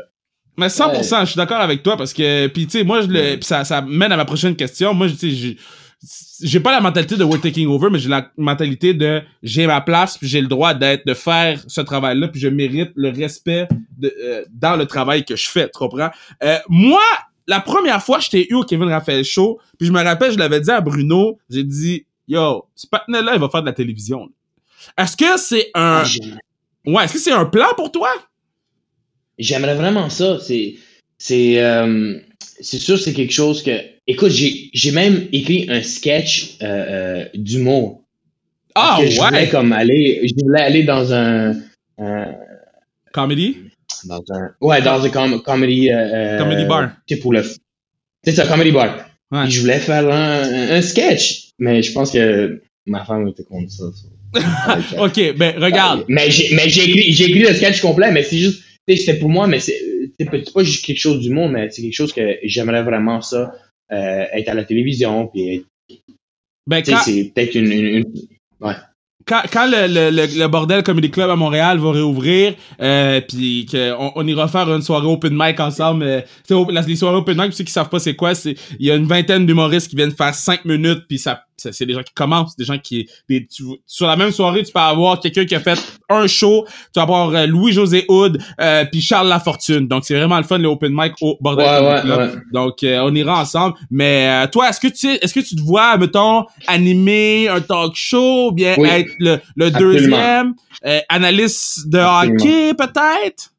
Mais 0.57 0.67
100%, 0.67 1.21
je 1.21 1.25
suis 1.31 1.37
d'accord 1.37 1.59
avec 1.61 1.81
toi 1.83 1.95
parce 1.97 2.13
que, 2.13 2.47
puis 2.47 2.65
tu 2.67 2.79
sais, 2.79 2.83
moi, 2.83 3.01
je 3.01 3.07
le, 3.07 3.35
puis 3.35 3.45
ça, 3.45 3.63
ça 3.63 3.81
mène 3.81 4.11
à 4.11 4.17
ma 4.17 4.25
prochaine 4.25 4.55
question. 4.55 4.93
Moi, 4.93 5.07
tu 5.17 5.31
sais, 5.35 5.55
j'ai- 6.41 6.59
pas 6.59 6.71
la 6.71 6.81
mentalité 6.81 7.15
de 7.17 7.23
we're 7.23 7.41
taking 7.41 7.67
over, 7.67 7.89
mais 7.91 7.99
j'ai 7.99 8.09
la 8.09 8.31
mentalité 8.37 8.93
de 8.93 9.21
j'ai 9.43 9.67
ma 9.67 9.81
place, 9.81 10.17
puis 10.17 10.27
j'ai 10.27 10.41
le 10.41 10.47
droit 10.47 10.73
d'être, 10.73 11.05
de 11.05 11.13
faire 11.13 11.61
ce 11.67 11.81
travail-là, 11.81 12.27
puis 12.29 12.39
je 12.39 12.47
mérite 12.47 12.91
le 12.95 13.09
respect 13.09 13.67
de, 13.97 14.13
euh, 14.23 14.45
dans 14.51 14.75
le 14.75 14.85
travail 14.85 15.25
que 15.25 15.35
je 15.35 15.49
fais, 15.49 15.65
tu 15.65 15.77
comprends? 15.77 16.09
Euh, 16.43 16.57
moi, 16.69 17.01
la 17.47 17.59
première 17.59 18.01
fois, 18.03 18.19
j'étais 18.19 18.47
eu 18.49 18.55
au 18.55 18.63
Kevin 18.63 18.89
Raphaël 18.89 19.23
Show, 19.25 19.59
puis 19.77 19.87
je 19.87 19.91
me 19.91 20.01
rappelle, 20.01 20.31
je 20.31 20.37
l'avais 20.37 20.61
dit 20.61 20.71
à 20.71 20.79
Bruno, 20.81 21.37
j'ai 21.49 21.63
dit, 21.63 22.05
yo, 22.27 22.65
ce 22.75 22.87
partenaire-là, 22.87 23.33
il 23.35 23.39
va 23.41 23.49
faire 23.49 23.61
de 23.61 23.65
la 23.67 23.73
télévision. 23.73 24.29
Est-ce 24.97 25.17
que 25.17 25.37
c'est 25.37 25.69
un, 25.73 26.03
j'aime- 26.05 26.37
ouais, 26.85 27.03
est-ce 27.03 27.13
que 27.13 27.19
c'est 27.19 27.31
un 27.31 27.45
plan 27.45 27.67
pour 27.75 27.91
toi? 27.91 28.09
J'aimerais 29.37 29.75
vraiment 29.75 30.09
ça. 30.09 30.39
C'est, 30.39 30.75
c'est, 31.17 31.61
euh, 31.63 32.19
c'est 32.59 32.79
sûr, 32.79 32.99
c'est 32.99 33.13
quelque 33.13 33.33
chose 33.33 33.63
que. 33.63 33.71
Écoute, 34.07 34.31
j'ai, 34.31 34.69
j'ai 34.73 34.91
même 34.91 35.27
écrit 35.31 35.67
un 35.69 35.81
sketch 35.83 36.57
euh, 36.61 36.65
euh, 36.65 37.25
d'humour. 37.35 38.03
Ah, 38.75 38.97
que 38.99 39.07
je 39.09 39.19
voulais 39.19 39.41
ouais! 39.43 39.49
comme 39.49 39.71
aller, 39.73 40.21
je 40.27 40.33
voulais 40.43 40.61
aller 40.61 40.83
dans 40.83 41.13
un, 41.13 41.55
un- 41.97 42.35
Comedy? 43.13 43.57
dans 44.05 44.21
un, 44.31 44.51
ouais, 44.61 44.81
dans 44.81 45.03
un 45.03 45.09
com- 45.09 45.41
comedy, 45.43 45.89
euh, 45.91 46.37
Comedy 46.37 46.65
bar. 46.65 46.91
Sais, 47.07 47.17
pour 47.17 47.33
le, 47.33 47.43
c'est 48.23 48.31
ça, 48.31 48.45
comedy 48.45 48.71
bar. 48.71 48.97
Ouais. 49.31 49.43
Puis 49.43 49.51
je 49.53 49.61
voulais 49.61 49.79
faire 49.79 50.07
un, 50.09 50.41
un- 50.77 50.81
sketch, 50.81 51.49
mais 51.59 51.81
je 51.83 51.91
pense 51.91 52.11
que 52.11 52.61
ma 52.85 53.03
femme 53.05 53.27
était 53.27 53.43
contre 53.43 53.69
ça. 53.71 53.83
ça. 53.91 54.75
Ouais, 54.75 54.99
Ok, 55.05 55.37
ben, 55.37 55.55
regarde. 55.61 56.05
Mais 56.07 56.29
j'ai, 56.31 56.55
mais 56.55 56.69
j'ai 56.69 56.89
écrit, 56.89 57.11
j'ai 57.13 57.25
écrit 57.25 57.39
le 57.41 57.53
sketch 57.53 57.81
complet, 57.81 58.11
mais 58.11 58.23
c'est 58.23 58.37
juste, 58.37 58.63
c'était 58.87 59.15
pour 59.15 59.29
moi, 59.29 59.47
mais 59.47 59.59
c'est, 59.59 59.79
c'est 60.19 60.53
pas 60.53 60.63
juste 60.63 60.85
quelque 60.85 60.99
chose 60.99 61.19
du 61.19 61.29
monde, 61.29 61.51
mais 61.53 61.69
c'est 61.69 61.81
quelque 61.81 61.93
chose 61.95 62.13
que 62.13 62.37
j'aimerais 62.43 62.83
vraiment 62.83 63.21
ça, 63.21 63.51
euh, 63.91 64.25
être 64.33 64.49
à 64.49 64.53
la 64.53 64.63
télévision, 64.65 65.27
puis 65.27 65.55
être- 65.55 65.65
Ben, 66.67 66.83
quand, 66.83 66.97
c'est 67.03 67.31
peut-être 67.33 67.55
une, 67.55 67.71
une, 67.71 67.85
une- 67.97 68.05
quand, 69.25 69.41
quand 69.51 69.65
le, 69.67 69.87
le, 69.87 70.09
le, 70.15 70.39
le 70.39 70.47
bordel 70.47 70.81
Comedy 70.83 71.09
Club 71.11 71.29
à 71.29 71.35
Montréal 71.35 71.77
va 71.79 71.91
réouvrir, 71.91 72.55
euh, 72.81 73.21
puis 73.21 73.65
qu'on 73.69 74.11
on 74.15 74.27
ira 74.27 74.47
faire 74.47 74.71
une 74.73 74.81
soirée 74.81 75.07
open 75.07 75.33
mic 75.35 75.59
ensemble, 75.59 76.03
euh, 76.03 76.21
la- 76.69 76.81
les 76.81 76.95
soirées 76.95 77.17
open 77.17 77.35
mic, 77.37 77.45
pour 77.47 77.53
ceux 77.55 77.63
qui 77.63 77.71
savent 77.71 77.89
pas 77.89 77.99
c'est 77.99 78.15
quoi, 78.15 78.35
c'est 78.35 78.55
il 78.79 78.85
y 78.85 78.91
a 78.91 78.95
une 78.95 79.05
vingtaine 79.05 79.45
d'humoristes 79.45 79.89
qui 79.89 79.95
viennent 79.95 80.11
faire 80.11 80.33
cinq 80.35 80.65
minutes, 80.65 81.03
puis 81.07 81.17
ça- 81.19 81.43
c'est 81.59 81.85
des 81.85 81.93
gens 81.93 82.03
qui 82.03 82.13
commencent, 82.13 82.55
des 82.55 82.65
gens 82.65 82.77
qui, 82.77 83.07
des- 83.27 83.45
tu- 83.45 83.63
sur 83.85 84.07
la 84.07 84.15
même 84.15 84.31
soirée, 84.31 84.63
tu 84.63 84.71
peux 84.71 84.79
avoir 84.79 85.19
quelqu'un 85.19 85.45
qui 85.45 85.55
a 85.55 85.59
fait 85.59 85.79
un 86.09 86.25
show, 86.27 86.65
tu 86.67 86.73
vas 86.95 87.03
avoir 87.03 87.29
euh, 87.35 87.45
Louis-José 87.45 88.05
Hood, 88.07 88.41
euh, 88.61 88.85
puis 88.91 89.01
Charles 89.01 89.27
Lafortune, 89.27 89.87
donc 89.87 90.05
c'est 90.05 90.15
vraiment 90.15 90.37
le 90.37 90.43
fun, 90.43 90.57
les 90.57 90.65
open 90.65 90.91
mic 90.93 91.13
au 91.21 91.37
bordel 91.41 91.65
Ouais, 91.65 92.01
ouais, 92.11 92.17
ouais. 92.17 92.31
Donc, 92.51 92.83
euh, 92.83 92.99
on 93.03 93.13
ira 93.13 93.41
ensemble. 93.41 93.75
Mais 93.91 94.27
euh, 94.45 94.47
toi, 94.49 94.69
est-ce 94.69 94.79
que 94.79 94.87
tu 94.87 95.07
est-ce 95.07 95.33
que 95.33 95.39
tu 95.41 95.55
te 95.55 95.61
vois, 95.61 95.97
mettons, 95.97 96.45
animer 96.67 97.47
un 97.49 97.61
talk 97.61 97.93
show, 97.95 98.47
ou 98.47 98.51
bien 98.51 98.75
Oui. 98.77 98.89
être 98.89 99.11
le, 99.19 99.39
le 99.55 99.65
Absolument. 99.67 99.91
deuxième, 99.91 100.53
analyste 101.09 101.89
de 101.89 101.97
Absolument. 101.99 102.35
hockey, 102.43 102.73
peut-être? 102.73 103.51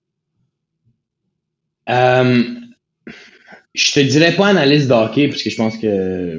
Je 3.74 3.92
te 3.92 4.00
dirais 4.00 4.34
pas 4.34 4.48
analyse 4.48 4.88
de 4.88 4.92
hockey, 4.94 5.28
parce 5.28 5.42
que 5.42 5.50
je 5.50 5.56
pense 5.56 5.76
que 5.76 6.36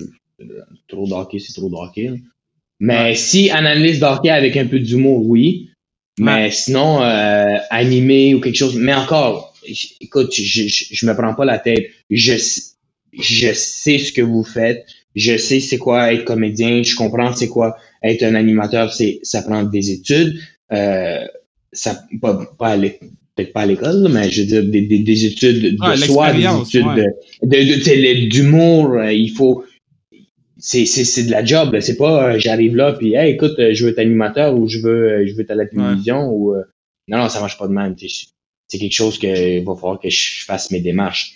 trop 0.92 1.08
de 1.08 1.14
hockey, 1.14 1.40
c'est 1.40 1.54
trop 1.54 1.70
de 1.70 1.76
hockey. 1.76 2.04
là. 2.10 2.16
Mais 2.80 3.16
si 3.16 3.50
analyse 3.52 4.00
de 4.00 4.06
hockey 4.06 4.30
avec 4.30 4.58
un 4.58 4.66
peu 4.66 4.80
d'humour, 4.80 5.26
oui. 5.28 5.70
Mais 6.20 6.52
sinon, 6.52 7.02
euh, 7.02 7.58
animé 7.70 8.34
ou 8.36 8.40
quelque 8.42 8.58
chose. 8.58 8.76
Mais 8.76 8.94
encore, 8.94 9.54
écoute, 10.02 10.34
je, 10.34 10.68
je, 10.68 10.86
je 10.92 11.06
me 11.06 11.14
prends 11.16 11.34
pas 11.34 11.46
la 11.46 11.58
tête. 11.60 11.86
Je, 12.10 12.38
sais- 12.38 12.74
je 13.18 13.54
sais 13.54 13.98
ce 13.98 14.12
que 14.12 14.22
vous 14.22 14.44
faites. 14.44 14.86
Je 15.16 15.38
sais 15.38 15.60
c'est 15.60 15.78
quoi 15.78 16.14
être 16.14 16.26
comédien. 16.26 16.84
Je 16.84 16.96
comprends 16.96 17.34
c'est 17.34 17.48
quoi 17.50 17.76
être 18.04 18.24
un 18.24 18.36
animateur. 18.36 18.94
C'est 18.94 19.20
ça 19.24 19.42
prend 19.42 19.64
des 19.64 19.92
études. 19.92 20.40
Euh, 20.72 21.26
ça 21.74 22.02
pas, 22.22 22.34
pas 22.58 22.78
peut-être 22.78 23.54
pas 23.54 23.62
à 23.62 23.66
l'école, 23.66 24.08
mais 24.12 24.30
je 24.30 24.42
veux 24.42 24.48
dire 24.48 24.64
des, 24.64 24.82
des, 24.82 25.00
des 25.00 25.26
études 25.26 25.76
de 25.78 25.96
soi, 25.98 26.34
des 26.34 26.46
études 26.62 26.86
ouais. 26.88 27.06
de, 27.44 27.58
de, 27.58 28.24
de- 28.24 28.28
d'humour. 28.30 28.92
euh, 28.94 29.12
il 29.14 29.30
faut 29.32 29.64
c'est 30.62 30.86
c'est 30.86 31.04
c'est 31.04 31.24
de 31.24 31.32
la 31.32 31.44
job 31.44 31.78
c'est 31.82 31.98
pas 31.98 32.34
euh, 32.34 32.40
j'arrive 32.40 32.76
là 32.76 32.94
puis 32.94 33.16
hey 33.16 33.34
écoute 33.34 33.58
euh, 33.60 33.74
je 33.74 33.84
veux 33.84 33.92
être 33.92 34.00
animateur 34.00 34.56
ou 34.56 34.68
je 34.68 34.80
veux 34.80 35.10
euh, 35.10 35.28
je 35.28 35.34
veux 35.34 35.42
être 35.42 35.52
à 35.52 35.56
la 35.56 35.66
télévision 35.66 36.30
ou 36.30 36.56
euh, 36.56 36.64
non 37.08 37.18
non 37.18 37.30
ça 37.30 37.42
marche 37.42 37.58
pas 37.58 37.68
de 37.68 37.74
même 37.74 37.96
c'est 38.72 38.78
quelque 38.78 38.94
chose 38.94 39.20
que 39.20 39.58
il 39.58 39.66
va 39.66 39.76
falloir 39.76 40.00
que 40.00 40.10
je 40.10 40.46
fasse 40.46 40.72
mes 40.72 40.80
démarches. 40.80 41.34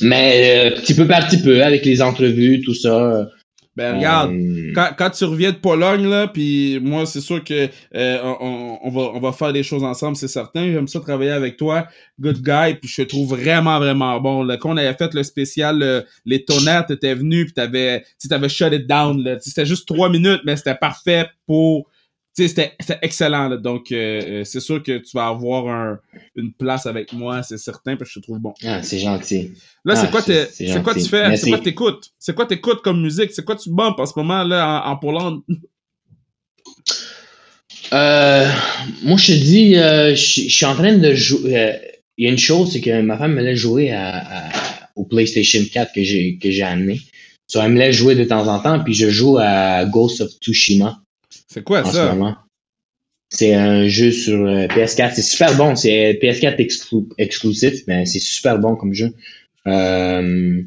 Mais 0.00 0.72
euh, 0.72 0.80
petit 0.80 0.94
peu 0.94 1.06
par 1.06 1.28
petit 1.28 1.40
peu 1.40 1.62
avec 1.62 1.84
les 1.84 2.02
entrevues 2.02 2.62
tout 2.62 2.74
ça 2.74 3.30
Ben, 3.78 3.96
regarde. 3.96 4.30
euh, 4.32 4.72
Quand, 4.74 4.88
quand 4.98 5.10
tu 5.10 5.24
reviens 5.24 5.52
de 5.52 5.56
Pologne, 5.56 6.08
là, 6.08 6.26
puis 6.28 6.78
moi, 6.82 7.06
c'est 7.06 7.20
sûr 7.20 7.42
que 7.44 7.68
euh, 7.94 8.18
on, 8.40 8.78
on- 8.82 8.90
va, 8.90 9.00
on 9.14 9.20
va 9.20 9.32
faire 9.32 9.52
des 9.52 9.62
choses 9.62 9.84
ensemble, 9.84 10.16
c'est 10.16 10.28
certain. 10.28 10.70
J'aime 10.72 10.88
ça 10.88 11.00
travailler 11.00 11.30
avec 11.30 11.56
toi, 11.56 11.86
good 12.20 12.42
guy, 12.42 12.74
puis 12.74 12.88
je 12.88 13.02
te 13.02 13.08
trouve 13.08 13.28
vraiment, 13.30 13.78
vraiment 13.78 14.20
bon. 14.20 14.42
Là, 14.42 14.56
quand 14.56 14.70
on 14.72 14.76
avait 14.76 14.94
fait 14.94 15.14
le 15.14 15.22
spécial 15.22 15.82
euh, 15.82 16.02
Les 16.26 16.44
Tonnerres, 16.44 16.86
t'étais 16.86 17.14
venu, 17.14 17.44
puis 17.44 17.54
t'avais, 17.54 18.04
t'avais 18.28 18.48
shut 18.48 18.72
it 18.72 18.86
down. 18.86 19.22
Là. 19.22 19.36
C'était 19.40 19.64
juste 19.66 19.86
trois 19.86 20.08
minutes, 20.10 20.40
mais 20.44 20.56
c'était 20.56 20.74
parfait 20.74 21.26
pour... 21.46 21.88
C'était 22.46 22.72
excellent. 23.02 23.48
Là. 23.48 23.56
Donc, 23.56 23.90
euh, 23.90 23.96
euh, 23.96 24.44
c'est 24.44 24.60
sûr 24.60 24.80
que 24.82 24.98
tu 24.98 25.10
vas 25.16 25.26
avoir 25.26 25.66
un, 25.66 25.98
une 26.36 26.52
place 26.52 26.86
avec 26.86 27.12
moi, 27.12 27.42
c'est 27.42 27.58
certain, 27.58 27.96
parce 27.96 28.10
que 28.10 28.14
je 28.14 28.20
te 28.20 28.24
trouve 28.26 28.38
bon. 28.38 28.54
ah, 28.64 28.80
c'est 28.82 29.00
gentil 29.00 29.50
Là, 29.84 29.96
c'est 29.96 30.06
Ah, 30.06 30.10
quoi, 30.10 30.20
c'est- 30.22 30.50
c'est 30.74 30.82
quoi 30.82 30.92
tu 30.94 31.00
fais? 31.08 31.24
C'est 31.36 31.48
quoi 31.48 31.58
t'écoutes? 31.64 32.10
C'est 32.18 32.34
quoi 32.36 32.46
t'écoutes 32.46 32.82
comme 32.82 33.02
musique? 33.02 33.32
C'est 33.32 33.44
quoi 33.44 33.56
tu 33.56 33.70
bumpes 33.70 33.98
en 33.98 34.06
ce 34.06 34.12
moment, 34.16 34.44
là, 34.44 34.84
en, 34.86 34.90
en 34.92 34.96
Pologne? 34.98 35.40
Euh, 37.92 38.46
moi, 39.02 39.16
je 39.16 39.26
te 39.32 39.32
dis, 39.38 39.76
euh, 39.76 40.14
je 40.14 40.42
je 40.42 40.54
suis 40.54 40.66
en 40.66 40.74
train 40.74 40.96
de 40.96 41.14
jouer. 41.14 41.72
Il 42.18 42.24
y 42.24 42.28
a 42.28 42.32
une 42.32 42.38
chose, 42.38 42.72
c'est 42.72 42.80
que 42.80 43.00
ma 43.00 43.16
femme 43.16 43.34
me 43.34 43.42
laisse 43.42 43.58
jouer 43.58 43.92
à, 43.92 44.18
à- 44.18 44.50
au 44.96 45.04
PlayStation 45.04 45.60
4 45.72 45.92
que 45.92 46.02
j'ai 46.02 46.38
que 46.38 46.50
j'ai 46.50 46.62
amené. 46.64 47.00
So, 47.46 47.60
elle 47.62 47.72
me 47.72 47.78
laisse 47.78 47.96
jouer 47.96 48.14
de 48.14 48.24
temps 48.24 48.46
en 48.48 48.58
temps, 48.60 48.82
puis 48.82 48.92
je 48.94 49.08
joue 49.08 49.38
à 49.40 49.84
Ghost 49.86 50.20
of 50.20 50.30
Tsushima 50.42 51.00
C'est 51.48 51.64
quoi 51.64 51.82
ça? 51.92 52.14
C'est 53.30 53.54
un 53.54 53.88
jeu 53.88 54.10
sur 54.12 54.38
euh, 54.46 54.66
PS4. 54.68 55.12
C'est 55.14 55.22
super 55.22 55.54
bon. 55.56 55.76
C'est 55.76 56.18
PS4 56.22 56.56
exclu- 56.58 57.08
exclusif, 57.18 57.80
mais 57.86 58.06
c'est 58.06 58.20
super 58.20 58.58
bon 58.58 58.76
comme 58.76 58.94
jeu. 58.94 59.12
Euh, 59.66 60.62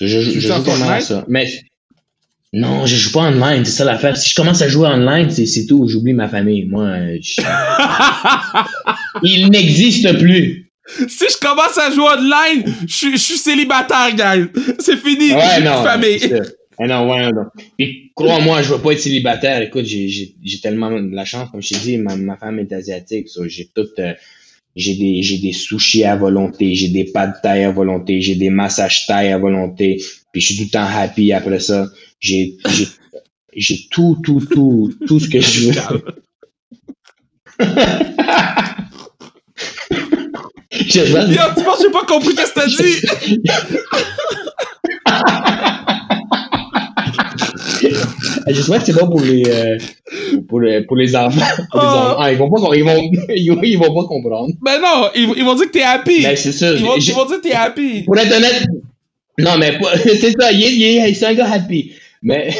je, 0.00 0.06
je, 0.06 0.30
je 0.40 0.48
joue 0.58 0.64
ça. 1.02 1.24
Mais 1.28 1.48
non, 2.52 2.84
je 2.86 2.96
joue 2.96 3.12
pas 3.12 3.20
online. 3.28 3.64
C'est 3.64 3.72
ça 3.72 3.84
l'affaire. 3.84 4.16
Si 4.16 4.30
je 4.30 4.34
commence 4.34 4.60
à 4.62 4.68
jouer 4.68 4.88
online, 4.88 5.30
c'est 5.30 5.46
c'est 5.46 5.66
tout. 5.66 5.86
J'oublie 5.88 6.12
ma 6.14 6.28
famille. 6.28 6.64
Moi, 6.64 6.84
euh, 6.84 7.18
je- 7.22 7.42
il 9.22 9.50
n'existe 9.50 10.18
plus. 10.18 10.70
si 11.08 11.24
je 11.30 11.38
commence 11.38 11.78
à 11.78 11.90
jouer 11.92 12.08
online, 12.18 12.74
je 12.88 12.92
suis- 12.94 13.12
je 13.12 13.22
suis 13.22 13.36
célibataire, 13.38 14.10
guys. 14.16 14.46
C'est 14.80 14.96
fini. 14.96 15.32
Ouais, 15.32 15.40
J'ai 15.56 15.60
plus 15.60 15.64
de 15.64 15.68
famille. 15.84 16.18
Ah 16.82 16.86
non, 16.86 17.10
ouais, 17.10 17.30
non. 17.30 17.44
Puis 17.76 18.10
crois-moi, 18.14 18.62
je 18.62 18.72
veux 18.72 18.80
pas 18.80 18.92
être 18.92 19.00
célibataire. 19.00 19.60
Écoute, 19.60 19.84
j'ai, 19.84 20.08
j'ai, 20.08 20.34
j'ai 20.42 20.60
tellement 20.60 20.90
de 20.90 21.14
la 21.14 21.26
chance, 21.26 21.50
comme 21.50 21.60
je 21.60 21.74
t'ai 21.74 21.80
dit, 21.80 21.98
ma, 21.98 22.16
ma 22.16 22.36
femme 22.38 22.58
est 22.58 22.72
asiatique. 22.72 23.28
so 23.28 23.46
j'ai 23.46 23.66
tout, 23.74 23.86
euh, 23.98 24.14
j'ai 24.76 24.94
des, 24.94 25.22
j'ai 25.22 25.38
des 25.38 25.52
sushis 25.52 26.04
à 26.04 26.16
volonté, 26.16 26.74
j'ai 26.74 26.88
des 26.88 27.04
pâtes 27.04 27.36
de 27.36 27.42
taille 27.42 27.64
à 27.64 27.70
volonté, 27.70 28.22
j'ai 28.22 28.34
des 28.34 28.48
massages 28.48 29.06
taille 29.06 29.30
à 29.30 29.36
volonté. 29.38 30.02
Puis 30.32 30.40
je 30.40 30.46
suis 30.46 30.56
tout 30.56 30.64
le 30.64 30.70
temps 30.70 30.86
happy 30.86 31.32
après 31.34 31.60
ça. 31.60 31.86
J'ai, 32.18 32.56
j'ai, 32.70 32.86
J'ai 33.54 33.88
tout, 33.90 34.16
tout, 34.24 34.40
tout, 34.50 34.92
tout 35.06 35.20
ce 35.20 35.28
que 35.28 35.40
je 35.40 35.68
veux. 35.68 35.74
Yo, 40.72 41.04
tu 41.04 41.64
penses 41.64 41.78
que 41.78 41.84
j'ai 41.84 41.90
pas 41.92 42.04
compris 42.06 42.34
qu'est-ce 42.34 42.52
que 42.52 42.60
t'as 42.60 42.66
dit? 42.66 43.46
J'espère 48.48 48.78
que 48.80 48.86
c'est 48.86 48.98
pas 48.98 49.06
pour 49.06 49.20
les, 49.20 49.42
euh, 49.46 49.78
pour, 50.48 50.60
les, 50.60 50.82
pour 50.84 50.96
les 50.96 51.14
enfants. 51.16 51.40
Pour 51.70 51.80
les 51.80 51.86
Oh. 51.86 51.90
enfants. 51.90 52.16
Ah, 52.18 52.32
ils 52.32 52.38
vont 52.38 52.50
pas, 52.50 52.60
ils 52.76 52.84
vont, 52.84 53.10
ils 53.64 53.78
vont, 53.78 53.94
pas 53.94 54.06
comprendre. 54.08 54.52
Ben 54.62 54.80
non, 54.80 55.08
ils, 55.14 55.32
ils 55.38 55.44
vont 55.44 55.54
dire 55.54 55.66
que 55.66 55.72
t'es 55.72 55.82
happy. 55.82 56.22
Mais 56.22 56.36
c'est 56.36 56.52
ça. 56.52 56.72
Ils 56.72 56.82
vont, 56.84 56.98
j'ai- 56.98 57.12
ils 57.12 57.14
vont 57.14 57.26
dire 57.26 57.36
que 57.38 57.42
t'es 57.48 57.52
happy. 57.52 58.02
Pour 58.04 58.18
être 58.18 58.34
honnête, 58.36 58.64
non, 59.38 59.56
mais 59.58 59.78
c'est 60.02 60.32
ça, 60.38 60.52
il 60.52 60.62
est, 60.64 60.72
il 60.74 60.82
est- 60.82 61.14
c'est 61.14 61.26
un 61.26 61.34
gars 61.34 61.50
happy. 61.52 61.92
Mais 62.22 62.50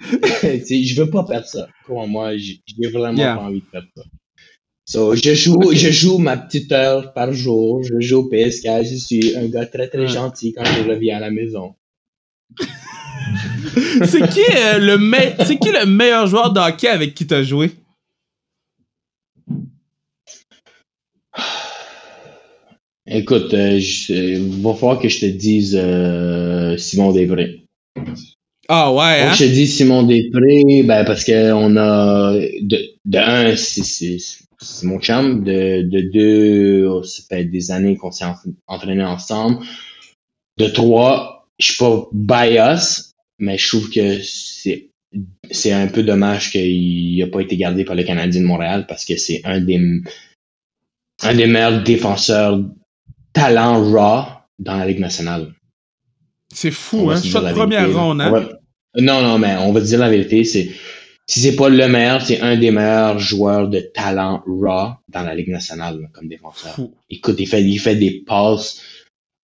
je 0.00 0.94
veux 1.00 1.10
pas 1.10 1.24
perdre 1.24 1.46
ça. 1.46 1.68
Comment 1.86 2.06
moi, 2.06 2.36
j'ai 2.36 2.60
vraiment 2.92 3.16
Yeah. 3.18 3.36
pas 3.36 3.42
envie 3.42 3.60
de 3.60 3.64
perdre 3.70 3.88
ça. 3.96 4.02
So, 4.88 5.16
je 5.16 5.34
joue, 5.34 5.72
je 5.72 5.90
joue 5.90 6.18
ma 6.18 6.36
petite 6.36 6.70
heure 6.70 7.12
par 7.12 7.32
jour, 7.32 7.82
je 7.82 7.98
joue 8.00 8.18
au 8.18 8.28
PS4, 8.30 8.84
je 8.88 8.94
suis 8.94 9.36
un 9.36 9.46
gars 9.48 9.66
très 9.66 9.88
très 9.88 9.98
Ouais. 10.00 10.06
gentil 10.08 10.52
quand 10.52 10.64
je 10.64 10.88
reviens 10.88 11.16
à 11.16 11.20
la 11.20 11.30
maison. 11.32 11.74
C'est 14.04 14.28
qui, 14.28 14.40
euh, 14.56 14.78
le 14.78 14.98
me- 14.98 15.44
c'est 15.44 15.56
qui 15.58 15.70
le 15.70 15.86
meilleur 15.86 16.26
joueur 16.26 16.52
de 16.52 16.60
hockey 16.60 16.88
avec 16.88 17.14
qui 17.14 17.26
t'as 17.26 17.42
joué? 17.42 17.70
Écoute, 23.08 23.54
euh, 23.54 23.78
je- 23.78 24.12
il 24.12 24.62
va 24.62 24.74
falloir 24.74 24.98
que 24.98 25.08
je 25.08 25.20
te 25.20 25.26
dise 25.26 25.76
euh, 25.80 26.76
Simon 26.76 27.12
Després. 27.12 27.62
Ah 28.68 28.92
ouais, 28.92 29.20
hein? 29.22 29.32
Je 29.32 29.44
te 29.44 29.48
dis 29.48 29.66
Simon 29.68 30.02
Després, 30.02 30.82
ben 30.82 31.04
parce 31.04 31.22
que 31.24 31.52
on 31.52 31.76
a 31.76 32.32
de, 32.34 32.78
de 33.04 33.18
un, 33.18 33.54
c'est- 33.56 34.18
mon 34.82 34.98
chum, 34.98 35.44
de, 35.44 35.82
de 35.82 36.00
deux, 36.12 36.86
oh, 36.88 37.02
ça 37.04 37.22
fait 37.28 37.44
des 37.44 37.70
années 37.70 37.96
qu'on 37.96 38.10
s'est 38.10 38.24
en- 38.24 38.34
entraîné 38.66 39.04
ensemble. 39.04 39.64
De 40.58 40.66
trois, 40.66 41.46
je 41.60 41.66
suis 41.66 41.76
pas 41.78 42.08
bias, 42.12 43.12
mais 43.38 43.58
je 43.58 43.68
trouve 43.68 43.90
que 43.90 44.20
c'est 44.22 44.88
c'est 45.50 45.72
un 45.72 45.86
peu 45.86 46.02
dommage 46.02 46.50
qu'il 46.50 47.22
a 47.22 47.26
pas 47.28 47.40
été 47.40 47.56
gardé 47.56 47.84
par 47.84 47.94
le 47.94 48.02
Canadien 48.02 48.40
de 48.42 48.46
Montréal 48.46 48.86
parce 48.88 49.04
que 49.04 49.16
c'est 49.16 49.40
un 49.44 49.60
des 49.60 49.80
un 51.22 51.34
des 51.34 51.46
meilleurs 51.46 51.82
défenseurs 51.82 52.60
talent 53.32 53.82
raw 53.90 54.24
dans 54.58 54.76
la 54.76 54.86
Ligue 54.86 55.00
nationale. 55.00 55.52
C'est 56.52 56.70
fou, 56.70 57.10
hein? 57.10 57.20
Choix 57.22 57.42
de 57.42 57.54
première 57.54 57.92
ronde, 57.94 58.18
On 58.20 58.24
hein? 58.24 58.30
va- 58.30 58.48
Non, 58.98 59.22
non, 59.22 59.38
mais 59.38 59.56
on 59.56 59.72
va 59.72 59.80
dire 59.80 59.98
la 59.98 60.08
vérité, 60.10 60.44
c'est 60.44 60.70
si 61.28 61.40
c'est 61.40 61.56
pas 61.56 61.68
le 61.68 61.88
meilleur, 61.88 62.22
c'est 62.22 62.40
un 62.40 62.56
des 62.56 62.70
meilleurs 62.70 63.18
joueurs 63.18 63.68
de 63.68 63.80
talent 63.80 64.42
raw 64.46 64.92
dans 65.08 65.22
la 65.22 65.34
Ligue 65.34 65.48
nationale 65.50 66.08
comme 66.12 66.28
défenseur. 66.28 66.74
Fou. 66.74 66.94
Écoute, 67.10 67.36
il 67.38 67.46
fait, 67.48 67.62
il 67.64 67.78
fait 67.78 67.96
des 67.96 68.22
passes 68.26 68.80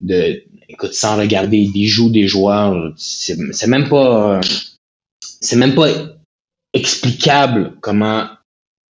de, 0.02 0.44
écoute, 0.70 0.94
sans 0.94 1.18
regarder, 1.18 1.58
il 1.74 1.88
joue 1.88 2.10
des 2.10 2.28
joueurs. 2.28 2.94
C'est 2.98 3.38
c'est 3.54 3.68
même 3.68 3.90
pas, 3.90 4.42
c'est 5.42 5.56
même 5.58 5.76
pas 5.76 5.90
explicable 6.74 7.74
comment 7.82 8.28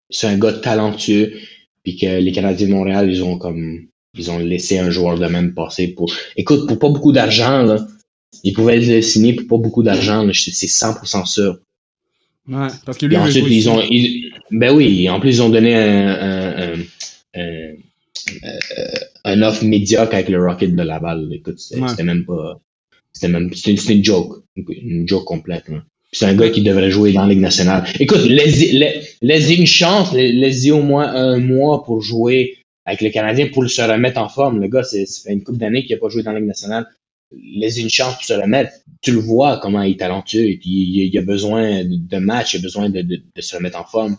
c'est 0.09 0.27
un 0.27 0.37
gars 0.37 0.53
talentueux 0.53 1.33
puis 1.83 1.97
que 1.97 2.19
les 2.19 2.31
Canadiens 2.31 2.67
de 2.67 2.73
Montréal, 2.73 3.09
ils 3.11 3.23
ont 3.23 3.37
comme, 3.37 3.87
ils 4.15 4.29
ont 4.29 4.37
laissé 4.37 4.77
un 4.77 4.91
joueur 4.91 5.17
de 5.17 5.25
même 5.25 5.53
passer 5.53 5.87
pour, 5.87 6.11
écoute, 6.35 6.67
pour 6.67 6.77
pas 6.77 6.89
beaucoup 6.89 7.11
d'argent, 7.11 7.63
là. 7.63 7.85
Ils 8.43 8.53
pouvaient 8.53 8.79
le 8.79 9.01
signer 9.01 9.33
pour 9.33 9.47
pas 9.47 9.63
beaucoup 9.63 9.83
d'argent, 9.83 10.23
là, 10.23 10.31
c'est 10.33 10.51
c'est 10.51 10.67
100% 10.67 11.25
sûr. 11.25 11.57
Ouais, 12.47 12.67
parce 12.85 12.97
que 12.97 13.05
lui, 13.05 13.15
il 13.15 13.19
ensuite, 13.19 13.45
ils 13.49 13.69
ont, 13.69 13.81
ils- 13.81 14.31
ben 14.51 14.73
oui, 14.75 15.09
en 15.09 15.19
plus, 15.19 15.37
ils 15.37 15.41
ont 15.41 15.49
donné 15.49 15.75
un, 15.75 16.07
un, 16.09 16.73
un, 16.75 16.79
un, 17.35 17.73
un 19.23 19.41
offre 19.41 19.63
médiocre 19.65 20.13
avec 20.13 20.29
le 20.29 20.43
Rocket 20.43 20.75
de 20.75 20.81
Laval. 20.81 21.29
Écoute, 21.31 21.59
c'était 21.59 21.81
Ouais. 21.81 22.03
même 22.03 22.25
pas, 22.25 22.59
c'était 23.13 23.27
même, 23.27 23.53
c'était 23.53 23.93
une 23.93 24.03
joke, 24.03 24.43
une 24.55 25.07
joke 25.07 25.25
complète. 25.25 25.65
Puis 25.65 25.75
C'est 26.13 26.25
un 26.25 26.35
gars 26.35 26.49
qui 26.49 26.61
devrait 26.61 26.91
jouer 26.91 27.13
dans 27.13 27.21
la 27.23 27.29
Ligue 27.29 27.39
nationale. 27.41 27.85
Écoute, 27.99 28.23
laissez, 28.25 28.73
la- 28.73 28.91
laissez 29.21 29.55
une 29.55 29.65
chance, 29.67 30.13
la- 30.13 30.27
laissez 30.27 30.71
au 30.71 30.81
moins 30.81 31.07
un 31.13 31.39
mois 31.39 31.83
pour 31.83 32.01
jouer 32.01 32.57
avec 32.85 33.01
le 33.01 33.09
Canadien 33.11 33.47
pour 33.47 33.69
se 33.69 33.81
remettre 33.81 34.19
en 34.19 34.27
forme. 34.27 34.59
Le 34.59 34.67
gars, 34.67 34.83
c'est- 34.83 35.05
ça 35.05 35.21
fait 35.29 35.33
une 35.33 35.43
couple 35.43 35.59
d'années 35.59 35.85
qu'il 35.85 35.95
n'a 35.95 35.99
pas 35.99 36.09
joué 36.09 36.23
dans 36.23 36.31
la 36.33 36.39
Ligue 36.39 36.47
nationale. 36.49 36.85
Laissez 37.55 37.79
une 37.81 37.89
chance 37.89 38.15
pour 38.15 38.25
se 38.25 38.33
remettre. 38.33 38.71
Tu 39.01 39.11
le 39.13 39.19
vois 39.19 39.57
comment 39.61 39.81
il 39.83 39.93
est 39.93 39.99
talentueux 39.99 40.49
et 40.49 40.57
puis 40.57 40.69
il, 40.69 41.05
il 41.13 41.17
a 41.17 41.21
besoin 41.21 41.83
de 41.85 42.17
matchs, 42.17 42.55
il 42.55 42.57
a 42.57 42.61
besoin 42.61 42.89
de, 42.89 43.01
de- 43.01 43.21
de 43.33 43.41
se 43.41 43.55
remettre 43.55 43.79
en 43.79 43.85
forme. 43.85 44.17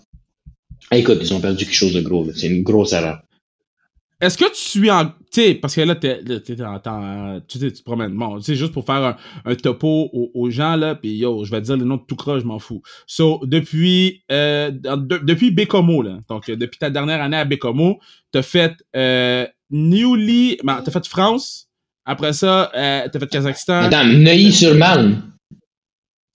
Écoute, 0.93 1.19
ils 1.21 1.35
ont 1.35 1.41
perdu 1.41 1.65
quelque 1.67 1.75
chose 1.75 1.93
de 1.93 2.01
gros. 2.01 2.27
C'est 2.35 2.47
une 2.49 2.63
grosse 2.63 2.93
erreur. 2.95 3.23
Est-ce 4.23 4.39
que 4.39 4.45
tu 4.45 4.61
suis 4.61 4.91
en. 4.91 5.07
Tu 5.07 5.13
sais, 5.43 5.55
parce 5.55 5.75
que 5.75 5.81
là, 5.81 5.95
t'es, 5.97 6.23
tu 6.23 6.35
sais, 6.37 7.71
tu 7.71 7.73
te 7.73 7.83
promènes. 7.83 8.13
Bon, 8.15 8.37
tu 8.39 8.45
sais, 8.45 8.55
juste 8.55 8.73
pour 8.73 8.87
faire 8.87 9.03
un, 9.03 9.17
un 9.45 9.55
topo 9.57 10.09
aux, 10.13 10.31
aux 10.33 10.49
gens, 10.51 10.77
là, 10.77 10.95
pis 10.95 11.17
yo, 11.17 11.45
je 11.45 11.51
vais 11.51 11.61
te 11.61 11.67
dire 11.67 11.77
le 11.77 11.85
nom 11.85 11.97
de 11.97 12.03
tout 12.07 12.15
croche, 12.17 12.43
je 12.43 12.47
m'en 12.47 12.59
fous. 12.61 12.83
So, 13.07 13.41
depuis, 13.45 14.23
euh, 14.31 14.71
de- 14.71 15.19
depuis 15.25 15.51
Bécomo, 15.51 16.03
là, 16.03 16.19
donc 16.29 16.49
euh, 16.49 16.57
depuis 16.57 16.79
ta 16.79 16.89
dernière 16.91 17.21
année 17.21 17.37
à 17.37 17.45
Bécomo, 17.45 17.99
t'as 18.31 18.43
fait 18.43 18.75
euh, 18.95 19.47
Newly. 19.71 20.59
ben, 20.63 20.83
t'as 20.85 20.93
fait 20.93 21.07
France. 21.07 21.69
Après 22.05 22.33
ça, 22.33 22.71
euh, 22.77 23.09
t'as 23.13 23.19
fait 23.19 23.27
Kazakhstan. 23.29 23.83
Attends, 23.85 24.05
Neuilly-sur-Marne. 24.05 25.33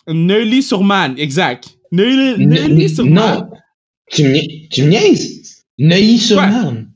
Neuilly-sur-Marne, 0.08 1.16
exact. 1.18 1.70
Neuilly- 1.92 2.46
Ne- 2.46 2.68
Neuilly-sur-Marne. 2.68 3.50
Non. 3.52 3.58
Tu 4.12 4.24
me, 4.24 4.70
tu 4.70 4.84
me 4.84 4.90
niaises? 4.90 5.64
Neuilly-sur-Marne. 5.80 6.87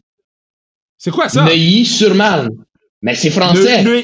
C'est 1.04 1.10
quoi 1.10 1.28
ça? 1.30 1.44
Neuilly-sur-Marne. 1.46 2.50
Mais 3.02 3.16
c'est 3.16 3.32
français. 3.32 3.84
Neu- 3.84 4.04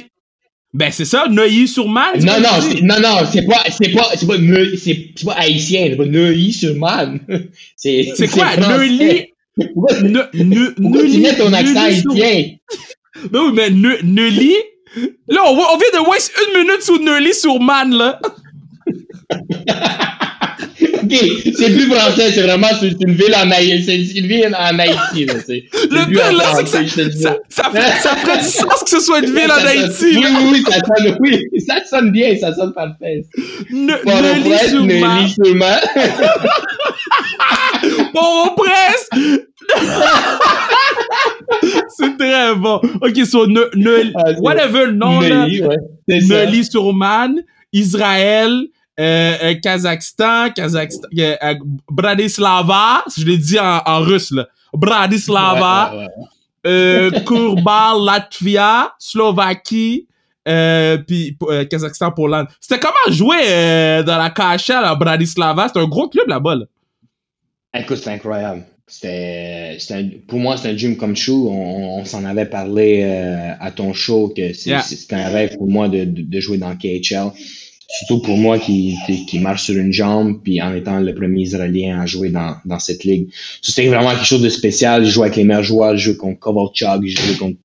Ben, 0.73 0.89
c'est 0.91 1.05
ça, 1.05 1.27
Neuilly-sur-Marne. 1.29 2.19
Non, 2.25 2.39
non, 2.41 2.79
non, 2.81 2.99
non, 2.99 3.17
c'est 3.31 3.43
pas, 3.45 3.63
c'est 3.69 3.89
pas, 3.89 4.09
c'est 4.15 4.25
pas, 4.25 4.33
c'est 4.75 5.25
pas 5.25 5.33
haïtien, 5.33 5.89
c'est 5.91 5.95
pas 5.95 6.05
Neuilly-sur-Marne. 6.05 7.19
C'est, 7.75 8.13
C'est 8.15 8.27
quoi? 8.29 8.57
Neuilly? 8.57 9.27
Pourquoi, 9.55 10.01
Ne, 10.01 10.21
ne, 10.43 10.69
pourquoi 10.71 11.03
tu 11.03 11.19
mets 11.19 11.35
ton 11.35 11.53
accent 11.53 11.79
haïtien? 11.79 12.55
Ben 13.31 13.39
oui, 13.41 13.51
mais 13.53 13.69
Ne- 13.69 14.01
Neuilly? 14.03 14.55
Là, 15.27 15.41
on, 15.45 15.51
on 15.51 15.77
vient 15.77 16.01
de 16.01 16.09
waste 16.09 16.31
une 16.47 16.61
minute 16.63 16.81
sur 16.81 16.99
Neuilly 16.99 17.33
sur 17.35 17.59
Man, 17.59 17.93
là. 17.93 18.19
Ok, 21.13 21.53
c'est 21.57 21.73
plus 21.73 21.85
français, 21.91 22.31
c'est 22.33 22.41
vraiment, 22.41 22.67
une 22.81 23.13
ville 23.13 23.35
en 23.35 23.49
Haïti, 23.51 23.83
c'est 23.85 24.19
une 24.19 24.27
ville 24.27 24.55
en 24.57 24.77
Haïti, 24.79 25.25
là. 25.25 25.33
Le 25.89 26.05
en 26.33 26.37
là, 26.37 26.43
c'est 26.65 26.85
que 26.85 27.09
dis. 27.09 27.21
Ça, 27.21 27.37
ça, 27.49 27.69
fait- 27.71 27.99
ça 28.01 28.15
ferait 28.17 28.37
du 28.39 28.43
sens 28.45 28.83
que 28.83 28.89
ce 28.89 28.99
soit 28.99 29.19
une 29.19 29.25
ville 29.33 29.45
en 29.51 29.55
Ça 29.55 29.59
sonne- 29.59 29.67
Haïti. 29.67 30.05
Oui, 30.17 30.25
oui, 30.25 30.45
oui, 30.51 30.63
ça 30.67 30.79
sonne, 30.79 31.17
oui, 31.19 31.41
ça 31.65 31.75
sonne 31.89 32.11
bien, 32.11 32.35
ça 32.37 32.53
sonne 32.53 32.73
parfait. 32.73 33.23
Ne- 33.71 33.93
Neuilly-sur-Marne. 34.05 34.87
Neuilly-sur-Marne. 34.87 35.79
Port-au-Prince. 38.13 39.09
C'est 41.97 42.17
très 42.17 42.55
bon. 42.55 42.79
Ok, 43.01 43.25
so, 43.25 43.47
ne, 43.47 43.61
ne, 43.75 44.11
Ah, 44.15 44.31
whatever 44.39 44.85
le 44.87 44.91
nom, 44.93 45.19
là. 45.21 45.45
Ouais, 45.45 45.75
c'est 46.07 46.21
ça. 46.21 46.45
Neuilly-sur-Marne, 46.45 47.41
Israël, 47.73 48.67
euh, 48.99 49.35
euh, 49.43 49.53
Kazakhstan, 49.61 50.49
Kazakhstan, 50.55 51.07
euh, 51.17 51.35
euh, 51.43 51.55
Bratislava, 51.89 53.03
je 53.17 53.25
l'ai 53.25 53.37
dit 53.37 53.59
en, 53.59 53.81
en 53.85 53.99
russe, 53.99 54.31
là. 54.31 54.47
Bratislava, 54.73 55.91
Ouais, 55.93 55.97
ouais, 55.99 56.03
ouais. 56.05 56.25
euh, 56.67 57.11
Kurbal, 57.25 58.03
Latvia, 58.05 58.93
Slovaquie, 58.99 60.07
euh, 60.47 60.97
puis 60.97 61.37
euh, 61.43 61.65
Kazakhstan, 61.65 62.11
Pologne. 62.11 62.45
C'était 62.59 62.79
comment 62.79 63.13
jouer 63.15 63.37
euh, 63.47 64.03
dans 64.03 64.17
la 64.17 64.29
KHL 64.29 64.83
à 64.83 64.95
Bratislava? 64.95 65.67
C'est 65.71 65.79
un 65.79 65.87
gros 65.87 66.07
club 66.09 66.27
là-bas, 66.27 66.55
là. 66.55 66.65
Écoute, 67.73 67.97
c'est 67.97 68.11
incroyable. 68.11 68.63
C'était, 68.89 69.75
c'était 69.79 70.03
pour 70.27 70.39
moi, 70.39 70.55
c'est 70.55 70.69
un 70.69 70.73
dream 70.73 70.95
come 70.95 71.13
true. 71.13 71.33
On, 71.33 71.99
on 71.99 72.05
s'en 72.05 72.23
avait 72.23 72.45
parlé 72.45 73.01
euh, 73.03 73.51
à 73.59 73.69
ton 73.71 73.91
show 73.93 74.33
que 74.35 74.53
c'est, 74.53 74.69
Yeah. 74.69 74.81
c'est- 74.81 74.95
c'était 74.95 75.15
un 75.17 75.27
rêve 75.27 75.57
pour 75.57 75.69
moi 75.69 75.89
de, 75.89 76.05
de, 76.05 76.21
de 76.21 76.39
jouer 76.39 76.57
dans 76.57 76.73
KHL. 76.75 77.31
Surtout 77.89 78.21
pour 78.21 78.37
moi 78.37 78.59
qui, 78.59 78.97
qui, 79.27 79.39
marche 79.39 79.63
sur 79.63 79.75
une 79.75 79.93
jambe, 79.93 80.41
puis 80.43 80.61
en 80.61 80.73
étant 80.73 80.99
le 80.99 81.15
premier 81.15 81.43
Israélien 81.43 82.01
à 82.01 82.05
jouer 82.05 82.29
dans, 82.29 82.57
dans 82.65 82.79
cette 82.79 83.05
ligue. 83.05 83.29
C'était 83.61 83.87
vraiment 83.87 84.11
quelque 84.11 84.25
chose 84.25 84.41
de 84.41 84.49
spécial. 84.49 85.05
Je 85.05 85.09
jouais 85.09 85.27
avec 85.27 85.37
les 85.37 85.45
meilleurs 85.45 85.63
joueurs, 85.63 85.95
je 85.95 86.03
jouais 86.11 86.17
contre 86.17 86.39
Kovalchuk, 86.39 87.05
je 87.07 87.21
jouais 87.21 87.37
contre 87.37 87.57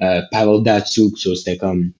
euh, 0.00 0.22
Pavel 0.30 0.62
Datsuk. 0.62 1.18
So, 1.18 1.34
c'était 1.34 1.58
comme... 1.58 1.90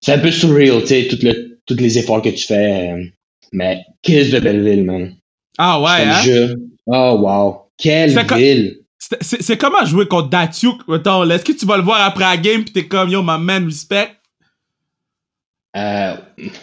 C'est 0.00 0.14
un 0.14 0.18
peu 0.18 0.32
surreal, 0.32 0.80
tu 0.80 0.88
sais, 0.88 1.06
tout 1.08 1.18
le, 1.22 1.60
tous 1.64 1.76
les 1.76 1.96
efforts 1.98 2.22
que 2.22 2.30
tu 2.30 2.44
fais. 2.44 2.90
euh, 2.92 3.04
mais 3.52 3.84
qu'est-ce 4.02 4.32
de 4.32 4.40
belle 4.40 4.64
ville, 4.68 4.84
man. 4.84 5.14
Ah 5.56 5.80
ouais, 5.80 6.04
hein? 6.04 6.22
jure. 6.22 6.56
Oh, 6.86 7.18
wow. 7.20 7.68
Quelle 7.78 8.18
ville. 8.36 8.80
C'est- 8.98 9.56
comment 9.56 9.84
jouer 9.84 10.06
contre 10.08 10.28
Datsuk? 10.30 10.88
Mettons? 10.88 11.28
Est-ce 11.30 11.44
que 11.44 11.52
tu 11.52 11.66
vas 11.66 11.76
le 11.76 11.84
voir 11.84 12.00
après 12.02 12.24
la 12.24 12.36
game 12.36 12.64
pis 12.64 12.72
t'es 12.72 12.86
comme, 12.86 13.10
yo, 13.10 13.22
my 13.22 13.38
man, 13.38 13.64
respect? 13.66 14.10
Euh, 15.76 16.14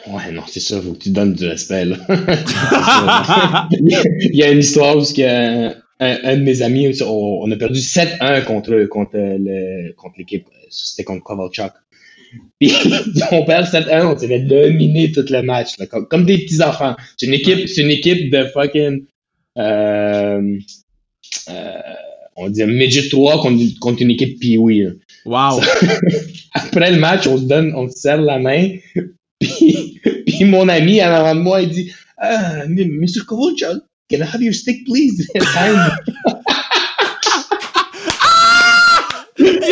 ouais, 0.07 0.32
non, 0.32 0.43
c'est 0.47 0.62
ça, 0.62 0.82
faut 0.82 0.93
que 0.93 0.99
tu 0.99 1.09
donnes 1.09 1.34
du 1.34 1.45
respect, 1.45 1.86
là. 1.86 1.97
Il 3.72 4.36
y 4.36 4.43
a 4.43 4.51
une 4.51 4.59
histoire 4.59 4.95
où 4.95 5.03
un, 5.20 5.74
un, 5.99 6.38
de 6.38 6.41
mes 6.43 6.62
amis, 6.62 7.01
on, 7.03 7.41
on 7.43 7.51
a 7.51 7.55
perdu 7.57 7.80
7-1 7.80 8.45
contre, 8.45 8.86
contre, 8.86 9.18
le, 9.18 9.93
contre 9.93 10.16
l'équipe. 10.18 10.47
C'était 10.70 11.03
contre 11.03 11.24
Kovalchuk. 11.24 11.74
Puis 12.59 12.74
on 13.32 13.43
perd 13.43 13.66
7-1, 13.66 14.05
on 14.05 14.18
s'est 14.18 14.28
fait 14.28 14.39
dominer 14.39 15.12
tout 15.12 15.26
le 15.30 15.41
match, 15.41 15.78
là, 15.78 15.88
comme, 15.88 16.07
comme 16.07 16.26
des 16.26 16.38
petits 16.38 16.62
enfants. 16.62 16.95
C'est 17.18 17.26
une 17.26 17.34
équipe, 17.34 17.68
c'est 17.68 17.82
une 17.82 17.91
équipe 17.91 18.32
de 18.32 18.45
fucking 18.45 19.05
euh, 19.57 20.57
euh, 21.49 21.82
on 22.36 22.49
dit 22.49 22.63
midget 22.63 23.09
3 23.09 23.41
contre, 23.41 23.63
contre 23.79 24.01
une 24.01 24.11
équipe 24.11 24.39
Pee-Wee. 24.39 24.99
Wow. 25.25 25.61
Après 26.53 26.91
le 26.91 26.99
match, 26.99 27.27
on 27.27 27.38
se 27.38 27.43
donne, 27.43 27.73
on 27.75 27.89
se 27.89 27.97
serre 27.97 28.21
la 28.21 28.39
main. 28.39 28.69
Puis, 29.39 29.99
puis 30.27 30.45
mon 30.45 30.69
ami 30.69 31.01
en 31.03 31.07
avant 31.07 31.34
de 31.34 31.39
moi, 31.39 31.63
il 31.63 31.69
dit 31.69 31.91
ah, 32.19 32.67
Mr. 32.67 33.25
Kovalchuk, 33.25 33.82
can 34.07 34.19
I 34.19 34.21
have 34.21 34.43
your 34.43 34.53
stick, 34.53 34.86
please? 34.86 35.27
il 35.34 35.41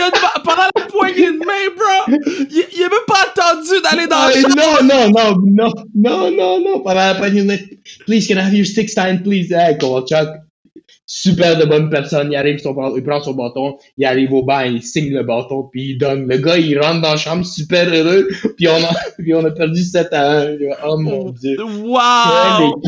a, 0.01 0.09
pendant 0.43 0.63
la 0.75 0.85
poignée 0.87 1.27
de 1.27 1.37
main, 1.37 1.69
bro, 1.77 2.17
il, 2.49 2.65
il 2.75 2.83
a 2.83 2.89
même 2.89 3.05
pas 3.07 3.27
attendu 3.27 3.79
d'aller 3.83 4.07
dans 4.07 4.25
le 4.25 4.33
champ. 4.41 4.49
Non, 4.49 4.81
non, 4.83 5.11
non, 5.11 5.35
non, 5.45 5.71
non, 5.93 6.31
non, 6.31 6.59
non, 6.59 6.79
pendant 6.79 6.95
la 6.95 7.13
poignée 7.13 7.43
de 7.43 7.47
main. 7.47 7.57
Please, 8.07 8.27
can 8.27 8.37
I 8.37 8.41
have 8.41 8.55
your 8.55 8.65
stick, 8.65 8.89
Stein, 8.89 9.19
please? 9.19 9.53
Hey, 9.53 9.77
Kovalchuk, 9.77 10.29
super 11.11 11.57
de 11.57 11.65
bonne 11.65 11.89
personne. 11.89 12.31
Il 12.31 12.35
arrive, 12.35 12.59
son, 12.59 12.75
il 12.95 13.03
prend 13.03 13.19
son 13.19 13.33
bâton, 13.33 13.77
il 13.97 14.05
arrive 14.05 14.31
au 14.31 14.43
banc, 14.43 14.59
il 14.59 14.83
signe 14.83 15.11
le 15.11 15.23
bâton, 15.23 15.67
puis 15.71 15.91
il 15.91 15.97
donne. 15.97 16.29
Le 16.29 16.37
gars, 16.37 16.57
il 16.57 16.79
rentre 16.79 17.01
dans 17.01 17.09
la 17.09 17.17
chambre 17.17 17.43
super 17.43 17.91
heureux, 17.91 18.27
puis 18.57 18.67
on 18.67 18.75
a, 18.75 18.93
puis 19.17 19.33
on 19.33 19.43
a 19.43 19.49
perdu 19.49 19.81
7 19.81 20.13
à 20.13 20.41
1. 20.43 20.57
Oh 20.85 20.97
mon 20.99 21.31
dieu. 21.31 21.57
Wow! 21.59 22.79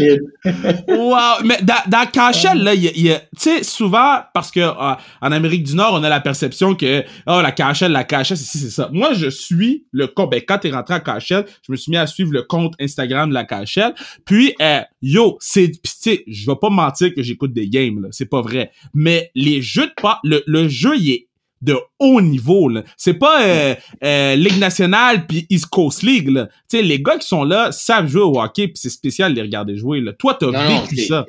wow! 0.88 1.44
Mais 1.44 1.58
dans, 1.64 1.82
dans 1.88 2.06
Cachel, 2.12 2.64
là, 2.64 2.76
il 2.76 3.02
y 3.02 3.12
a, 3.12 3.20
tu 3.20 3.26
sais, 3.38 3.64
souvent, 3.64 4.20
parce 4.36 4.52
que 4.52 4.60
euh, 4.60 4.96
en 5.22 5.32
Amérique 5.32 5.64
du 5.64 5.76
Nord, 5.76 5.96
on 5.96 6.04
a 6.04 6.10
la 6.10 6.20
perception 6.20 6.76
que, 6.76 7.04
oh, 7.26 7.42
la 7.42 7.52
Cachel, 7.52 7.92
la 7.92 8.04
Cachel, 8.04 8.38
c'est 8.38 8.60
c'est 8.60 8.70
ça. 8.70 8.88
Moi, 8.94 9.14
je 9.14 9.30
suis 9.30 9.86
le 9.92 10.06
compte, 10.06 10.30
ben, 10.30 10.42
quand 10.48 10.60
t'es 10.60 10.70
rentré 10.70 10.94
à 10.94 11.00
Cachel, 11.00 11.46
je 11.66 11.72
me 11.72 11.78
suis 11.78 11.90
mis 11.90 11.98
à 11.98 12.06
suivre 12.06 12.32
le 12.32 12.44
compte 12.44 12.76
Instagram 12.80 13.30
de 13.30 13.34
la 13.34 13.46
Cachel. 13.46 13.96
Puis, 14.26 14.54
euh, 14.62 14.82
yo, 15.02 15.38
c'est, 15.40 15.72
tu 15.72 15.80
sais, 15.84 16.24
je 16.28 16.46
vais 16.46 16.58
pas 16.62 16.70
mentir 16.70 17.16
que 17.16 17.24
j'écoute 17.24 17.54
des 17.54 17.68
games, 17.68 18.00
là 18.00 18.11
c'est 18.12 18.26
pas 18.26 18.42
vrai. 18.42 18.72
Mais 18.94 19.32
les 19.36 19.62
jeux 19.62 19.88
de 19.88 19.94
pas, 20.02 20.20
le, 20.24 20.44
le 20.46 20.68
jeu, 20.68 20.98
il 20.98 21.12
est 21.12 21.28
de 21.62 21.78
haut 22.00 22.22
niveau 22.22 22.70
là. 22.70 22.84
C'est 22.98 23.14
pas 23.14 23.44
euh, 23.44 23.76
euh, 24.04 24.36
Ligue 24.36 24.58
nationale 24.58 25.28
puis 25.28 25.46
East 25.50 25.68
Coast 25.68 26.04
League 26.04 26.30
là. 26.30 26.48
Tu 26.70 26.78
sais 26.78 26.82
les 26.82 27.02
gars 27.02 27.18
qui 27.18 27.28
sont 27.28 27.44
là 27.44 27.72
savent 27.72 28.08
jouer 28.08 28.24
au 28.24 28.42
hockey 28.42 28.68
puis 28.68 28.78
c'est 28.78 28.90
spécial 28.90 29.32
de 29.32 29.36
les 29.36 29.44
regarder 29.44 29.78
jouer 29.78 30.02
là. 30.02 30.14
Toi 30.14 30.38
t'as 30.40 30.50
vécu 30.50 30.98
ça. 31.06 31.26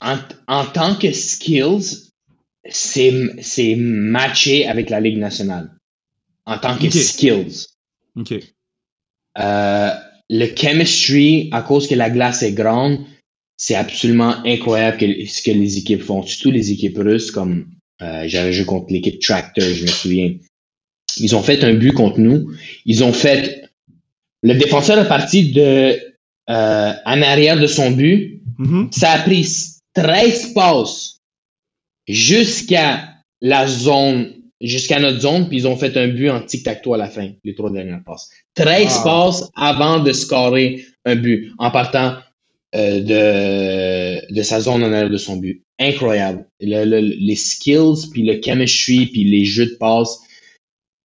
En, 0.00 0.18
en, 0.48 0.64
tant 0.66 0.96
que 0.96 1.12
skills, 1.12 2.10
c'est 2.68 3.14
c'est 3.40 3.76
matché 3.76 4.66
avec 4.66 4.90
la 4.90 5.00
Ligue 5.00 5.18
nationale. 5.18 5.70
En 6.44 6.58
tant 6.58 6.76
que 6.76 6.90
skills. 6.90 7.68
OK. 8.16 8.34
Euh, 9.38 9.90
le 10.28 10.46
chemistry 10.54 11.48
à 11.52 11.62
cause 11.62 11.88
que 11.88 11.94
la 11.94 12.10
glace 12.10 12.42
est 12.42 12.52
grande, 12.52 12.98
c'est 13.56 13.74
absolument 13.74 14.44
incroyable 14.44 14.98
ce 15.26 15.42
que 15.42 15.50
les 15.50 15.78
équipes 15.78 16.02
font, 16.02 16.22
surtout 16.22 16.50
les 16.50 16.72
équipes 16.72 16.98
russes, 16.98 17.30
comme 17.30 17.66
euh, 18.02 18.24
j'avais 18.26 18.52
joué 18.52 18.64
contre 18.64 18.92
l'équipe 18.92 19.20
Tractor, 19.20 19.64
je 19.64 19.82
me 19.82 19.88
souviens. 19.88 20.34
Ils 21.18 21.36
ont 21.36 21.42
fait 21.42 21.62
un 21.62 21.74
but 21.74 21.92
contre 21.92 22.18
nous. 22.18 22.50
Ils 22.84 23.04
ont 23.04 23.12
fait 23.12 23.64
le 24.42 24.54
défenseur 24.54 24.98
est 24.98 25.08
parti 25.08 25.52
de 25.52 25.98
euh, 26.50 26.92
en 27.06 27.22
arrière 27.22 27.58
de 27.58 27.66
son 27.66 27.90
but. 27.92 28.42
Mm-hmm. 28.58 28.92
Ça 28.92 29.12
a 29.12 29.18
pris 29.20 29.48
13 29.94 30.52
passes 30.52 31.20
jusqu'à 32.06 33.08
la 33.40 33.66
zone, 33.66 34.34
jusqu'à 34.60 34.98
notre 34.98 35.20
zone, 35.20 35.48
puis 35.48 35.58
ils 35.58 35.66
ont 35.66 35.76
fait 35.76 35.96
un 35.96 36.08
but 36.08 36.28
en 36.28 36.42
tic-tac-toe 36.42 36.94
à 36.94 36.98
la 36.98 37.08
fin, 37.08 37.30
les 37.42 37.54
trois 37.54 37.70
dernières 37.70 38.02
passes. 38.04 38.28
13 38.54 39.02
passes 39.02 39.50
avant 39.54 40.00
de 40.00 40.12
scorer 40.12 40.84
un 41.06 41.16
but, 41.16 41.52
en 41.58 41.70
partant 41.70 42.16
euh, 42.74 43.00
de, 43.00 44.34
de 44.34 44.42
sa 44.42 44.60
zone 44.60 44.82
en 44.82 44.92
arrière 44.92 45.10
de 45.10 45.16
son 45.16 45.36
but. 45.36 45.62
Incroyable. 45.78 46.46
les 46.60 47.36
skills, 47.36 48.10
puis 48.12 48.22
le 48.22 48.40
chemistry, 48.42 49.06
puis 49.06 49.24
les 49.24 49.44
jeux 49.44 49.66
de 49.66 49.76
passe. 49.76 50.20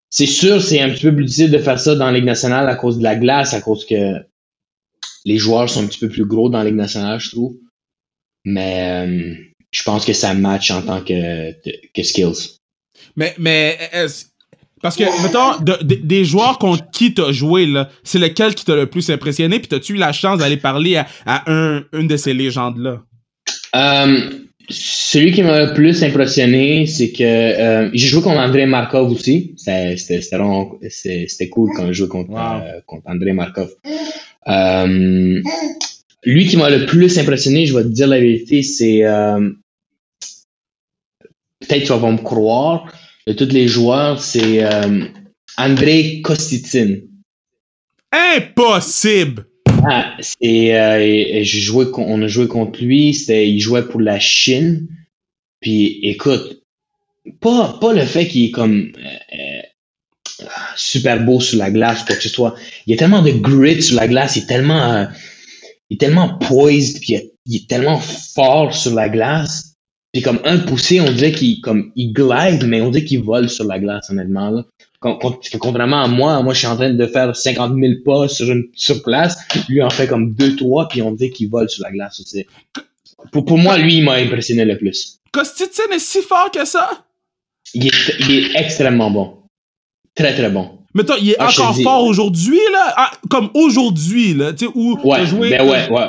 C'est 0.10 0.26
sûr, 0.26 0.62
c'est 0.62 0.82
un 0.82 0.90
petit 0.90 1.04
peu 1.04 1.16
plus 1.16 1.26
difficile 1.26 1.52
de 1.52 1.60
faire 1.60 1.80
ça 1.80 1.96
dans 1.96 2.08
la 2.08 2.14
Ligue 2.14 2.26
nationale 2.26 2.68
à 2.68 2.76
cause 2.76 2.98
de 2.98 3.04
la 3.04 3.16
glace, 3.16 3.54
à 3.54 3.62
cause 3.62 3.86
que 3.86 4.16
les 5.26 5.38
joueurs 5.38 5.70
sont 5.70 5.84
un 5.84 5.88
petit 5.88 6.00
peu 6.00 6.10
plus 6.10 6.26
gros 6.26 6.50
dans 6.50 6.60
la 6.60 6.66
Ligue 6.66 6.76
nationale, 6.76 7.20
je 7.20 7.30
trouve. 7.30 7.58
Mais 8.46 9.06
euh, 9.08 9.36
je 9.72 9.84
pense 9.84 10.06
que 10.06 10.14
ça 10.14 10.34
match 10.34 10.72
en 10.72 10.82
tant 10.82 11.04
que, 11.04 11.52
que 11.94 12.04
skills. 12.04 12.58
Mais, 13.16 13.36
mais 13.38 13.78
parce 14.82 14.96
que, 14.96 15.04
mettons, 15.24 15.64
des 15.84 16.26
joueurs 16.26 16.58
contre 16.58 16.90
qui 16.92 17.14
t'as 17.14 17.32
joué, 17.32 17.66
là, 17.66 17.90
c'est 18.04 18.20
lequel 18.20 18.56
qui 18.56 18.66
t'a 18.66 18.76
le 18.76 18.86
plus 18.86 19.10
impressionné, 19.10 19.60
puis 19.60 19.68
t'as-tu 19.68 19.94
eu 19.94 19.98
la 19.98 20.12
chance 20.12 20.40
d'aller 20.40 20.58
parler 20.58 20.96
à, 20.98 21.52
un, 21.52 21.84
une 21.94 22.08
de 22.08 22.18
ces 22.18 22.34
légendes-là? 22.34 23.02
Euh, 23.76 24.30
celui 24.70 25.32
qui 25.32 25.42
m'a 25.42 25.66
le 25.66 25.74
plus 25.74 26.04
impressionné, 26.04 26.86
c'est 26.86 27.12
que 27.12 27.24
euh, 27.24 27.90
j'ai 27.94 28.08
joué 28.08 28.22
contre 28.22 28.40
André 28.40 28.66
Markov 28.66 29.12
aussi. 29.12 29.56
C'était 29.58 31.50
cool 31.50 31.72
quand 31.76 31.88
je 31.88 31.94
jouais 31.94 32.08
contre, 32.08 32.32
euh, 32.32 32.80
contre 32.86 33.04
André 33.08 33.34
Markov. 33.34 33.70
lui 36.24 36.48
qui 36.48 36.58
m'a 36.58 36.70
le 36.70 36.86
plus 36.86 37.18
impressionné, 37.20 37.66
je 37.66 37.76
vais 37.76 37.84
te 37.84 37.90
dire 37.90 38.08
la 38.08 38.20
vérité, 38.20 38.64
c'est 38.64 39.04
peut-être 41.60 41.84
tu 41.84 41.94
vas 41.94 42.12
me 42.12 42.18
croire, 42.18 42.92
de 43.30 43.34
tous 43.34 43.54
les 43.54 43.68
joueurs, 43.68 44.20
c'est 44.20 44.64
euh, 44.64 45.06
André 45.56 46.22
Kostitsin. 46.24 46.96
Impossible! 48.12 49.46
Ah, 49.88 50.18
c'est, 50.20 50.76
euh, 50.76 51.44
joué, 51.44 51.86
on 51.96 52.24
a 52.24 52.28
joué 52.28 52.48
contre 52.48 52.84
lui, 52.84 53.14
c'était, 53.14 53.48
il 53.48 53.60
jouait 53.60 53.88
pour 53.88 54.02
la 54.02 54.20
Chine. 54.20 54.88
Puis 55.62 56.00
écoute, 56.02 56.64
pas, 57.40 57.78
pas 57.80 57.94
le 57.94 58.02
fait 58.02 58.28
qu'il 58.28 58.46
est 58.46 58.52
comme 58.52 58.94
euh, 58.98 60.46
super 60.76 61.24
beau 61.24 61.40
sur 61.40 61.60
la 61.60 61.70
glace, 61.70 62.04
quoi 62.06 62.16
que 62.16 62.24
ce 62.24 62.30
soit. 62.30 62.56
Il 62.88 62.92
y 62.92 62.94
a 62.96 62.98
tellement 62.98 63.22
de 63.22 63.30
grit 63.30 63.84
sur 63.84 63.98
la 63.98 64.08
glace, 64.08 64.38
il 64.38 64.44
est 64.44 64.48
tellement, 64.48 65.08
il 65.92 65.94
est 65.94 66.00
tellement 66.00 66.40
poised, 66.40 67.00
puis 67.00 67.20
il 67.46 67.56
est 67.58 67.70
tellement 67.70 68.00
fort 68.00 68.76
sur 68.76 68.96
la 68.96 69.08
glace 69.08 69.69
puis 70.12 70.22
comme 70.22 70.40
un 70.44 70.58
poussé, 70.60 71.00
on 71.00 71.12
dirait 71.12 71.32
qu'il 71.32 71.62
comme 71.62 71.92
il 71.96 72.14
glide, 72.14 72.66
mais 72.68 72.82
on 72.82 72.90
dirait 72.90 73.06
qu'il 73.06 73.22
vole 73.22 73.50
sur 73.50 73.66
la 73.66 73.80
glace, 73.80 74.10
honnêtement. 74.10 74.50
Là. 74.50 74.66
Contrairement 75.02 76.04
à 76.04 76.08
moi, 76.08 76.42
moi 76.42 76.54
je 76.54 76.60
suis 76.60 76.68
en 76.68 76.76
train 76.76 76.94
de 76.94 77.06
faire 77.06 77.36
50 77.36 77.74
000 77.80 77.94
pas 78.04 78.28
sur 78.28 78.52
une 78.52 78.66
sur 78.74 79.02
place. 79.04 79.38
Lui 79.70 79.82
en 79.82 79.90
fait 79.90 80.08
comme 80.08 80.34
2-3, 80.34 80.88
puis 80.90 81.02
on 81.02 81.12
dit 81.12 81.30
qu'il 81.30 81.50
vole 81.50 81.70
sur 81.70 81.84
la 81.84 81.92
glace 81.92 82.20
aussi. 82.20 82.46
Pour, 83.32 83.46
pour 83.46 83.58
moi, 83.58 83.78
lui, 83.78 83.98
il 83.98 84.04
m'a 84.04 84.14
impressionné 84.14 84.66
le 84.66 84.78
plus. 84.78 85.20
Kostitsin 85.32 85.84
est 85.94 86.00
si 86.00 86.22
fort 86.22 86.52
que 86.52 86.66
ça? 86.66 86.90
Il 87.74 87.88
est, 87.88 87.92
il 88.22 88.32
est 88.32 88.60
extrêmement 88.60 89.12
bon. 89.12 89.34
Très, 90.16 90.34
très 90.34 90.50
bon. 90.50 90.80
Mais 90.94 91.04
toi, 91.04 91.18
il 91.22 91.32
est 91.32 91.36
ah, 91.38 91.50
encore 91.50 91.76
fort 91.82 92.04
aujourd'hui, 92.06 92.60
là? 92.72 92.94
Ah, 92.98 93.12
comme 93.30 93.50
aujourd'hui, 93.54 94.34
là, 94.34 94.54
tu 94.54 94.66
sais, 94.66 94.72
où 94.74 94.98
ouais, 95.04 95.26
joué... 95.26 95.50
Ben 95.52 95.70
ouais, 95.70 95.90
ouais. 95.90 96.08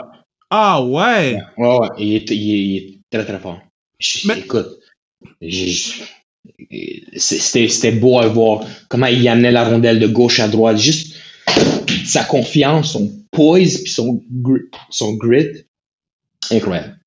Ah 0.49 0.83
ouais? 0.83 1.39
Ouais, 1.59 1.79
ouais, 1.79 1.89
il 1.99 2.15
est, 2.15 2.31
il 2.31 2.77
est 2.77 3.01
très, 3.11 3.25
très 3.25 3.39
fort. 3.39 3.61
Écoute, 4.37 4.79
c'était 7.17 7.93
beau 7.93 8.19
à 8.19 8.27
voir 8.29 8.65
comment 8.89 9.07
il 9.07 9.27
amenait 9.29 9.53
la 9.53 9.65
rondelle 9.65 10.01
de 10.01 10.07
gauche 10.07 10.41
à 10.41 10.49
droite. 10.49 10.79
Juste 10.79 11.17
sa 12.05 12.25
confiance, 12.25 12.93
son 12.93 13.11
poise 13.31 13.79
puis 13.79 13.93
son, 13.93 14.23
grit, 14.31 14.63
son 14.91 15.15
grit. 15.15 15.67
Incroyable. 16.51 16.99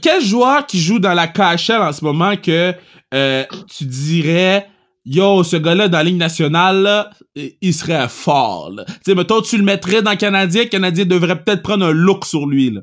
quel 0.00 0.22
joueur 0.24 0.66
qui 0.66 0.80
joue 0.80 0.98
dans 0.98 1.14
la 1.14 1.26
KHL 1.26 1.82
en 1.82 1.92
ce 1.92 2.04
moment 2.04 2.36
que 2.36 2.72
euh, 3.12 3.44
tu 3.76 3.84
dirais 3.84 4.68
Yo, 5.04 5.42
ce 5.42 5.56
gars-là, 5.56 5.88
dans 5.88 5.98
la 5.98 6.04
Ligue 6.04 6.16
nationale, 6.16 7.10
il 7.34 7.74
serait 7.74 8.08
fort. 8.08 8.70
Tu 8.86 8.94
sais, 9.04 9.14
mettons, 9.16 9.42
tu 9.42 9.58
le 9.58 9.64
mettrais 9.64 10.00
dans 10.00 10.12
le 10.12 10.16
Canadien, 10.16 10.62
le 10.62 10.68
Canadien 10.68 11.04
devrait 11.04 11.42
peut-être 11.42 11.62
prendre 11.62 11.86
un 11.86 11.90
look 11.90 12.24
sur 12.24 12.46
lui. 12.46 12.70
Là. 12.70 12.82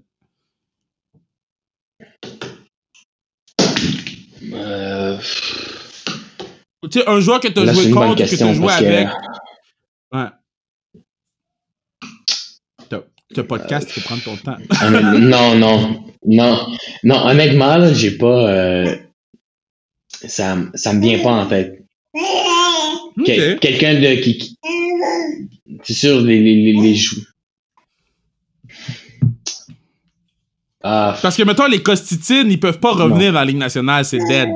Tu 6.89 6.99
sais, 6.99 7.07
un 7.07 7.19
joueur 7.19 7.39
que 7.39 7.47
tu 7.47 7.59
as 7.59 7.73
joué 7.73 7.91
contre, 7.91 8.15
que 8.23 8.35
tu 8.35 8.43
as 8.43 8.53
joué 8.53 8.71
avec. 8.73 9.07
Ouais. 10.11 10.25
Tu 13.35 13.43
podcast, 13.43 13.87
tu 13.87 13.99
peux 13.99 14.05
prendre 14.05 14.23
ton 14.23 14.35
temps. 14.37 14.57
non, 15.19 15.53
non, 15.55 16.03
non. 16.25 16.67
Non, 17.03 17.27
honnêtement, 17.27 17.77
là, 17.77 17.93
j'ai 17.93 18.17
pas. 18.17 18.49
Euh... 18.51 18.95
Ça, 20.25 20.57
ça 20.73 20.93
me 20.93 21.01
vient 21.01 21.19
pas 21.19 21.31
en 21.33 21.45
tête. 21.45 21.85
Quelqu'un 23.23 23.99
de 23.99 24.15
qui. 24.21 24.57
c'est 25.83 25.93
sûr, 25.93 26.21
les, 26.21 26.41
les, 26.41 26.55
les, 26.73 26.81
les 26.81 26.95
jou- 26.95 27.21
Ah, 30.81 31.15
Parce 31.21 31.35
que, 31.37 31.43
mettons, 31.43 31.67
les 31.67 31.83
Costitines, 31.83 32.49
ils 32.49 32.59
peuvent 32.59 32.79
pas 32.79 32.93
revenir 32.93 33.33
dans 33.33 33.39
la 33.39 33.45
Ligue 33.45 33.57
nationale, 33.57 34.05
c'est 34.05 34.17
dead. 34.27 34.49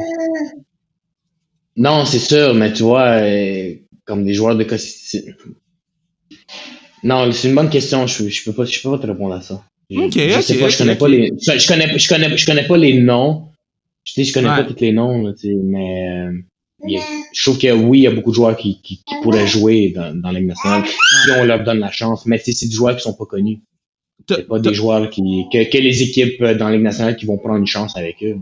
Non, 1.76 2.05
c'est 2.05 2.19
sûr, 2.19 2.53
mais 2.53 2.71
tu 2.74 2.84
vois, 2.84 3.07
euh, 3.21 3.74
comme 4.05 4.26
des 4.26 4.34
joueurs 4.34 4.55
de 4.55 4.63
Costitine. 4.63 5.36
Non, 7.03 7.32
c'est 7.32 7.49
une 7.49 7.55
bonne 7.55 7.69
question. 7.69 8.07
Je, 8.07 8.30
je 8.30 8.43
peux 8.45 8.53
pas, 8.53 8.65
je 8.65 8.80
peux 8.82 8.91
pas 8.91 8.97
te 8.99 9.07
répondre 9.07 9.34
à 9.34 9.41
ça. 9.41 9.63
Je, 9.89 9.99
Ok, 9.99 10.13
je 10.17 10.41
sais 10.41 10.57
pas, 10.57 10.69
je 10.69 10.78
connais 10.78 10.95
pas 10.95 11.07
les, 11.07 11.32
je, 11.41 11.57
je 11.57 11.67
connais, 11.67 11.97
je 11.99 12.07
connais, 12.07 12.38
je 12.38 12.45
connais 12.45 12.65
pas 12.65 12.78
les 12.78 12.99
noms. 13.01 13.49
Je 14.05 14.13
sais, 14.13 14.24
je 14.24 14.34
connais 14.34 14.49
Ouais. 14.49 14.57
pas 14.57 14.63
tous 14.63 14.80
les 14.82 14.91
noms, 14.91 15.21
là, 15.24 15.34
tu 15.34 15.47
sais, 15.47 15.53
mais 15.53 16.09
euh, 16.09 16.32
a- 16.97 17.01
je 17.34 17.41
trouve 17.43 17.57
que 17.57 17.71
oui, 17.71 17.99
il 17.99 18.03
y 18.03 18.07
a 18.07 18.11
beaucoup 18.11 18.32
de 18.32 18.36
joueurs 18.36 18.55
qui, 18.57 18.82
qui, 18.82 18.97
qui 18.97 19.15
pourraient 19.21 19.47
jouer 19.47 19.89
dans, 19.95 20.13
dans 20.19 20.32
Ligue 20.32 20.47
nationale 20.47 20.84
si 20.86 21.32
on 21.38 21.45
leur 21.45 21.63
donne 21.63 21.80
la 21.80 21.91
chance. 21.91 22.26
Mais 22.26 22.38
c'est 22.38 22.51
des 22.67 22.71
joueurs 22.74 22.95
qui 22.95 23.01
sont 23.01 23.13
pas 23.13 23.26
connus. 23.26 23.59
C'est 24.30 24.47
pas 24.47 24.59
des 24.59 24.74
joueurs 24.74 25.09
qui, 25.09 25.45
que, 25.51 25.69
que 25.69 25.78
les 25.78 26.01
équipes 26.03 26.41
euh, 26.41 26.55
dans 26.55 26.67
la 26.69 26.76
Ligue 26.76 26.84
nationale 26.84 27.15
qui 27.17 27.26
vont 27.26 27.38
prendre 27.38 27.55
une 27.57 27.67
chance 27.67 27.95
avec 27.97 28.17
eux. 28.24 28.38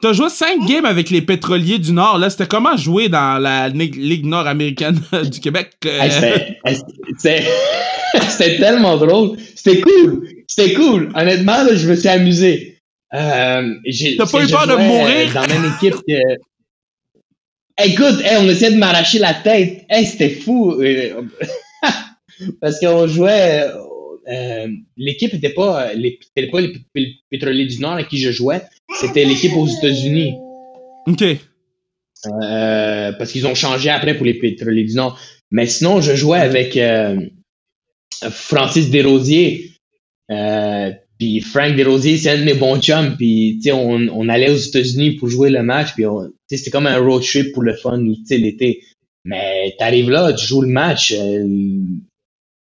T'as 0.00 0.12
joué 0.12 0.28
5 0.28 0.66
games 0.66 0.84
avec 0.84 1.10
les 1.10 1.22
pétroliers 1.22 1.78
du 1.78 1.92
Nord, 1.92 2.18
là. 2.18 2.30
C'était 2.30 2.46
comment 2.46 2.76
jouer 2.76 3.08
dans 3.08 3.38
la 3.42 3.68
Ligue, 3.68 4.24
nord-américaine 4.26 5.00
du 5.30 5.40
Québec? 5.40 5.72
euh? 5.86 6.08
C'était- 7.18 8.58
tellement 8.58 8.96
drôle. 8.96 9.36
C'était 9.54 9.80
cool. 9.80 10.28
C'était 10.46 10.72
cool. 10.74 11.10
Honnêtement, 11.14 11.62
là, 11.64 11.74
je 11.74 11.88
me 11.88 11.94
suis 11.96 12.08
amusé. 12.08 12.80
Euh, 13.14 13.74
T'as 14.18 14.26
pas 14.26 14.44
eu 14.44 14.48
peur 14.48 14.66
de 14.66 14.76
mourir? 14.76 15.30
euh, 15.30 15.34
Dans 15.34 15.46
même 15.46 15.72
équipe 15.76 15.94
que. 16.06 16.14
Écoute, 17.84 18.20
hey, 18.24 18.36
on 18.38 18.48
essayait 18.48 18.72
de 18.72 18.78
m'arracher 18.78 19.18
la 19.18 19.34
tête. 19.34 19.84
Hey, 19.88 20.04
c'était 20.06 20.30
fou. 20.30 20.72
Euh, 20.80 21.22
Parce 22.60 22.78
qu'on 22.80 23.06
jouait. 23.06 23.66
Euh, 24.28 24.32
euh, 24.32 24.68
l'équipe 24.96 25.34
était 25.34 25.50
pas, 25.54 25.94
les, 25.94 26.18
pas 26.50 26.60
les, 26.60 26.74
les 26.94 27.14
pétroliers 27.30 27.66
du 27.66 27.80
Nord 27.80 27.92
avec 27.94 28.08
qui 28.08 28.18
je 28.18 28.30
jouais. 28.30 28.62
C'était 29.00 29.24
l'équipe 29.24 29.54
aux 29.56 29.66
États-Unis. 29.66 30.34
Ok. 31.08 31.24
Euh, 32.26 33.12
parce 33.12 33.32
qu'ils 33.32 33.46
ont 33.46 33.54
changé 33.54 33.90
après 33.90 34.16
pour 34.16 34.26
les 34.26 34.34
pétroliers 34.34 34.84
du 34.84 34.94
Nord. 34.94 35.18
Mais 35.50 35.66
sinon, 35.66 36.00
je 36.00 36.14
jouais 36.14 36.38
avec 36.38 36.76
euh, 36.76 37.20
Francis 38.30 38.90
Desrosiers. 38.90 39.72
Euh, 40.30 40.92
puis 41.18 41.40
Frank 41.40 41.76
Desrosiers, 41.76 42.18
c'est 42.18 42.30
un 42.30 42.38
de 42.38 42.44
mes 42.44 42.54
bons 42.54 42.80
chums. 42.80 43.16
Puis 43.16 43.56
tu 43.58 43.64
sais, 43.70 43.72
on, 43.72 43.94
on 44.12 44.28
allait 44.28 44.50
aux 44.50 44.56
États-Unis 44.56 45.12
pour 45.12 45.28
jouer 45.28 45.50
le 45.50 45.62
match. 45.62 45.94
Puis 45.94 46.06
on- 46.06 46.26
tu 46.26 46.32
sais, 46.50 46.58
c'était 46.58 46.70
comme 46.72 46.86
un 46.86 46.98
road 46.98 47.22
trip 47.22 47.52
pour 47.52 47.62
le 47.62 47.74
fun, 47.74 48.02
l'été. 48.30 48.82
Mais 49.24 49.74
t'arrives 49.78 50.10
là, 50.10 50.32
tu 50.32 50.46
joues 50.46 50.62
le 50.62 50.68
match. 50.68 51.14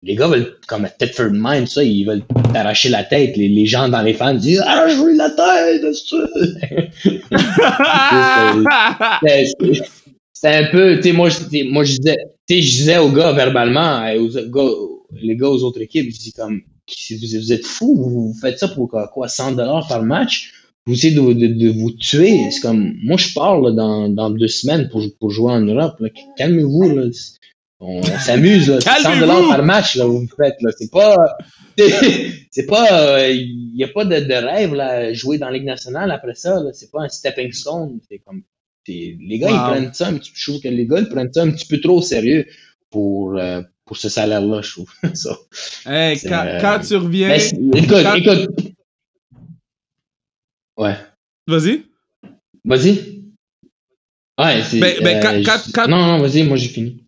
Les 0.07 0.15
gars 0.15 0.29
veulent, 0.29 0.57
comme 0.69 0.85
à 0.85 0.89
Thetford 0.89 1.31
Mine, 1.33 1.67
ça, 1.67 1.83
ils 1.85 2.05
veulent 2.05 2.23
t'arracher 2.53 2.89
la 2.89 3.05
tête. 3.05 3.37
Les, 3.37 3.49
les 3.49 3.67
gens 3.67 3.89
dans 3.89 4.03
les 4.03 4.15
fans 4.15 4.35
disent 4.35 4.63
Ah, 4.67 4.87
je 4.89 4.97
veux 4.97 5.17
la 5.17 5.31
tête, 5.31 5.83
c'est 10.33 10.55
un 10.55 10.71
peu, 10.71 10.97
tu 10.97 11.03
sais, 11.03 11.13
moi, 11.13 11.29
je- 11.29 11.69
moi, 11.71 11.85
je 11.85 11.97
disais, 11.97 12.17
tu 12.49 12.57
sais, 12.57 12.63
je 12.63 12.71
disais 12.71 12.99
aux 12.99 13.11
gars 13.11 13.33
verbalement, 13.33 14.07
aux 14.19 14.29
gars, 14.29 14.71
les 15.13 15.37
gars 15.37 15.49
aux 15.49 15.63
autres 15.65 15.81
équipes, 15.81 16.11
je 16.13 16.19
dis 16.19 16.33
comme, 16.33 16.61
vous, 17.11 17.53
êtes 17.53 17.65
fous, 17.67 17.97
vous, 17.97 18.35
faites 18.41 18.59
ça 18.59 18.69
pour 18.69 18.89
quoi, 18.89 19.09
quoi 19.09 19.29
100 19.29 19.53
dollars 19.53 19.87
par 19.89 20.03
match? 20.03 20.53
Vous 20.87 20.95
essayez 20.95 21.15
de, 21.17 21.21
de, 21.33 21.47
de 21.49 21.69
vous 21.71 21.91
tuer. 21.91 22.39
C'est 22.53 22.61
comme, 22.61 22.95
moi, 23.03 23.17
je 23.17 23.33
pars 23.35 23.61
là, 23.61 23.73
dans, 23.73 24.09
dans 24.09 24.31
deux 24.31 24.47
semaines 24.47 24.89
pour, 24.89 25.03
pour 25.19 25.31
jouer 25.31 25.53
en 25.53 25.61
Europe. 25.61 26.01
Calmez-vous, 26.37 26.95
là. 26.95 27.03
On, 27.79 28.03
s'amuse, 28.03 28.69
là. 28.71 28.81
C'est 28.81 28.89
100 28.89 29.03
Calmez-vous! 29.03 29.21
dollars 29.21 29.49
par 29.57 29.63
match, 29.65 29.97
là, 29.97 30.07
vous 30.07 30.21
me 30.23 30.27
faites, 30.29 30.57
là. 30.63 30.71
C'est 30.79 30.91
pas, 30.91 31.15
c'est 32.51 32.67
pas, 32.67 33.29
il 33.29 33.73
y 33.77 33.85
a 33.85 33.89
pas 33.89 34.05
de, 34.07 34.19
de 34.21 34.33
rêve, 34.35 34.75
là, 34.75 35.13
jouer 35.13 35.37
dans 35.39 35.47
la 35.47 35.53
Ligue 35.53 35.67
nationale 35.67 36.11
après 36.11 36.35
ça, 36.35 36.59
là. 36.61 36.71
C'est 36.73 36.91
pas 36.91 37.03
un 37.03 37.09
stepping 37.09 37.53
stone. 37.53 38.01
C'est 38.09 38.19
comme, 38.19 38.43
les 38.89 39.39
gars, 39.39 39.49
Wow. 39.49 39.55
ils 39.55 39.71
prennent 39.71 39.95
ça 39.95 40.09
un 40.09 40.15
petit 40.15 40.31
peu, 40.31 40.37
je 40.39 40.51
trouve 40.51 40.63
que 40.63 40.69
les 40.69 40.87
gars, 40.87 41.01
ils 41.01 41.09
prennent 41.09 41.33
ça 41.33 41.43
un 41.43 41.51
petit 41.51 41.67
peu 41.67 41.81
trop 41.81 41.99
au 41.99 42.03
sérieux 42.03 42.47
pour, 42.91 43.37
euh, 43.37 43.61
pour 43.85 43.97
ce 43.99 44.09
salaire-là, 44.09 44.63
je 44.63 44.71
trouve. 44.73 44.91
ça. 45.15 45.37
Hey, 45.85 46.19
quand, 46.21 46.45
euh, 46.47 46.61
quand 46.61 46.81
tu 46.87 46.97
reviens. 46.97 47.39
C'est- 47.39 47.57
écoute, 47.75 48.03
quand- 48.03 48.15
écoute. 48.15 48.49
Ouais. 50.79 50.95
Vas-y. 51.47 51.85
Vas-y. 52.65 53.23
Ouais, 54.39 54.63
c'est. 54.65 54.79
Ben- 54.79 54.97
ben, 55.03 55.25
euh, 55.25 55.43
quand- 55.45 55.63
quand- 55.73 55.89
Non, 55.89 55.99
non, 56.07 56.19
vas-y, 56.21 56.43
moi 56.45 56.57
j'ai 56.57 56.69
fini. 56.69 57.03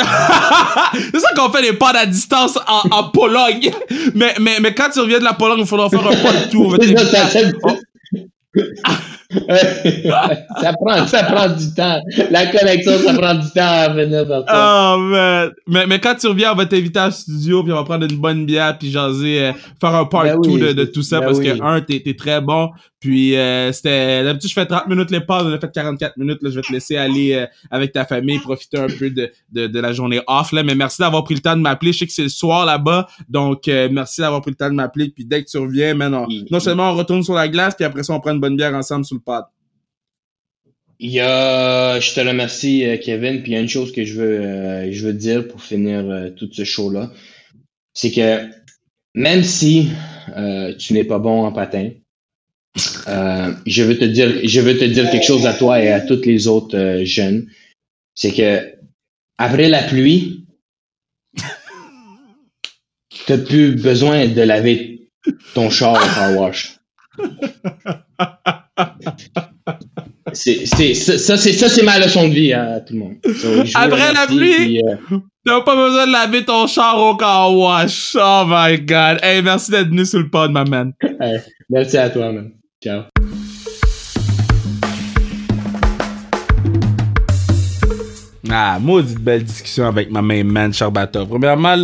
c'est 1.12 1.20
ça 1.20 1.28
qu'on 1.36 1.50
fait 1.50 1.62
les 1.62 1.72
pods 1.72 1.86
à 1.94 2.06
distance 2.06 2.58
en, 2.66 2.82
en 2.90 3.04
Pologne. 3.10 3.70
Mais, 4.14 4.34
mais, 4.40 4.60
mais 4.60 4.74
quand 4.74 4.90
tu 4.90 5.00
reviens 5.00 5.18
de 5.18 5.24
la 5.24 5.34
Pologne, 5.34 5.60
il 5.60 5.66
faudra 5.66 5.90
faire 5.90 6.06
un 6.06 6.16
pod 6.16 6.50
tour. 6.50 6.76
Ça, 10.60 10.72
prend, 10.72 11.06
ça 11.06 11.22
prend 11.24 11.48
du 11.48 11.74
temps. 11.74 12.00
La 12.30 12.46
connexion, 12.46 12.92
ça 12.98 13.12
prend 13.14 13.34
du 13.34 13.48
temps 13.50 13.60
à 13.60 13.88
venir 13.90 14.24
vers 14.24 14.44
toi. 14.44 14.94
Oh 14.96 14.98
man. 14.98 15.50
Mais, 15.66 15.86
mais 15.86 15.98
quand 15.98 16.14
tu 16.14 16.26
reviens, 16.28 16.52
on 16.52 16.56
va 16.56 16.64
t'inviter 16.66 16.98
en 17.00 17.10
studio, 17.10 17.62
puis 17.62 17.72
on 17.72 17.76
va 17.76 17.84
prendre 17.84 18.06
une 18.10 18.16
bonne 18.18 18.46
bière, 18.46 18.76
puis 18.78 18.90
jaser, 18.90 19.46
euh, 19.46 19.52
faire 19.80 19.94
un 19.94 20.06
part 20.06 20.22
Ben 20.24 20.40
2 20.40 20.50
oui, 20.50 20.60
de, 20.60 20.72
de 20.72 20.84
tout 20.84 21.02
ça, 21.02 21.20
ben 21.20 21.26
parce 21.26 21.38
oui. 21.38 21.44
que, 21.46 21.62
un, 21.62 21.80
t'es, 21.82 22.00
t'es 22.00 22.14
très 22.14 22.40
bon, 22.40 22.70
puis 23.00 23.36
euh, 23.36 23.70
c'était... 23.72 24.24
D'habitude, 24.24 24.48
je 24.48 24.54
fais 24.54 24.66
30 24.66 24.88
minutes 24.88 25.10
les 25.10 25.20
pas, 25.20 25.44
on 25.44 25.52
a 25.52 25.58
fait 25.58 25.70
44 25.72 26.16
minutes, 26.16 26.38
là, 26.42 26.50
je 26.50 26.56
vais 26.56 26.62
te 26.62 26.72
laisser 26.72 26.96
aller 26.96 27.34
euh, 27.34 27.46
avec 27.70 27.92
ta 27.92 28.04
famille, 28.06 28.38
profiter 28.38 28.78
un 28.78 28.86
peu 28.88 29.10
de, 29.10 29.30
de, 29.52 29.66
de 29.66 29.80
la 29.80 29.92
journée 29.92 30.20
off, 30.26 30.52
là, 30.52 30.62
mais 30.62 30.74
merci 30.74 31.00
d'avoir 31.02 31.22
pris 31.24 31.34
le 31.34 31.40
temps 31.40 31.56
de 31.56 31.60
m'appeler, 31.60 31.92
je 31.92 31.98
sais 31.98 32.06
que 32.06 32.12
c'est 32.12 32.22
le 32.22 32.28
soir 32.30 32.64
là-bas, 32.64 33.06
donc 33.28 33.68
euh, 33.68 33.88
merci 33.92 34.20
d'avoir 34.22 34.40
pris 34.40 34.52
le 34.52 34.56
temps 34.56 34.70
de 34.70 34.74
m'appeler, 34.74 35.10
puis 35.10 35.24
dès 35.26 35.44
que 35.44 35.50
tu 35.50 35.58
reviens, 35.58 35.94
Il- 36.28 36.46
non 36.50 36.60
seulement 36.60 36.90
on 36.90 36.94
retourne 36.94 37.22
sur 37.22 37.34
la 37.34 37.46
glace, 37.48 37.74
puis 37.74 37.84
après 37.84 38.02
ça, 38.02 38.14
on 38.14 38.20
prend 38.20 38.32
une 38.32 38.40
bonne 38.40 38.56
bière 38.56 38.74
ensemble 38.74 39.04
sur 39.04 39.17
le 39.18 39.24
pod. 39.24 39.44
Il 41.00 41.10
y 41.10 41.20
a, 41.20 42.00
je 42.00 42.12
te 42.12 42.20
remercie, 42.20 42.84
euh, 42.84 42.96
Kevin. 42.96 43.42
Puis 43.42 43.52
il 43.52 43.54
y 43.54 43.56
a 43.56 43.60
une 43.60 43.68
chose 43.68 43.92
que 43.92 44.04
je 44.04 44.14
veux, 44.14 44.40
euh, 44.40 44.92
je 44.92 45.06
veux 45.06 45.12
dire 45.12 45.46
pour 45.46 45.62
finir 45.62 46.00
euh, 46.10 46.30
tout 46.30 46.48
ce 46.52 46.64
show-là. 46.64 47.12
C'est 47.94 48.10
que 48.10 48.48
même 49.14 49.44
si 49.44 49.90
euh, 50.36 50.74
tu 50.76 50.92
n'es 50.92 51.04
pas 51.04 51.18
bon 51.18 51.44
en 51.44 51.52
patin, 51.52 51.90
euh, 53.08 53.52
je 53.66 53.82
veux 53.82 53.98
te 53.98 54.04
dire, 54.04 54.40
je 54.44 54.60
veux 54.60 54.76
te 54.76 54.84
dire 54.84 55.10
quelque 55.10 55.26
chose 55.26 55.46
à 55.46 55.54
toi 55.54 55.82
et 55.82 55.88
à 55.88 56.00
toutes 56.00 56.26
les 56.26 56.46
autres 56.46 56.76
euh, 56.76 57.04
jeunes. 57.04 57.48
C'est 58.14 58.32
que 58.32 58.74
après 59.38 59.68
la 59.68 59.82
pluie, 59.82 60.46
t'as 63.26 63.38
plus 63.38 63.74
besoin 63.74 64.26
de 64.26 64.42
laver 64.42 65.10
ton 65.54 65.70
char 65.70 65.94
au 65.94 66.14
car 66.14 66.36
wash. 66.36 66.78
C'est, 70.32 70.66
c'est, 70.66 70.94
ça, 70.94 71.36
c'est, 71.36 71.52
ça, 71.52 71.68
c'est 71.68 71.82
ma 71.82 71.98
leçon 71.98 72.28
de 72.28 72.34
vie 72.34 72.52
à 72.52 72.80
tout 72.80 72.92
le 72.94 72.98
monde. 73.00 73.14
So, 73.24 73.48
Après 73.74 74.12
la 74.12 74.26
pluie? 74.26 74.80
euh, 74.86 75.18
T'as 75.44 75.62
pas 75.62 75.74
besoin 75.74 76.06
de 76.06 76.12
laver 76.12 76.44
ton 76.44 76.66
char 76.66 76.98
au 77.00 77.16
car 77.16 77.54
wash. 77.56 78.14
Oh 78.20 78.44
my 78.46 78.78
god. 78.78 79.18
Hey, 79.22 79.40
merci 79.42 79.70
d'être 79.70 79.88
venu 79.88 80.04
sur 80.04 80.18
le 80.18 80.28
pod, 80.28 80.50
ma 80.52 80.64
man. 80.64 80.92
hey, 81.20 81.38
merci 81.70 81.96
à 81.96 82.10
toi, 82.10 82.30
man. 82.32 82.50
Ciao. 82.82 83.04
Ah, 88.60 88.76
maudite 88.80 89.20
belle 89.20 89.44
discussion 89.44 89.86
avec 89.86 90.10
ma 90.10 90.20
main 90.20 90.42
man 90.42 90.74
Charbatov. 90.74 91.28
Premièrement, 91.28 91.76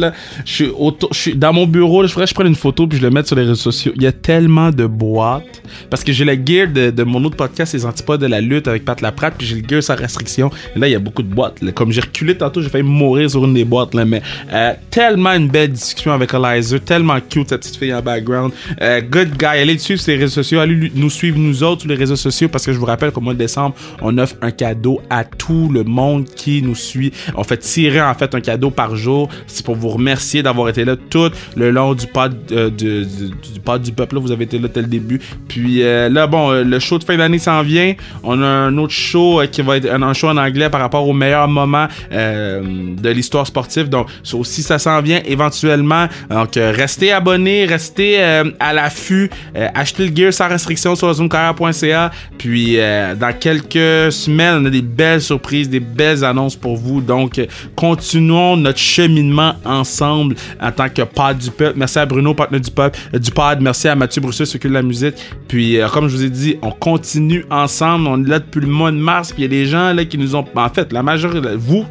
je 0.44 0.72
suis 1.12 1.36
dans 1.36 1.52
mon 1.52 1.68
bureau, 1.68 2.04
je 2.04 2.12
que 2.12 2.26
je 2.26 2.34
prenne 2.34 2.48
une 2.48 2.56
photo 2.56 2.88
puis 2.88 2.98
je 2.98 3.02
le 3.04 3.10
mette 3.10 3.28
sur 3.28 3.36
les 3.36 3.42
réseaux 3.42 3.54
sociaux. 3.54 3.92
Il 3.94 4.02
y 4.02 4.08
a 4.08 4.12
tellement 4.12 4.70
de 4.70 4.84
boîtes. 4.84 5.62
Parce 5.88 6.02
que 6.02 6.12
j'ai 6.12 6.24
le 6.24 6.34
gear 6.34 6.66
de, 6.66 7.02
mon 7.04 7.22
autre 7.24 7.36
podcast, 7.36 7.74
les 7.74 7.86
antipodes 7.86 8.20
de 8.20 8.26
la 8.26 8.40
lutte 8.40 8.66
avec 8.66 8.84
Pat 8.84 9.00
Laprade, 9.00 9.34
puis 9.38 9.46
j'ai 9.46 9.60
le 9.60 9.68
gear 9.68 9.84
sans 9.84 9.94
restriction. 9.94 10.50
Et 10.74 10.78
là, 10.80 10.88
il 10.88 10.90
y 10.90 10.94
a 10.96 10.98
beaucoup 10.98 11.22
de 11.22 11.32
boîtes. 11.32 11.60
Comme 11.74 11.92
j'ai 11.92 12.00
reculé 12.00 12.36
tantôt, 12.36 12.60
j'ai 12.60 12.68
failli 12.68 12.82
mourir 12.82 13.30
sur 13.30 13.44
une 13.44 13.54
des 13.54 13.64
boîtes, 13.64 13.94
là. 13.94 14.04
Mais, 14.04 14.22
euh, 14.52 14.72
tellement 14.90 15.32
une 15.32 15.48
belle 15.48 15.70
discussion 15.70 16.12
avec 16.12 16.34
Eliza, 16.34 16.80
tellement 16.80 17.18
cute, 17.20 17.50
cette 17.50 17.60
petite 17.60 17.76
fille 17.76 17.94
en 17.94 18.02
background. 18.02 18.52
Euh, 18.82 19.00
good 19.00 19.36
guy. 19.38 19.46
Allez 19.46 19.74
le 19.74 19.78
suivre 19.78 20.00
sur 20.00 20.10
les 20.10 20.18
réseaux 20.18 20.42
sociaux. 20.42 20.58
Allez 20.58 20.90
nous 20.94 21.10
suivre, 21.10 21.38
nous 21.38 21.62
autres, 21.62 21.82
sur 21.82 21.90
les 21.90 21.96
réseaux 21.96 22.16
sociaux, 22.16 22.48
parce 22.48 22.66
que 22.66 22.72
je 22.72 22.78
vous 22.78 22.86
rappelle 22.86 23.12
qu'au 23.12 23.20
mois 23.20 23.34
de 23.34 23.38
décembre, 23.38 23.76
on 24.02 24.18
offre 24.18 24.34
un 24.42 24.50
cadeau 24.50 25.00
à 25.08 25.24
tout 25.24 25.68
le 25.72 25.84
monde 25.84 26.24
qui 26.24 26.63
nous 26.64 26.74
suit. 26.74 27.12
On 27.36 27.44
fait 27.44 27.58
tirer, 27.58 28.00
en 28.00 28.14
fait, 28.14 28.34
un 28.34 28.40
cadeau 28.40 28.70
par 28.70 28.96
jour. 28.96 29.28
C'est 29.46 29.64
pour 29.64 29.76
vous 29.76 29.90
remercier 29.90 30.42
d'avoir 30.42 30.68
été 30.68 30.84
là 30.84 30.96
tout 30.96 31.30
le 31.56 31.70
long 31.70 31.94
du 31.94 32.06
pod, 32.06 32.34
euh, 32.52 32.70
du, 32.70 33.04
du, 33.04 33.92
peuple. 33.92 34.16
là. 34.16 34.20
Vous 34.20 34.32
avez 34.32 34.44
été 34.44 34.58
là 34.58 34.68
dès 34.72 34.82
le 34.82 34.86
début. 34.86 35.20
Puis 35.48 35.82
euh, 35.82 36.08
là, 36.08 36.26
bon, 36.26 36.50
euh, 36.50 36.64
le 36.64 36.78
show 36.78 36.98
de 36.98 37.04
fin 37.04 37.16
d'année 37.16 37.38
s'en 37.38 37.62
vient. 37.62 37.94
On 38.22 38.40
a 38.42 38.46
un 38.46 38.76
autre 38.78 38.92
show 38.92 39.42
qui 39.50 39.62
va 39.62 39.76
être 39.76 39.90
un, 39.90 40.12
show 40.12 40.28
en 40.28 40.36
anglais 40.36 40.70
par 40.70 40.80
rapport 40.80 41.06
au 41.08 41.12
meilleur 41.12 41.48
moment 41.48 41.88
de 42.10 43.08
l'histoire 43.08 43.46
sportive. 43.46 43.88
Donc, 43.88 44.08
ça 44.22 44.36
aussi, 44.36 44.62
ça 44.62 44.78
s'en 44.78 45.00
vient 45.00 45.20
éventuellement. 45.24 46.06
Donc, 46.30 46.52
restez 46.54 47.12
abonnés, 47.12 47.64
restez 47.64 48.20
à 48.20 48.72
l'affût. 48.72 49.30
Achetez 49.54 50.08
le 50.08 50.16
gear 50.16 50.32
sans 50.32 50.48
restriction 50.48 50.94
sur 50.94 51.12
zoomcarrière.ca. 51.12 52.10
Puis, 52.38 52.76
dans 52.76 53.32
quelques 53.38 54.12
semaines, 54.12 54.62
on 54.62 54.64
a 54.66 54.70
des 54.70 54.82
belles 54.82 55.22
surprises, 55.22 55.68
des 55.68 55.80
belles 55.80 56.24
annonces 56.24 56.43
pour 56.50 56.76
vous. 56.76 57.00
Donc, 57.00 57.40
continuons 57.74 58.56
notre 58.56 58.78
cheminement 58.78 59.54
ensemble 59.64 60.36
en 60.60 60.70
tant 60.70 60.88
que 60.88 61.02
pod 61.02 61.38
du 61.38 61.50
peuple. 61.50 61.78
Merci 61.78 61.98
à 61.98 62.06
Bruno, 62.06 62.34
partenaire 62.34 62.60
du 62.60 62.70
peuple, 62.70 62.98
du 63.18 63.30
pod. 63.30 63.60
Merci 63.60 63.88
à 63.88 63.94
Mathieu 63.94 64.20
Brousseau, 64.20 64.44
qui 64.44 64.68
de 64.68 64.72
la 64.72 64.82
musique. 64.82 65.14
Puis, 65.48 65.78
comme 65.92 66.08
je 66.08 66.16
vous 66.16 66.24
ai 66.24 66.30
dit, 66.30 66.56
on 66.62 66.70
continue 66.70 67.44
ensemble. 67.50 68.06
On 68.06 68.22
est 68.24 68.28
là 68.28 68.38
depuis 68.38 68.60
le 68.60 68.66
mois 68.66 68.90
de 68.90 68.96
mars. 68.96 69.32
Puis, 69.32 69.42
il 69.42 69.44
y 69.44 69.46
a 69.46 69.48
des 69.48 69.66
gens 69.66 69.92
là 69.92 70.04
qui 70.04 70.18
nous 70.18 70.36
ont, 70.36 70.44
en 70.54 70.68
fait, 70.68 70.92
la 70.92 71.02
majorité, 71.02 71.48
vous, 71.56 71.86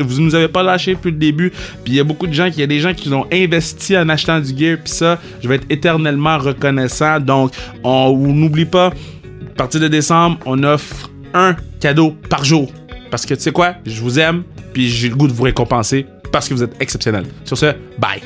vous 0.00 0.20
nous 0.20 0.34
avez 0.34 0.48
pas 0.48 0.62
lâché 0.62 0.94
depuis 0.94 1.10
le 1.10 1.18
début. 1.18 1.50
Puis, 1.84 1.94
il 1.94 1.94
y 1.94 2.00
a 2.00 2.04
beaucoup 2.04 2.26
de 2.26 2.32
gens, 2.32 2.46
il 2.46 2.58
y 2.58 2.62
a 2.62 2.66
des 2.66 2.80
gens 2.80 2.92
qui 2.94 3.12
ont 3.12 3.26
investi 3.32 3.96
en 3.96 4.08
achetant 4.08 4.40
du 4.40 4.56
gear. 4.56 4.78
Puis 4.82 4.92
ça, 4.92 5.18
je 5.42 5.48
vais 5.48 5.56
être 5.56 5.66
éternellement 5.70 6.38
reconnaissant. 6.38 7.20
Donc, 7.20 7.52
on 7.82 8.16
n'oublie 8.16 8.64
pas, 8.64 8.86
à 8.86 9.56
partir 9.56 9.80
de 9.80 9.88
décembre, 9.88 10.38
on 10.46 10.62
offre 10.62 11.10
un 11.34 11.56
cadeau 11.80 12.14
par 12.28 12.44
jour. 12.44 12.70
Parce 13.14 13.26
que 13.26 13.34
tu 13.34 13.42
sais 13.42 13.52
quoi, 13.52 13.76
je 13.86 14.00
vous 14.00 14.18
aime, 14.18 14.42
puis 14.72 14.90
j'ai 14.90 15.08
le 15.08 15.14
goût 15.14 15.28
de 15.28 15.32
vous 15.32 15.44
récompenser 15.44 16.04
parce 16.32 16.48
que 16.48 16.54
vous 16.54 16.64
êtes 16.64 16.74
exceptionnel. 16.80 17.24
Sur 17.44 17.56
ce, 17.56 17.66
bye. 17.96 18.20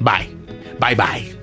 Bye. 0.00 0.30
Bye 0.80 0.96
bye. 0.96 1.39